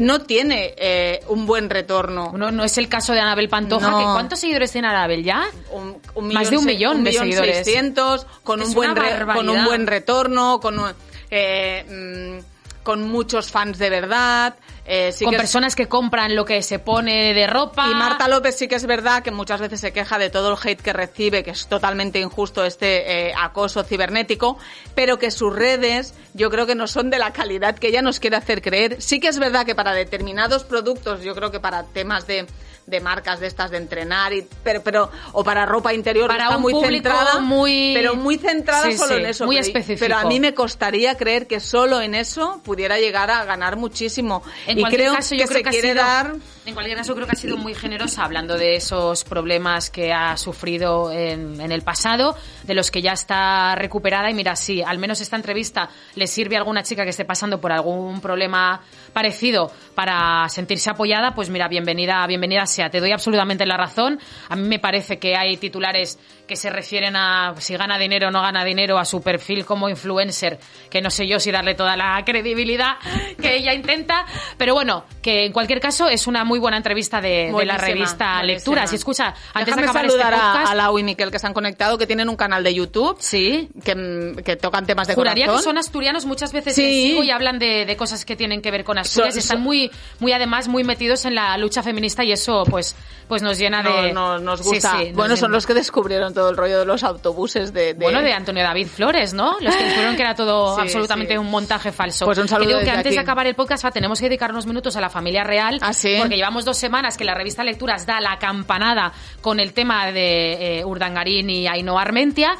No 0.00 0.22
tiene 0.22 0.74
eh, 0.78 1.20
un 1.28 1.44
buen 1.44 1.68
retorno. 1.68 2.32
No, 2.36 2.50
no 2.50 2.64
es 2.64 2.78
el 2.78 2.88
caso 2.88 3.12
de 3.12 3.20
Anabel 3.20 3.48
Pantoja. 3.48 3.90
No. 3.90 3.98
que 3.98 4.04
¿Cuántos 4.04 4.38
seguidores 4.40 4.72
tiene 4.72 4.88
Anabel 4.88 5.22
ya? 5.24 5.44
un, 5.72 5.96
un 6.14 6.32
Más 6.32 6.48
de 6.50 6.56
un 6.56 6.64
millón 6.64 7.04
de 7.04 7.12
seguidores. 7.12 7.56
seiscientos, 7.56 8.26
con 8.42 8.62
Es 8.62 8.68
un 8.68 8.74
buen 8.74 8.96
re- 8.96 9.26
con 9.34 9.48
un 9.48 9.64
buen 9.64 9.86
retorno 9.86 10.58
con 10.60 10.78
un- 10.78 10.92
eh, 11.30 12.40
mm, 12.40 12.53
con 12.84 13.02
muchos 13.10 13.50
fans 13.50 13.78
de 13.78 13.90
verdad 13.90 14.54
eh, 14.86 15.10
sí 15.12 15.24
con 15.24 15.32
que 15.32 15.36
es- 15.36 15.42
personas 15.42 15.74
que 15.74 15.88
compran 15.88 16.36
lo 16.36 16.44
que 16.44 16.62
se 16.62 16.78
pone 16.78 17.34
de 17.34 17.46
ropa. 17.48 17.88
y 17.90 17.94
Marta 17.94 18.28
López 18.28 18.56
sí 18.56 18.68
que 18.68 18.76
es 18.76 18.86
verdad 18.86 19.22
que 19.24 19.30
muchas 19.32 19.60
veces 19.60 19.80
se 19.80 19.92
queja 19.92 20.18
de 20.18 20.30
todo 20.30 20.52
el 20.52 20.58
hate 20.62 20.80
que 20.80 20.92
recibe, 20.92 21.42
que 21.42 21.50
es 21.50 21.66
totalmente 21.66 22.20
injusto 22.20 22.64
este 22.64 23.28
eh, 23.30 23.34
acoso 23.36 23.82
cibernético, 23.82 24.58
pero 24.94 25.18
que 25.18 25.30
sus 25.32 25.52
redes 25.52 26.14
yo 26.34 26.50
creo 26.50 26.66
que 26.66 26.74
no 26.76 26.86
son 26.86 27.10
de 27.10 27.18
la 27.18 27.32
calidad 27.32 27.74
que 27.76 27.88
ella 27.88 28.02
nos 28.02 28.20
quiere 28.20 28.36
hacer 28.36 28.60
creer. 28.62 29.00
Sí 29.00 29.18
que 29.18 29.28
es 29.28 29.38
verdad 29.38 29.64
que 29.66 29.74
para 29.74 29.92
determinados 29.94 30.62
productos, 30.64 31.22
yo 31.22 31.34
creo 31.34 31.50
que 31.50 31.60
para 31.60 31.84
temas 31.84 32.26
de, 32.26 32.46
de 32.86 33.00
marcas 33.00 33.40
de 33.40 33.46
estas 33.46 33.70
de 33.70 33.78
entrenar, 33.78 34.32
y, 34.32 34.46
pero, 34.62 34.82
pero 34.82 35.10
o 35.32 35.42
para 35.42 35.64
ropa 35.66 35.94
interior 35.94 36.28
Para 36.28 36.44
está 36.44 36.56
un 36.56 36.62
muy 36.62 36.74
centrada, 36.84 37.40
muy- 37.40 37.92
pero 37.94 38.14
muy 38.14 38.36
centrada 38.38 38.90
Sí, 38.90 38.98
solo 38.98 39.14
sí, 39.14 39.20
en 39.20 39.26
eso. 39.26 39.46
muy 39.46 39.56
pero- 39.56 39.66
específico. 39.66 40.00
Pero 40.00 40.16
a 40.18 40.24
mí 40.24 40.38
me 40.40 40.52
costaría 40.54 41.16
creer 41.16 41.46
que 41.46 41.60
solo 41.60 42.00
en 42.02 42.14
eso 42.14 42.60
pudiera 42.64 42.98
llegar 42.98 43.30
a 43.30 43.44
ganar 43.44 43.76
muchísimo. 43.76 44.42
En 44.66 44.78
y 44.78 44.84
creo 44.84 45.14
caso, 45.14 45.30
que 45.30 45.38
yo 45.38 45.46
creo 45.46 45.56
se 45.58 45.62
que 45.62 45.68
ha 45.68 45.72
quiere 45.72 45.92
sido- 45.92 46.02
dar 46.04 46.34
En 46.66 46.72
cualquier 46.72 46.96
caso, 46.96 47.14
creo 47.14 47.26
que 47.26 47.32
ha 47.32 47.36
sido 47.36 47.58
muy 47.58 47.74
generosa 47.74 48.24
hablando 48.24 48.56
de 48.56 48.76
esos 48.76 49.22
problemas 49.24 49.90
que 49.90 50.14
ha 50.14 50.34
sufrido 50.38 51.12
en, 51.12 51.60
el 51.60 51.82
pasado, 51.82 52.34
de 52.62 52.72
los 52.72 52.90
que 52.90 53.02
ya 53.02 53.12
está 53.12 53.74
recuperada. 53.74 54.30
Y 54.30 54.34
mira, 54.34 54.56
sí, 54.56 54.80
al 54.80 54.96
menos 54.96 55.20
esta 55.20 55.36
entrevista 55.36 55.90
le 56.14 56.26
sirve 56.26 56.56
a 56.56 56.60
alguna 56.60 56.82
chica 56.82 57.04
que 57.04 57.10
esté 57.10 57.26
pasando 57.26 57.60
por 57.60 57.70
algún 57.70 58.18
problema 58.22 58.80
parecido 59.12 59.70
para 59.94 60.48
sentirse 60.48 60.88
apoyada, 60.88 61.34
pues 61.34 61.50
mira, 61.50 61.68
bienvenida, 61.68 62.26
bienvenida 62.26 62.64
sea. 62.64 62.88
Te 62.88 63.00
doy 63.00 63.12
absolutamente 63.12 63.66
la 63.66 63.76
razón. 63.76 64.18
A 64.48 64.56
mí 64.56 64.66
me 64.66 64.78
parece 64.78 65.18
que 65.18 65.36
hay 65.36 65.58
titulares 65.58 66.18
que 66.46 66.56
se 66.56 66.68
refieren 66.70 67.16
a 67.16 67.54
si 67.58 67.76
gana 67.76 67.98
dinero 67.98 68.28
o 68.28 68.30
no 68.30 68.42
gana 68.42 68.64
dinero, 68.64 68.98
a 68.98 69.04
su 69.04 69.22
perfil 69.22 69.64
como 69.64 69.88
influencer, 69.88 70.58
que 70.90 71.00
no 71.00 71.10
sé 71.10 71.26
yo 71.26 71.40
si 71.40 71.50
darle 71.50 71.74
toda 71.74 71.96
la 71.96 72.22
credibilidad 72.24 72.96
que 73.40 73.56
ella 73.56 73.72
intenta, 73.72 74.26
pero 74.58 74.74
bueno, 74.74 75.04
que 75.22 75.46
en 75.46 75.52
cualquier 75.52 75.80
caso 75.80 76.08
es 76.08 76.26
una 76.26 76.44
muy 76.44 76.58
buena 76.58 76.76
entrevista 76.76 77.20
de, 77.20 77.52
de 77.56 77.64
la 77.64 77.78
revista. 77.78 78.42
Lecturas. 78.42 78.92
Y 78.92 78.96
escucha, 78.96 79.34
antes 79.54 79.66
Déjame 79.74 79.82
de 79.82 79.88
acabar 79.88 80.06
saludar 80.10 80.32
este 80.34 80.44
a- 80.44 80.52
podcast, 80.52 80.72
a, 80.72 80.74
Lau 80.74 80.98
y 80.98 81.02
Miquel 81.02 81.30
que 81.30 81.38
se 81.38 81.46
han 81.46 81.54
conectado, 81.54 81.96
que 81.96 82.06
tienen 82.06 82.28
un 82.28 82.36
canal 82.36 82.62
de 82.62 82.74
YouTube 82.74 83.16
sí, 83.20 83.70
que, 83.82 83.94
mm, 83.94 84.42
que 84.42 84.56
tocan 84.56 84.84
temas 84.86 85.08
de 85.08 85.14
Juraría 85.14 85.46
corazón. 85.46 85.60
que 85.62 85.64
son 85.64 85.78
asturianos, 85.78 86.26
muchas 86.26 86.52
veces 86.52 86.74
Sí. 86.74 86.82
sigo 87.08 87.22
y 87.22 87.30
hablan 87.30 87.58
de, 87.58 87.86
de 87.86 87.96
cosas 87.96 88.24
que 88.24 88.36
tienen 88.36 88.60
que 88.60 88.70
ver 88.70 88.84
con 88.84 88.98
Asturias. 88.98 89.32
Son- 89.34 89.38
Están 89.40 89.60
muy, 89.62 89.90
muy 90.20 90.32
además 90.32 90.68
muy 90.68 90.84
metidos 90.84 91.24
en 91.24 91.34
la 91.36 91.56
lucha 91.56 91.82
feminista 91.82 92.22
y 92.22 92.32
eso 92.32 92.64
pues, 92.68 92.94
pues 93.28 93.40
nos 93.42 93.58
llena 93.58 93.82
No, 93.82 94.02
de... 94.02 94.12
no, 94.12 94.38
nos 94.38 94.60
Sí, 94.60 94.66
gusta. 94.74 94.98
sí, 94.98 95.04
nos 95.06 95.14
bueno, 95.14 95.36
son 95.36 95.48
llena. 95.48 95.56
los 95.56 95.66
que 95.66 95.74
descubrieron 95.74 96.33
todo 96.34 96.50
el 96.50 96.56
rollo 96.56 96.80
de 96.80 96.84
los 96.84 97.02
autobuses 97.04 97.72
de... 97.72 97.94
de- 97.94 98.04
Bueno, 98.04 98.20
de 98.20 98.32
Antonio 98.32 98.62
David 98.62 98.88
Flores, 98.88 99.32
¿no? 99.32 99.56
Los 99.60 99.74
que 99.74 99.82
descubrieron 99.84 100.16
que 100.16 100.22
era 100.22 100.34
todo 100.34 100.74
Sí, 100.76 100.82
absolutamente 100.82 101.32
sí. 101.34 101.38
un 101.38 101.50
montaje 101.50 101.92
falso. 101.92 102.26
Pues 102.26 102.36
un 102.38 102.48
saludo 102.48 102.68
digo 102.68 102.80
que 102.80 102.90
antes 102.90 103.14
de 103.14 103.20
acabar 103.20 103.46
el 103.46 103.54
podcast 103.54 103.84
tenemos 103.92 104.18
que 104.20 104.26
dedicar 104.28 104.50
unos 104.50 104.66
minutos 104.66 104.96
a 104.96 105.00
la 105.00 105.08
familia 105.08 105.44
real. 105.44 105.78
¿Ah, 105.80 105.92
sí? 105.94 106.16
Porque 106.18 106.36
llevamos 106.36 106.64
dos 106.64 106.76
semanas 106.76 107.16
que 107.16 107.24
la 107.24 107.34
revista 107.34 107.64
Lecturas 107.64 108.04
da 108.06 108.20
la 108.20 108.38
campanada 108.38 109.12
con 109.40 109.60
el 109.60 109.72
tema 109.72 110.10
de 110.12 110.78
eh, 110.80 110.84
Urdangarín 110.84 111.48
y 111.48 111.66
Ainhoa 111.68 112.02
Armentia. 112.02 112.56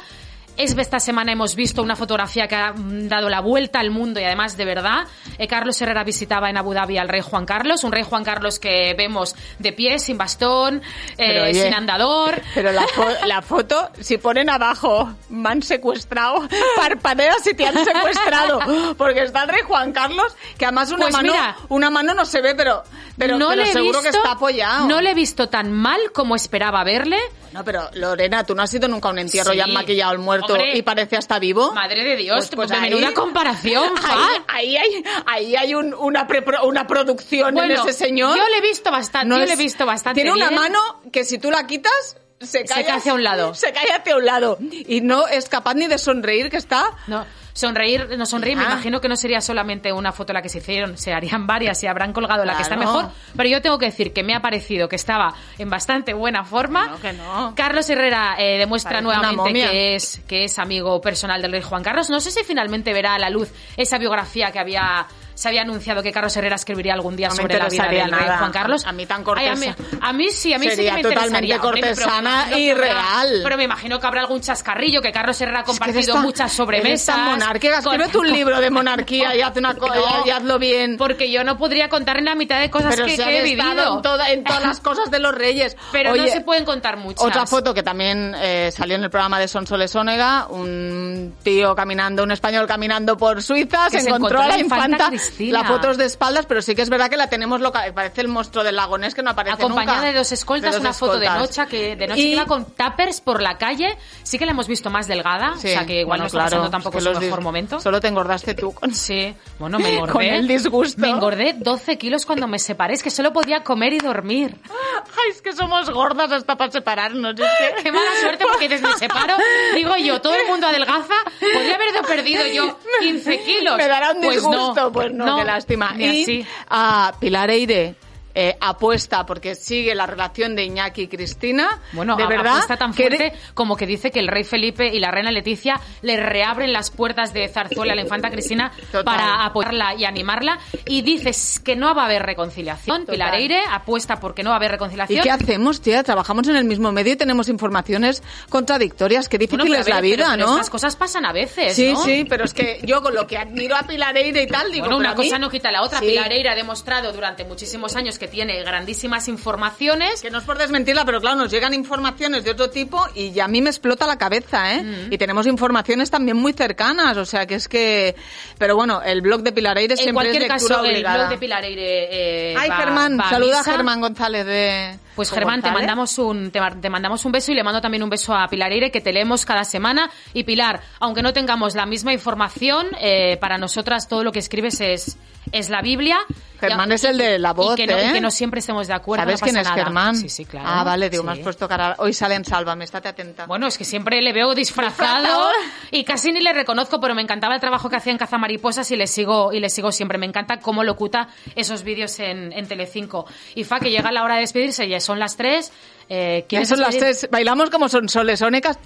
Es 0.57 0.75
esta 0.77 0.99
semana 0.99 1.31
hemos 1.33 1.55
visto 1.55 1.81
una 1.83 1.95
fotografía 1.95 2.47
que 2.47 2.55
ha 2.55 2.73
dado 2.75 3.27
la 3.29 3.41
vuelta 3.41 3.79
al 3.79 3.91
mundo 3.91 4.19
y 4.19 4.23
además 4.23 4.55
de 4.55 4.63
verdad. 4.65 5.05
Eh, 5.37 5.47
Carlos 5.47 5.81
Herrera 5.81 6.03
visitaba 6.03 6.49
en 6.49 6.57
Abu 6.57 6.73
Dhabi 6.73 6.97
al 6.97 7.09
rey 7.09 7.21
Juan 7.21 7.45
Carlos, 7.45 7.83
un 7.83 7.91
rey 7.91 8.03
Juan 8.03 8.23
Carlos 8.23 8.57
que 8.59 8.93
vemos 8.97 9.35
de 9.59 9.73
pie, 9.73 9.99
sin 9.99 10.17
bastón, 10.17 10.81
eh, 11.17 11.41
oye, 11.41 11.63
sin 11.65 11.73
andador. 11.73 12.41
Pero 12.55 12.71
la, 12.71 12.83
fo- 12.87 13.25
la 13.25 13.41
foto, 13.41 13.89
si 13.99 14.17
ponen 14.17 14.49
abajo, 14.49 15.11
me 15.29 15.49
han 15.49 15.61
secuestrado, 15.61 16.47
parpadea 16.77 17.33
si 17.43 17.53
te 17.53 17.65
han 17.67 17.83
secuestrado. 17.83 18.59
Porque 18.97 19.23
está 19.23 19.43
el 19.43 19.49
rey 19.49 19.61
Juan 19.67 19.91
Carlos, 19.91 20.35
que 20.57 20.65
además 20.65 20.89
una, 20.91 21.01
Pues 21.01 21.13
mano, 21.13 21.33
mira. 21.33 21.55
una 21.69 21.89
mano 21.89 22.13
no 22.13 22.25
se 22.25 22.39
ve, 22.41 22.55
pero, 22.55 22.83
pero, 23.17 23.37
no 23.37 23.49
pero 23.49 23.63
le 23.63 23.73
seguro 23.73 24.01
que 24.01 24.09
está 24.09 24.31
apoyado. 24.31 24.87
No 24.87 25.01
le 25.01 25.11
he 25.11 25.15
visto 25.15 25.49
tan 25.49 25.71
mal 25.73 25.99
como 26.13 26.35
esperaba 26.35 26.83
verle. 26.85 27.17
No, 27.51 27.63
pero 27.63 27.89
Lorena, 27.93 28.43
tú 28.43 28.53
no 28.53 28.63
has 28.63 28.73
ido 28.73 28.89
nunca 28.89 29.07
a 29.07 29.11
un 29.13 29.19
entierro 29.19 29.51
Sí. 29.51 29.57
y 29.57 29.61
han 29.61 29.71
maquillado 29.71 30.11
al 30.11 30.17
muerto 30.19 30.44
Hombre. 30.53 30.77
y 30.77 30.81
parece 30.81 31.17
hasta 31.17 31.39
vivo. 31.39 31.71
Madre 31.73 32.03
de 32.03 32.15
Dios, 32.15 32.37
Pues- 32.37 32.55
pues 32.55 32.69
de 32.69 32.75
ahí- 32.75 32.89
menuda 32.89 33.13
comparación. 33.13 33.93
Ahí, 34.03 34.17
ahí 34.47 34.77
hay, 34.77 35.03
ahí 35.25 35.55
hay 35.55 35.75
un- 35.75 35.93
una, 35.93 36.27
una 36.63 36.87
producción 36.87 37.53
Bueno, 37.53 37.73
en 37.73 37.79
ese 37.79 37.93
señor. 37.93 38.35
yo 38.37 38.47
le 38.49 38.57
he 38.57 38.61
visto 38.61 38.91
bastante, 38.91 39.27
No 39.27 39.37
yo 39.39 39.45
le 39.45 39.53
he 39.53 39.55
visto 39.57 39.85
bastante 39.85 40.21
Tiene 40.21 40.31
una 40.35 40.51
mano 40.51 40.79
que 41.11 41.23
si 41.23 41.37
tú 41.37 41.51
la 41.51 41.65
quitas, 41.67 42.17
se 42.41 42.65
cae, 42.65 42.85
cae 42.85 42.97
hacia 42.97 43.13
un 43.13 43.23
lado. 43.23 43.53
Se 43.53 43.71
cae 43.71 43.87
hacia 43.91 44.15
un 44.17 44.25
lado. 44.25 44.57
Y 44.59 45.01
no 45.01 45.27
es 45.27 45.49
capaz 45.49 45.73
ni 45.75 45.87
de 45.87 45.97
sonreír 45.97 46.49
que 46.49 46.57
está. 46.57 46.85
No, 47.07 47.25
sonreír, 47.53 48.17
no 48.17 48.25
sonreír, 48.25 48.57
me 48.57 48.63
Ah. 48.63 48.71
imagino 48.71 48.99
que 48.99 49.07
no 49.07 49.15
sería 49.15 49.39
solamente 49.39 49.93
una 49.93 50.11
foto 50.11 50.33
la 50.33 50.41
que 50.41 50.49
se 50.49 50.57
hicieron, 50.57 50.97
se 50.97 51.13
harían 51.13 51.47
varias 51.47 51.81
y 51.83 51.87
habrán 51.87 52.11
colgado 52.11 52.43
la 52.43 52.55
que 52.57 52.63
está 52.63 52.75
mejor, 52.75 53.09
pero 53.37 53.47
yo 53.47 53.61
tengo 53.61 53.77
que 53.79 53.85
decir 53.85 54.11
que 54.11 54.23
me 54.23 54.35
ha 54.35 54.41
parecido 54.41 54.89
que 54.89 54.97
estaba 54.97 55.33
en 55.57 55.69
bastante 55.69 56.13
buena 56.13 56.43
forma. 56.43 56.87
No, 56.87 56.99
que 56.99 57.13
no. 57.13 57.53
Carlos 57.55 57.89
Herrera 57.89 58.35
eh, 58.37 58.57
demuestra 58.57 59.01
Parece 59.01 59.03
nuevamente 59.03 59.53
que 59.53 59.95
es, 59.95 60.21
que 60.27 60.43
es 60.43 60.59
amigo 60.59 60.99
personal 60.99 61.41
del 61.41 61.53
rey 61.53 61.61
Juan 61.61 61.81
Carlos. 61.83 62.09
No 62.09 62.19
sé 62.19 62.31
si 62.31 62.43
finalmente 62.43 62.91
verá 62.91 63.15
a 63.15 63.19
la 63.19 63.29
luz 63.29 63.49
esa 63.77 63.97
biografía 63.97 64.51
que 64.51 64.59
había 64.59 65.07
se 65.35 65.47
había 65.49 65.61
anunciado 65.61 66.01
que 66.01 66.11
Carlos 66.11 66.35
Herrera 66.35 66.55
escribiría 66.55 66.93
algún 66.93 67.15
día 67.15 67.27
No 67.29 67.35
sobre 67.35 67.57
la 67.59 67.67
vida 67.69 67.87
del 67.89 68.11
rey. 68.11 68.27
Juan 68.39 68.51
Carlos. 68.51 68.85
A 68.85 68.91
mí 68.91 69.05
tan 69.05 69.23
Ay, 69.35 69.47
a, 69.47 69.55
mí, 69.55 69.67
a 70.01 70.13
mí 70.13 70.29
sí, 70.29 70.53
a 70.53 70.57
mí 70.59 70.69
sí 70.69 70.75
Sería 70.77 70.95
que 70.95 71.03
me 71.03 71.09
totalmente 71.09 71.45
interesaría. 71.45 71.55
Hombre, 71.61 71.81
pero 71.81 71.95
me 71.95 72.01
cortesana 72.01 72.57
y 72.57 72.73
real. 72.73 73.39
Pero 73.43 73.57
me 73.57 73.63
imagino 73.65 73.99
que 73.99 74.07
habrá 74.07 74.21
algún 74.21 74.41
chascarrillo, 74.41 75.01
que 75.01 75.11
Carlos 75.11 75.39
Herrera 75.41 75.59
ha 75.59 75.61
Es 75.61 75.65
que 75.67 75.77
compartido 75.77 76.13
tan- 76.13 76.23
muchas 76.23 76.51
sobremesas. 76.53 77.17
monárquica. 77.17 77.79
Escríbete 77.79 78.17
un 78.17 78.27
libro 78.31 78.59
de 78.59 78.69
monarquía 78.69 79.35
y, 79.35 79.41
haz 79.41 79.55
una 79.57 79.73
co- 79.75 79.87
No. 79.93 80.25
y 80.25 80.29
hazlo 80.29 80.57
bien. 80.57 80.97
Porque 80.97 81.31
yo 81.31 81.43
no 81.43 81.57
podría 81.57 81.89
contar 81.89 82.17
en 82.17 82.25
la 82.25 82.35
mitad 82.35 82.59
de 82.59 82.69
cosas 82.69 82.95
Pero 82.95 83.05
que, 83.07 83.15
se 83.17 83.23
que 83.23 83.39
he 83.39 83.43
vivido. 83.43 83.95
en, 83.97 84.01
toda- 84.01 84.31
en 84.31 84.43
todas 84.43 84.63
las 84.63 84.79
cosas 84.81 85.11
de 85.11 85.19
los 85.19 85.35
reyes. 85.35 85.75
Pero 85.91 86.15
no 86.15 86.21
Oye, 86.23 86.31
se 86.31 86.41
pueden 86.41 86.65
contar 86.65 86.97
muchas. 86.97 87.23
Otra 87.25 87.45
foto 87.45 87.73
que 87.73 87.83
también 87.83 88.33
eh, 88.37 88.71
salió 88.73 88.95
en 88.95 89.03
el 89.03 89.09
programa 89.09 89.39
de 89.39 89.47
Sonsoles 89.47 89.93
Ónega, 89.95 90.47
un 90.47 91.35
tío 91.43 91.75
caminando, 91.75 92.23
un 92.23 92.31
español 92.31 92.67
caminando 92.67 93.17
por 93.17 93.41
Suiza, 93.43 93.87
Que 93.91 93.99
se, 94.01 94.07
encontró 94.09 94.41
a 94.41 94.47
la 94.47 94.57
infanta, 94.57 95.09
Cristina. 95.27 95.59
La 95.61 95.67
foto 95.67 95.91
es 95.91 95.97
de 95.97 96.05
espaldas, 96.05 96.45
pero 96.45 96.61
sí 96.61 96.75
que 96.75 96.81
es 96.81 96.89
verdad 96.89 97.09
que 97.09 97.17
la 97.17 97.27
tenemos. 97.29 97.61
Parece 97.93 98.21
el 98.21 98.27
monstruo 98.27 98.63
del 98.63 98.75
lago 98.75 98.97
Ness 98.97 99.13
que 99.15 99.23
no 99.23 99.31
aparece 99.31 99.55
Acompañada 99.63 99.97
nunca. 99.97 100.07
de 100.11 100.13
dos 100.17 100.31
escoltas, 100.31 100.73
De 100.75 100.79
una 100.81 100.93
foto 100.93 101.19
de 101.19 101.25
escoltas. 101.25 101.57
noche 101.57 101.69
que 101.69 101.95
de 101.95 102.07
noche 102.07 102.21
Y- 102.21 102.33
iba 102.33 102.45
con 102.45 102.65
tuppers 102.65 103.21
por 103.21 103.41
la 103.41 103.57
calle. 103.57 103.97
Sí 104.23 104.37
que 104.37 104.45
la 104.45 104.51
hemos 104.51 104.67
visto 104.67 104.89
más 104.89 105.07
delgada, 105.07 105.53
Sí, 105.57 105.67
o 105.67 105.71
sea 105.71 105.85
que 105.85 106.01
igual 106.01 106.19
bueno, 106.19 106.23
no 106.23 106.27
está 106.27 106.37
claro, 106.39 106.49
pasando 106.51 106.69
tampoco 106.71 106.99
su 106.99 107.05
los 107.09 107.19
mejor 107.19 107.41
momento. 107.41 107.79
Solo 107.79 107.99
te 108.01 108.07
engordaste 108.07 108.53
tú 108.53 108.73
con 108.73 108.93
Sí, 108.93 109.33
bueno, 109.59 109.79
me 109.79 109.89
engordé. 109.95 110.11
Con 110.13 110.21
el 110.23 110.47
disgusto. 110.47 110.99
Me 111.01 111.09
engordé 111.09 111.53
12 111.57 111.97
kilos 111.97 112.25
cuando 112.25 112.47
me 112.47 112.59
separé, 112.59 112.93
es 112.93 113.03
que 113.03 113.11
solo 113.11 113.33
podía 113.33 113.63
comer 113.63 113.93
y 113.93 113.99
dormir. 113.99 114.55
Ay, 115.17 115.31
es 115.31 115.41
que 115.41 115.53
somos 115.53 115.89
gordas 115.89 116.31
hasta 116.31 116.55
para 116.57 116.71
separarnos. 116.71 117.35
Es 117.39 117.75
que... 117.75 117.83
Qué 117.83 117.91
mala 117.91 118.09
suerte 118.21 118.45
porque 118.51 118.67
desde 118.69 118.91
separo, 118.97 119.35
digo 119.75 119.95
yo, 119.97 120.19
todo 120.21 120.33
el 120.33 120.47
mundo 120.47 120.67
adelgaza, 120.67 121.13
podría 121.39 121.75
haber 121.75 122.01
perdido 122.07 122.45
yo 122.47 122.77
15 122.99 123.43
kilos. 123.43 123.77
Me 123.77 123.87
dará 123.87 124.11
un 124.11 124.21
Pues 124.21 124.41
no, 124.43 124.49
disgusto, 124.49 124.91
pues 124.91 125.13
no, 125.15 125.37
qué 125.37 125.45
lástima. 125.45 125.95
y 125.97 126.23
así. 126.23 126.45
a 126.69 127.13
Pilar 127.19 127.49
Eire 127.49 127.95
eh, 128.35 128.55
apuesta 128.59 129.25
porque 129.25 129.55
sigue 129.55 129.95
la 129.95 130.05
relación 130.05 130.55
de 130.55 130.65
Iñaki 130.65 131.03
y 131.03 131.07
Cristina. 131.07 131.81
Bueno, 131.93 132.15
de 132.17 132.27
verdad. 132.27 132.53
apuesta 132.53 132.77
tan 132.77 132.93
que 132.93 133.07
fuerte 133.07 133.33
como 133.53 133.75
que 133.77 133.87
dice 133.87 134.11
que 134.11 134.19
el 134.19 134.27
rey 134.27 134.43
Felipe 134.43 134.87
y 134.93 134.99
la 134.99 135.09
reina 135.11 135.31
Leticia 135.31 135.79
le 136.01 136.17
reabren 136.17 136.73
las 136.73 136.91
puertas 136.91 137.33
de 137.33 137.47
Zarzuela 137.47 137.93
a 137.93 137.95
la 137.95 138.01
infanta 138.01 138.29
Cristina 138.29 138.71
Total. 138.91 139.03
para 139.05 139.45
apoyarla 139.45 139.95
y 139.95 140.05
animarla. 140.05 140.59
Y 140.85 141.01
dices 141.01 141.59
que 141.63 141.75
no 141.75 141.95
va 141.95 142.03
a 142.03 142.05
haber 142.05 142.23
reconciliación. 142.23 143.05
Pilar 143.05 143.35
Eire 143.35 143.61
apuesta 143.71 144.19
porque 144.19 144.43
no 144.43 144.49
va 144.49 144.55
a 144.55 144.57
haber 144.57 144.71
¿Y 144.71 144.73
reconciliación. 144.73 145.23
qué 145.23 145.31
hacemos, 145.31 145.81
tía? 145.81 146.03
Trabajamos 146.03 146.47
en 146.47 146.55
el 146.57 146.65
mismo 146.65 146.91
medio 146.91 147.13
y 147.13 147.15
tenemos 147.15 147.47
informaciones 147.49 148.21
contradictorias. 148.49 149.29
Qué 149.29 149.37
difícil 149.37 149.59
Bueno, 149.59 149.71
pero 149.71 149.81
es 149.81 149.87
la 149.89 149.95
pero- 149.95 150.03
vida, 150.07 150.27
pero 150.31 150.45
¿no? 150.47 150.53
Estas 150.55 150.69
cosas 150.69 150.95
pasan 150.95 151.25
a 151.25 151.31
veces, 151.31 151.75
Sí, 151.75 151.93
¿no? 151.93 152.03
sí, 152.03 152.25
pero 152.27 152.45
es 152.45 152.53
que 152.53 152.79
yo 152.83 153.01
con 153.01 153.13
lo 153.13 153.27
que 153.27 153.37
admiro 153.37 153.75
a 153.75 153.83
Pilar 153.83 154.17
Eire 154.17 154.43
y 154.43 154.47
tal, 154.47 154.71
digo, 154.71 154.85
Bueno, 154.85 154.97
pero 154.99 155.09
una 155.11 155.15
mí- 155.15 155.29
cosa 155.29 155.39
no 155.39 155.49
quita 155.49 155.71
la 155.71 155.81
otra. 155.83 155.99
Sí. 155.99 156.07
Pilar 156.07 156.31
Eire 156.31 156.49
ha 156.49 156.55
demostrado 156.55 157.11
durante 157.13 157.43
muchísimos 157.45 157.95
años 157.95 158.17
que 158.17 158.24
tiene 158.27 158.61
grandísimas 158.63 159.27
informaciones. 159.27 160.21
Que 160.21 160.29
no 160.31 160.37
es 160.39 160.43
por 160.43 160.57
desmentirla, 160.57 161.05
pero 161.05 161.19
claro, 161.21 161.35
nos 161.37 161.51
llegan 161.51 161.73
informaciones 161.73 162.43
de 162.43 162.51
otro 162.51 162.69
tipo 162.69 163.05
y 163.15 163.31
ya 163.31 163.45
a 163.45 163.47
mí 163.47 163.61
me 163.61 163.69
explota 163.69 164.05
la 164.07 164.17
cabeza, 164.17 164.73
¿eh? 164.75 164.83
Mm. 164.83 165.13
Y 165.13 165.17
tenemos 165.17 165.45
informaciones 165.47 166.09
también 166.11 166.37
muy 166.37 166.53
cercanas, 166.53 167.17
o 167.17 167.25
sea 167.25 167.45
que 167.45 167.55
es 167.55 167.67
que... 167.67 168.15
Pero 168.57 168.75
bueno, 168.75 169.01
el 169.03 169.21
blog 169.21 169.41
de 169.43 169.51
Pilar 169.51 169.77
Eire 169.77 169.93
En 169.93 169.97
siempre 169.97 170.13
cualquier 170.13 170.43
es 170.43 170.49
lectura 170.49 170.75
caso, 170.75 170.85
el 170.85 170.91
obligada. 170.91 171.17
blog 171.17 171.29
de 171.29 171.37
Pilar 171.37 171.63
Eire 171.63 172.51
eh, 172.51 172.55
Ay, 172.57 172.69
va- 172.69 172.77
Germán, 172.77 173.19
va 173.19 173.29
saluda 173.29 173.59
a. 173.59 173.63
Germán 173.63 174.01
González 174.01 174.45
de... 174.45 174.99
Pues 175.15 175.31
¿o 175.31 175.35
Germán, 175.35 175.61
te 175.61 175.69
González? 175.69 175.87
mandamos 175.87 176.17
un 176.19 176.51
te, 176.51 176.59
te 176.81 176.89
mandamos 176.89 177.23
un 177.25 177.31
beso 177.31 177.51
y 177.51 177.55
le 177.55 177.63
mando 177.63 177.81
también 177.81 178.03
un 178.03 178.09
beso 178.09 178.35
a 178.35 178.47
Pilar 178.47 178.71
Eire 178.71 178.91
que 178.91 179.01
te 179.01 179.13
leemos 179.13 179.45
cada 179.45 179.63
semana 179.63 180.09
y 180.33 180.43
Pilar, 180.43 180.81
aunque 180.99 181.21
no 181.21 181.31
tengamos 181.33 181.73
la 181.75 181.85
misma 181.85 182.13
información, 182.13 182.87
eh, 182.99 183.37
para 183.37 183.57
nosotras 183.57 184.07
todo 184.07 184.23
lo 184.23 184.31
que 184.31 184.39
escribes 184.39 184.81
es 184.81 185.17
es 185.51 185.69
la 185.69 185.83
Biblia. 185.83 186.17
Germán 186.59 186.89
Y- 186.89 186.95
es 186.95 187.03
el 187.03 187.19
de 187.19 187.37
la 187.37 187.53
voz, 187.53 187.77
y 187.77 187.83
que, 187.85 187.87
no, 187.93 187.99
y 188.01 188.05
¿eh? 188.05 188.13
que 188.13 188.19
no 188.21 188.31
siempre 188.31 188.61
estemos 188.61 188.87
de 188.87 188.95
acuerdo. 188.95 189.23
¿Sabes 189.25 189.41
no 189.41 189.45
quién 189.45 189.57
es 189.57 189.63
nada. 189.65 189.75
Germán? 189.75 190.15
Sí, 190.15 190.27
sí, 190.27 190.43
claro. 190.45 190.67
Ah, 190.67 190.83
vale, 190.83 191.07
digo, 191.07 191.21
me 191.23 191.33
has 191.33 191.37
Sí. 191.37 191.43
puesto 191.43 191.67
cara... 191.67 191.93
Hoy 191.99 192.13
sale 192.13 192.33
en 192.33 192.43
Sálvame, 192.43 192.83
estate 192.85 193.09
atenta. 193.09 193.45
Bueno, 193.45 193.67
es 193.67 193.77
que 193.77 193.83
siempre 193.85 194.19
le 194.23 194.33
veo 194.33 194.55
disfrazado 194.55 195.49
y 195.91 196.03
casi 196.03 196.31
ni 196.31 196.41
le 196.41 196.51
reconozco, 196.51 196.99
pero 196.99 197.13
me 197.13 197.21
encantaba 197.21 197.53
el 197.53 197.61
trabajo 197.61 197.89
que 197.89 197.97
hacía 197.97 198.11
en 198.11 198.17
Cazamariposas 198.17 198.89
y 198.89 198.95
le 198.95 199.05
sigo 199.05 199.53
y 199.53 199.59
le 199.59 199.69
sigo 199.69 199.91
siempre. 199.91 200.17
Me 200.17 200.25
encanta 200.25 200.57
cómo 200.59 200.83
locuta 200.83 201.27
esos 201.55 201.83
vídeos 201.83 202.19
en, 202.19 202.51
en 202.51 202.67
Telecinco. 202.67 203.27
Y 203.53 203.63
fa 203.65 203.79
que 203.79 203.91
llega 203.91 204.11
la 204.11 204.23
hora 204.23 204.35
de 204.35 204.41
despedirse, 204.41 204.87
ya 204.87 204.97
son 205.05 205.19
las 205.19 205.37
tres. 205.37 205.71
Eh, 206.09 206.41
Ya 206.41 206.47
¿quieres 206.47 206.69
son 206.69 206.79
las 206.79 206.97
tres, 206.97 207.27
bailamos 207.31 207.69
como 207.69 207.89
son 207.89 208.07
soles 208.09 208.41
ónicas. 208.41 208.77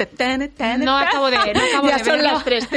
No 0.80 0.98
acabo 0.98 1.30
de, 1.30 1.38
no 1.38 1.42
acabo 1.42 1.88
ya 1.90 1.98
de 1.98 2.04
son 2.04 2.14
verlo. 2.18 2.32
las 2.34 2.44
tres. 2.44 2.68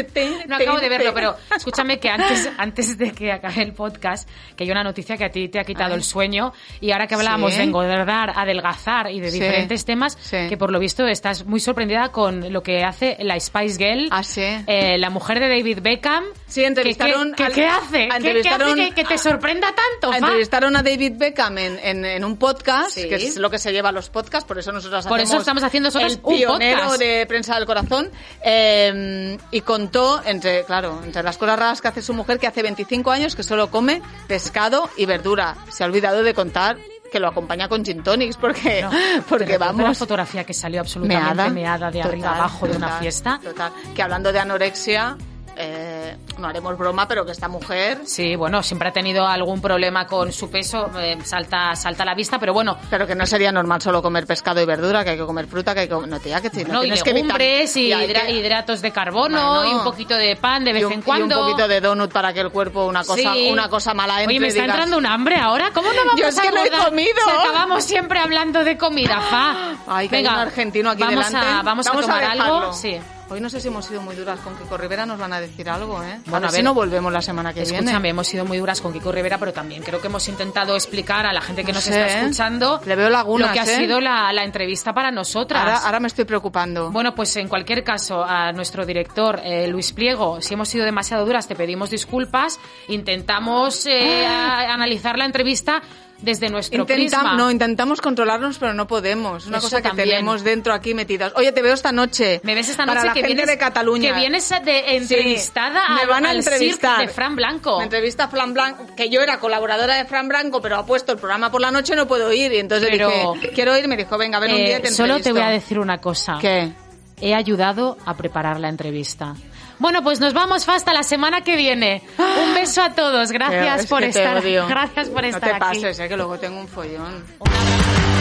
No 0.48 0.56
acabo 0.56 0.80
de 0.80 0.88
verlo, 0.88 1.14
pero 1.14 1.36
escúchame 1.56 1.98
que 1.98 2.08
antes, 2.10 2.50
antes 2.58 2.98
de 2.98 3.12
que 3.12 3.32
acabe 3.32 3.62
el 3.62 3.72
podcast, 3.72 4.28
que 4.56 4.64
hay 4.64 4.70
una 4.70 4.82
noticia 4.82 5.16
que 5.16 5.24
a 5.24 5.30
ti 5.30 5.48
te 5.48 5.60
ha 5.60 5.64
quitado 5.64 5.92
Ay. 5.92 5.98
el 5.98 6.04
sueño 6.04 6.52
y 6.80 6.90
ahora 6.92 7.06
que 7.06 7.14
hablábamos 7.14 7.52
Sí. 7.52 7.58
de 7.58 7.64
engordar, 7.64 8.32
adelgazar 8.36 9.10
y 9.10 9.20
de 9.20 9.30
Sí. 9.30 9.38
diferentes 9.40 9.84
temas, 9.84 10.18
Sí. 10.20 10.48
que 10.48 10.56
por 10.56 10.70
lo 10.72 10.78
visto 10.78 11.06
estás 11.06 11.44
muy 11.46 11.60
sorprendida 11.60 12.10
con 12.10 12.52
lo 12.52 12.62
que 12.62 12.82
hace 12.84 13.16
la 13.20 13.38
Spice 13.38 13.78
Girl, 13.78 14.08
Ah, 14.10 14.22
eh, 14.66 14.98
la 14.98 15.10
mujer 15.10 15.38
de 15.40 15.48
David 15.48 15.78
Beckham. 15.82 16.24
Sí, 16.46 16.64
entrevistaron 16.64 17.32
¿Qué, 17.32 17.36
qué, 17.36 17.44
al- 17.44 17.52
qué 17.52 17.66
hace? 17.66 17.98
¿Qué- 18.02 18.08
¿Qué, 18.08 18.16
entrevistaron 18.16 18.80
hace 18.80 18.88
que, 18.90 18.94
que 19.02 19.04
te 19.04 19.18
sorprenda 19.18 19.68
tanto? 19.68 20.10
fa? 20.12 20.18
Entrevistaron 20.18 20.76
a 20.76 20.82
David 20.82 21.12
Beckham 21.16 21.58
en, 21.58 21.78
en, 21.82 22.04
en 22.04 22.24
un 22.24 22.36
podcast, 22.36 22.94
que 22.96 23.14
es 23.14 23.36
lo 23.36 23.50
que 23.50 23.58
se 23.58 23.72
lleva 23.72 23.88
a 23.90 23.92
los 23.92 24.10
podcasts, 24.10 24.31
por 24.46 24.58
eso 24.58 24.72
nosotros 24.72 25.06
Por 25.06 25.20
eso 25.20 25.36
estamos 25.38 25.62
haciendo 25.62 25.88
el 25.90 26.20
un 26.22 26.34
pionero 26.34 26.82
podcast. 26.82 26.98
de 27.00 27.26
Prensa 27.26 27.54
del 27.56 27.66
Corazón, 27.66 28.10
eh, 28.44 29.38
y 29.50 29.60
contó, 29.60 30.22
entre 30.24 30.64
claro, 30.64 31.00
entre 31.04 31.22
las 31.22 31.36
cosas 31.38 31.58
raras 31.58 31.80
que 31.80 31.88
hace 31.88 32.02
su 32.02 32.14
mujer, 32.14 32.38
que 32.38 32.46
hace 32.46 32.62
25 32.62 33.10
años 33.10 33.36
que 33.36 33.42
solo 33.42 33.70
come 33.70 34.02
pescado 34.26 34.88
y 34.96 35.06
verdura. 35.06 35.56
Se 35.70 35.84
ha 35.84 35.86
olvidado 35.86 36.22
de 36.22 36.34
contar 36.34 36.76
que 37.10 37.20
lo 37.20 37.28
acompaña 37.28 37.68
con 37.68 37.84
gin 37.84 38.02
tonics, 38.02 38.36
porque, 38.38 38.80
No, 38.82 38.90
porque 39.28 39.44
¿te 39.44 39.52
recuerdas 39.52 39.76
la 39.76 39.82
vamos... 39.82 39.98
fotografía 39.98 40.44
que 40.44 40.54
salió 40.54 40.80
absolutamente 40.80 41.50
meada, 41.50 41.90
de 41.90 42.00
arriba 42.00 42.28
Total, 42.28 42.40
abajo 42.40 42.66
de 42.66 42.76
una 42.76 42.88
fiesta. 42.98 43.38
Total. 43.42 43.70
Que 43.94 44.02
hablando 44.02 44.32
de 44.32 44.38
anorexia, 44.38 45.16
eh, 45.56 46.16
no 46.38 46.48
haremos 46.48 46.76
broma, 46.78 47.06
pero 47.06 47.24
que 47.26 47.32
esta 47.32 47.48
mujer 47.48 48.00
Sí, 48.04 48.36
bueno, 48.36 48.62
siempre 48.62 48.88
ha 48.88 48.92
tenido 48.92 49.26
algún 49.26 49.60
problema 49.60 50.06
con 50.06 50.32
su 50.32 50.50
peso, 50.50 50.90
eh, 50.98 51.18
salta, 51.24 51.74
salta 51.76 52.02
a 52.02 52.06
la 52.06 52.14
vista, 52.14 52.38
pero 52.38 52.52
bueno, 52.54 52.76
Pero 52.90 53.06
que 53.06 53.14
no 53.14 53.26
sería 53.26 53.52
normal 53.52 53.80
solo 53.82 54.00
comer 54.02 54.26
pescado 54.26 54.60
y 54.60 54.64
verdura, 54.64 55.04
que 55.04 55.10
hay 55.10 55.16
que 55.18 55.26
comer 55.26 55.46
fruta, 55.46 55.74
que 55.74 55.80
hay 55.80 55.88
que 55.88 55.94
comer... 55.94 56.08
No, 56.08 56.20
tía, 56.20 56.40
que 56.40 56.50
si 56.50 56.64
no, 56.64 56.74
no, 56.74 56.78
y 56.80 56.82
tienes 56.84 57.02
que 57.02 57.12
legumbres 57.12 57.76
y 57.76 57.92
hay 57.92 58.08
hidra- 58.08 58.26
que- 58.26 58.32
hidratos 58.32 58.80
de 58.82 58.90
carbono 58.92 59.54
Bueno. 59.56 59.70
y 59.70 59.74
un 59.74 59.84
poquito 59.84 60.14
de 60.16 60.36
pan 60.36 60.64
de 60.64 60.72
vez 60.72 60.84
un, 60.84 60.92
en 60.94 61.02
cuando. 61.02 61.34
y 61.36 61.38
un 61.38 61.46
poquito 61.50 61.68
de 61.68 61.80
donut 61.80 62.12
para 62.12 62.32
que 62.32 62.40
el 62.40 62.50
cuerpo 62.50 62.86
una 62.86 63.04
cosa, 63.04 63.32
Sí. 63.34 63.48
una 63.50 63.68
cosa 63.68 63.94
mala 63.94 64.20
entre 64.22 64.28
Oye, 64.32 64.40
me 64.40 64.48
está 64.48 64.62
digas, 64.62 64.74
entrando 64.76 64.98
un 64.98 65.06
hambre 65.06 65.36
ahora. 65.36 65.70
¿Cómo 65.72 65.88
no 65.92 65.98
vamos 66.04 66.20
Yo 66.20 66.26
es 66.28 66.38
a 66.38 66.42
que 66.42 66.50
no 66.50 66.64
he 66.64 66.70
comido. 66.70 67.12
Si 67.24 67.30
acabamos 67.30 67.84
siempre 67.84 68.18
hablando 68.18 68.64
de 68.64 68.76
comida, 68.78 69.20
fa. 69.20 69.74
Ay, 69.86 70.08
que 70.08 70.16
hay 70.16 70.22
Venga, 70.22 70.34
un 70.34 70.40
argentino 70.40 70.90
aquí 70.90 71.02
vamos 71.02 71.26
delante. 71.26 71.48
A, 71.50 71.62
vamos, 71.62 71.86
a 71.86 71.92
tomar 71.92 72.20
dejarlo. 72.20 72.42
algo. 72.44 72.72
Sí. 72.72 72.98
Hoy 73.32 73.40
no 73.40 73.48
sé 73.48 73.60
si 73.60 73.68
hemos 73.68 73.86
sido 73.86 74.02
muy 74.02 74.14
duras 74.14 74.38
con 74.40 74.54
Kiko 74.56 74.76
Rivera, 74.76 75.06
nos 75.06 75.18
van 75.18 75.32
a 75.32 75.40
decir 75.40 75.68
algo, 75.70 76.02
¿eh? 76.02 76.20
Bueno, 76.26 76.48
a 76.48 76.50
ver, 76.50 76.58
si 76.58 76.62
no 76.62 76.74
volvemos 76.74 77.10
la 77.12 77.22
semana 77.22 77.54
que 77.54 77.62
Escúchame, 77.62 77.90
viene. 77.92 78.08
hemos 78.10 78.26
sido 78.26 78.44
muy 78.44 78.58
duras 78.58 78.80
con 78.82 78.92
Kiko 78.92 79.10
Rivera, 79.10 79.38
pero 79.38 79.52
también 79.54 79.82
creo 79.82 80.00
que 80.02 80.08
hemos 80.08 80.28
intentado 80.28 80.74
explicar 80.74 81.24
a 81.24 81.32
la 81.32 81.40
gente 81.40 81.62
que 81.64 81.72
No 81.72 81.76
nos 81.76 81.84
sé, 81.84 81.90
está 81.98 82.18
¿eh? 82.18 82.20
escuchando 82.22 82.80
Le 82.84 82.94
veo 82.94 83.08
lagunas, 83.08 83.48
lo 83.48 83.54
que 83.54 83.60
ha 83.60 83.62
¿eh? 83.64 83.76
sido 83.78 84.00
la, 84.00 84.30
la 84.34 84.44
entrevista 84.44 84.92
para 84.92 85.10
nosotras. 85.10 85.62
Ahora, 85.62 85.78
ahora 85.78 86.00
me 86.00 86.08
estoy 86.08 86.26
preocupando. 86.26 86.90
Bueno, 86.90 87.14
pues 87.14 87.34
en 87.36 87.48
cualquier 87.48 87.82
caso, 87.82 88.22
a 88.22 88.52
nuestro 88.52 88.84
director, 88.84 89.40
eh, 89.42 89.66
Luis 89.66 89.92
Pliego, 89.92 90.40
si 90.42 90.52
hemos 90.54 90.68
sido 90.68 90.84
demasiado 90.84 91.24
duras, 91.24 91.48
te 91.48 91.56
pedimos 91.56 91.88
disculpas. 91.90 92.60
Intentamos 92.88 93.86
eh, 93.86 94.26
a- 94.26 94.72
analizar 94.74 95.16
la 95.16 95.24
entrevista 95.24 95.80
desde 96.22 96.48
nuestro 96.48 96.86
prisma. 96.86 97.34
no, 97.36 97.50
intentamos 97.50 98.00
controlarnos, 98.00 98.58
pero 98.58 98.72
no 98.74 98.86
podemos. 98.86 99.42
Es 99.42 99.48
una 99.48 99.58
Eso 99.58 99.66
cosa 99.66 99.82
que 99.82 99.88
también. 99.88 100.08
tenemos 100.08 100.42
dentro 100.44 100.72
aquí 100.72 100.94
metidas. 100.94 101.32
Oye, 101.36 101.52
te 101.52 101.60
veo 101.62 101.74
esta 101.74 101.92
noche. 101.92 102.40
Me 102.44 102.54
ves 102.54 102.68
esta 102.68 102.86
Para 102.86 102.94
noche 103.00 103.06
la 103.08 103.12
que 103.14 103.20
gente 103.20 103.34
vienes 103.34 103.46
de 103.48 103.58
Cataluña. 103.58 104.10
que 104.10 104.18
vienes 104.20 104.48
de 104.48 104.96
entrevistada 104.96 105.82
Sí, 105.86 105.92
me 106.00 106.06
van 106.06 106.26
a 106.26 106.30
al 106.30 106.36
entrevistar. 106.36 107.00
de 107.00 107.08
Fran 107.08 107.36
Blanco. 107.36 107.78
Me 107.78 107.84
entrevista 107.84 108.28
Fran 108.28 108.54
Blanco, 108.54 108.86
que 108.96 109.10
yo 109.10 109.20
era 109.20 109.38
colaboradora 109.40 109.96
de 109.96 110.04
Fran 110.04 110.28
Blanco, 110.28 110.60
pero 110.62 110.76
ha 110.76 110.86
puesto 110.86 111.12
el 111.12 111.18
programa 111.18 111.50
por 111.50 111.60
la 111.60 111.70
noche, 111.70 111.94
no 111.96 112.06
puedo 112.06 112.32
ir. 112.32 112.52
Y 112.52 112.58
entonces 112.58 112.88
Pero- 112.90 113.34
dije, 113.34 113.50
quiero 113.54 113.76
ir, 113.76 113.88
me 113.88 113.96
dijo, 113.96 114.16
venga, 114.16 114.38
ven 114.38 114.52
un 114.54 114.60
Eh, 114.60 114.66
día 114.66 114.80
te 114.80 114.90
solo 114.92 115.20
te 115.20 115.32
voy 115.32 115.42
a 115.42 115.48
decir 115.48 115.78
una 115.78 115.98
cosa. 115.98 116.38
¿Qué? 116.40 116.72
He 117.20 117.34
ayudado 117.34 117.96
a 118.04 118.14
preparar 118.16 118.58
la 118.58 118.68
entrevista. 118.68 119.34
Bueno, 119.82 120.02
pues 120.02 120.20
nos 120.20 120.32
vamos 120.32 120.66
hasta 120.68 120.92
la 120.94 121.02
semana 121.02 121.40
que 121.40 121.56
viene. 121.56 122.02
Un 122.16 122.54
beso 122.54 122.80
a 122.82 122.94
todos. 122.94 123.32
Gracias 123.32 123.80
Es 123.82 123.86
por 123.90 123.98
que 124.00 124.10
te 124.10 124.20
estar. 124.22 124.38
odio. 124.38 124.66
Gracias 124.68 125.08
por 125.10 125.24
estar 125.24 125.42
No 125.42 125.58
te 125.58 125.64
aquí. 125.64 125.80
pases, 125.82 125.98
eh, 125.98 126.08
que 126.08 126.16
luego 126.16 126.38
tengo 126.38 126.60
un 126.60 126.68
follón. 126.68 127.24
Un 127.40 127.48
abrazo. 127.48 128.11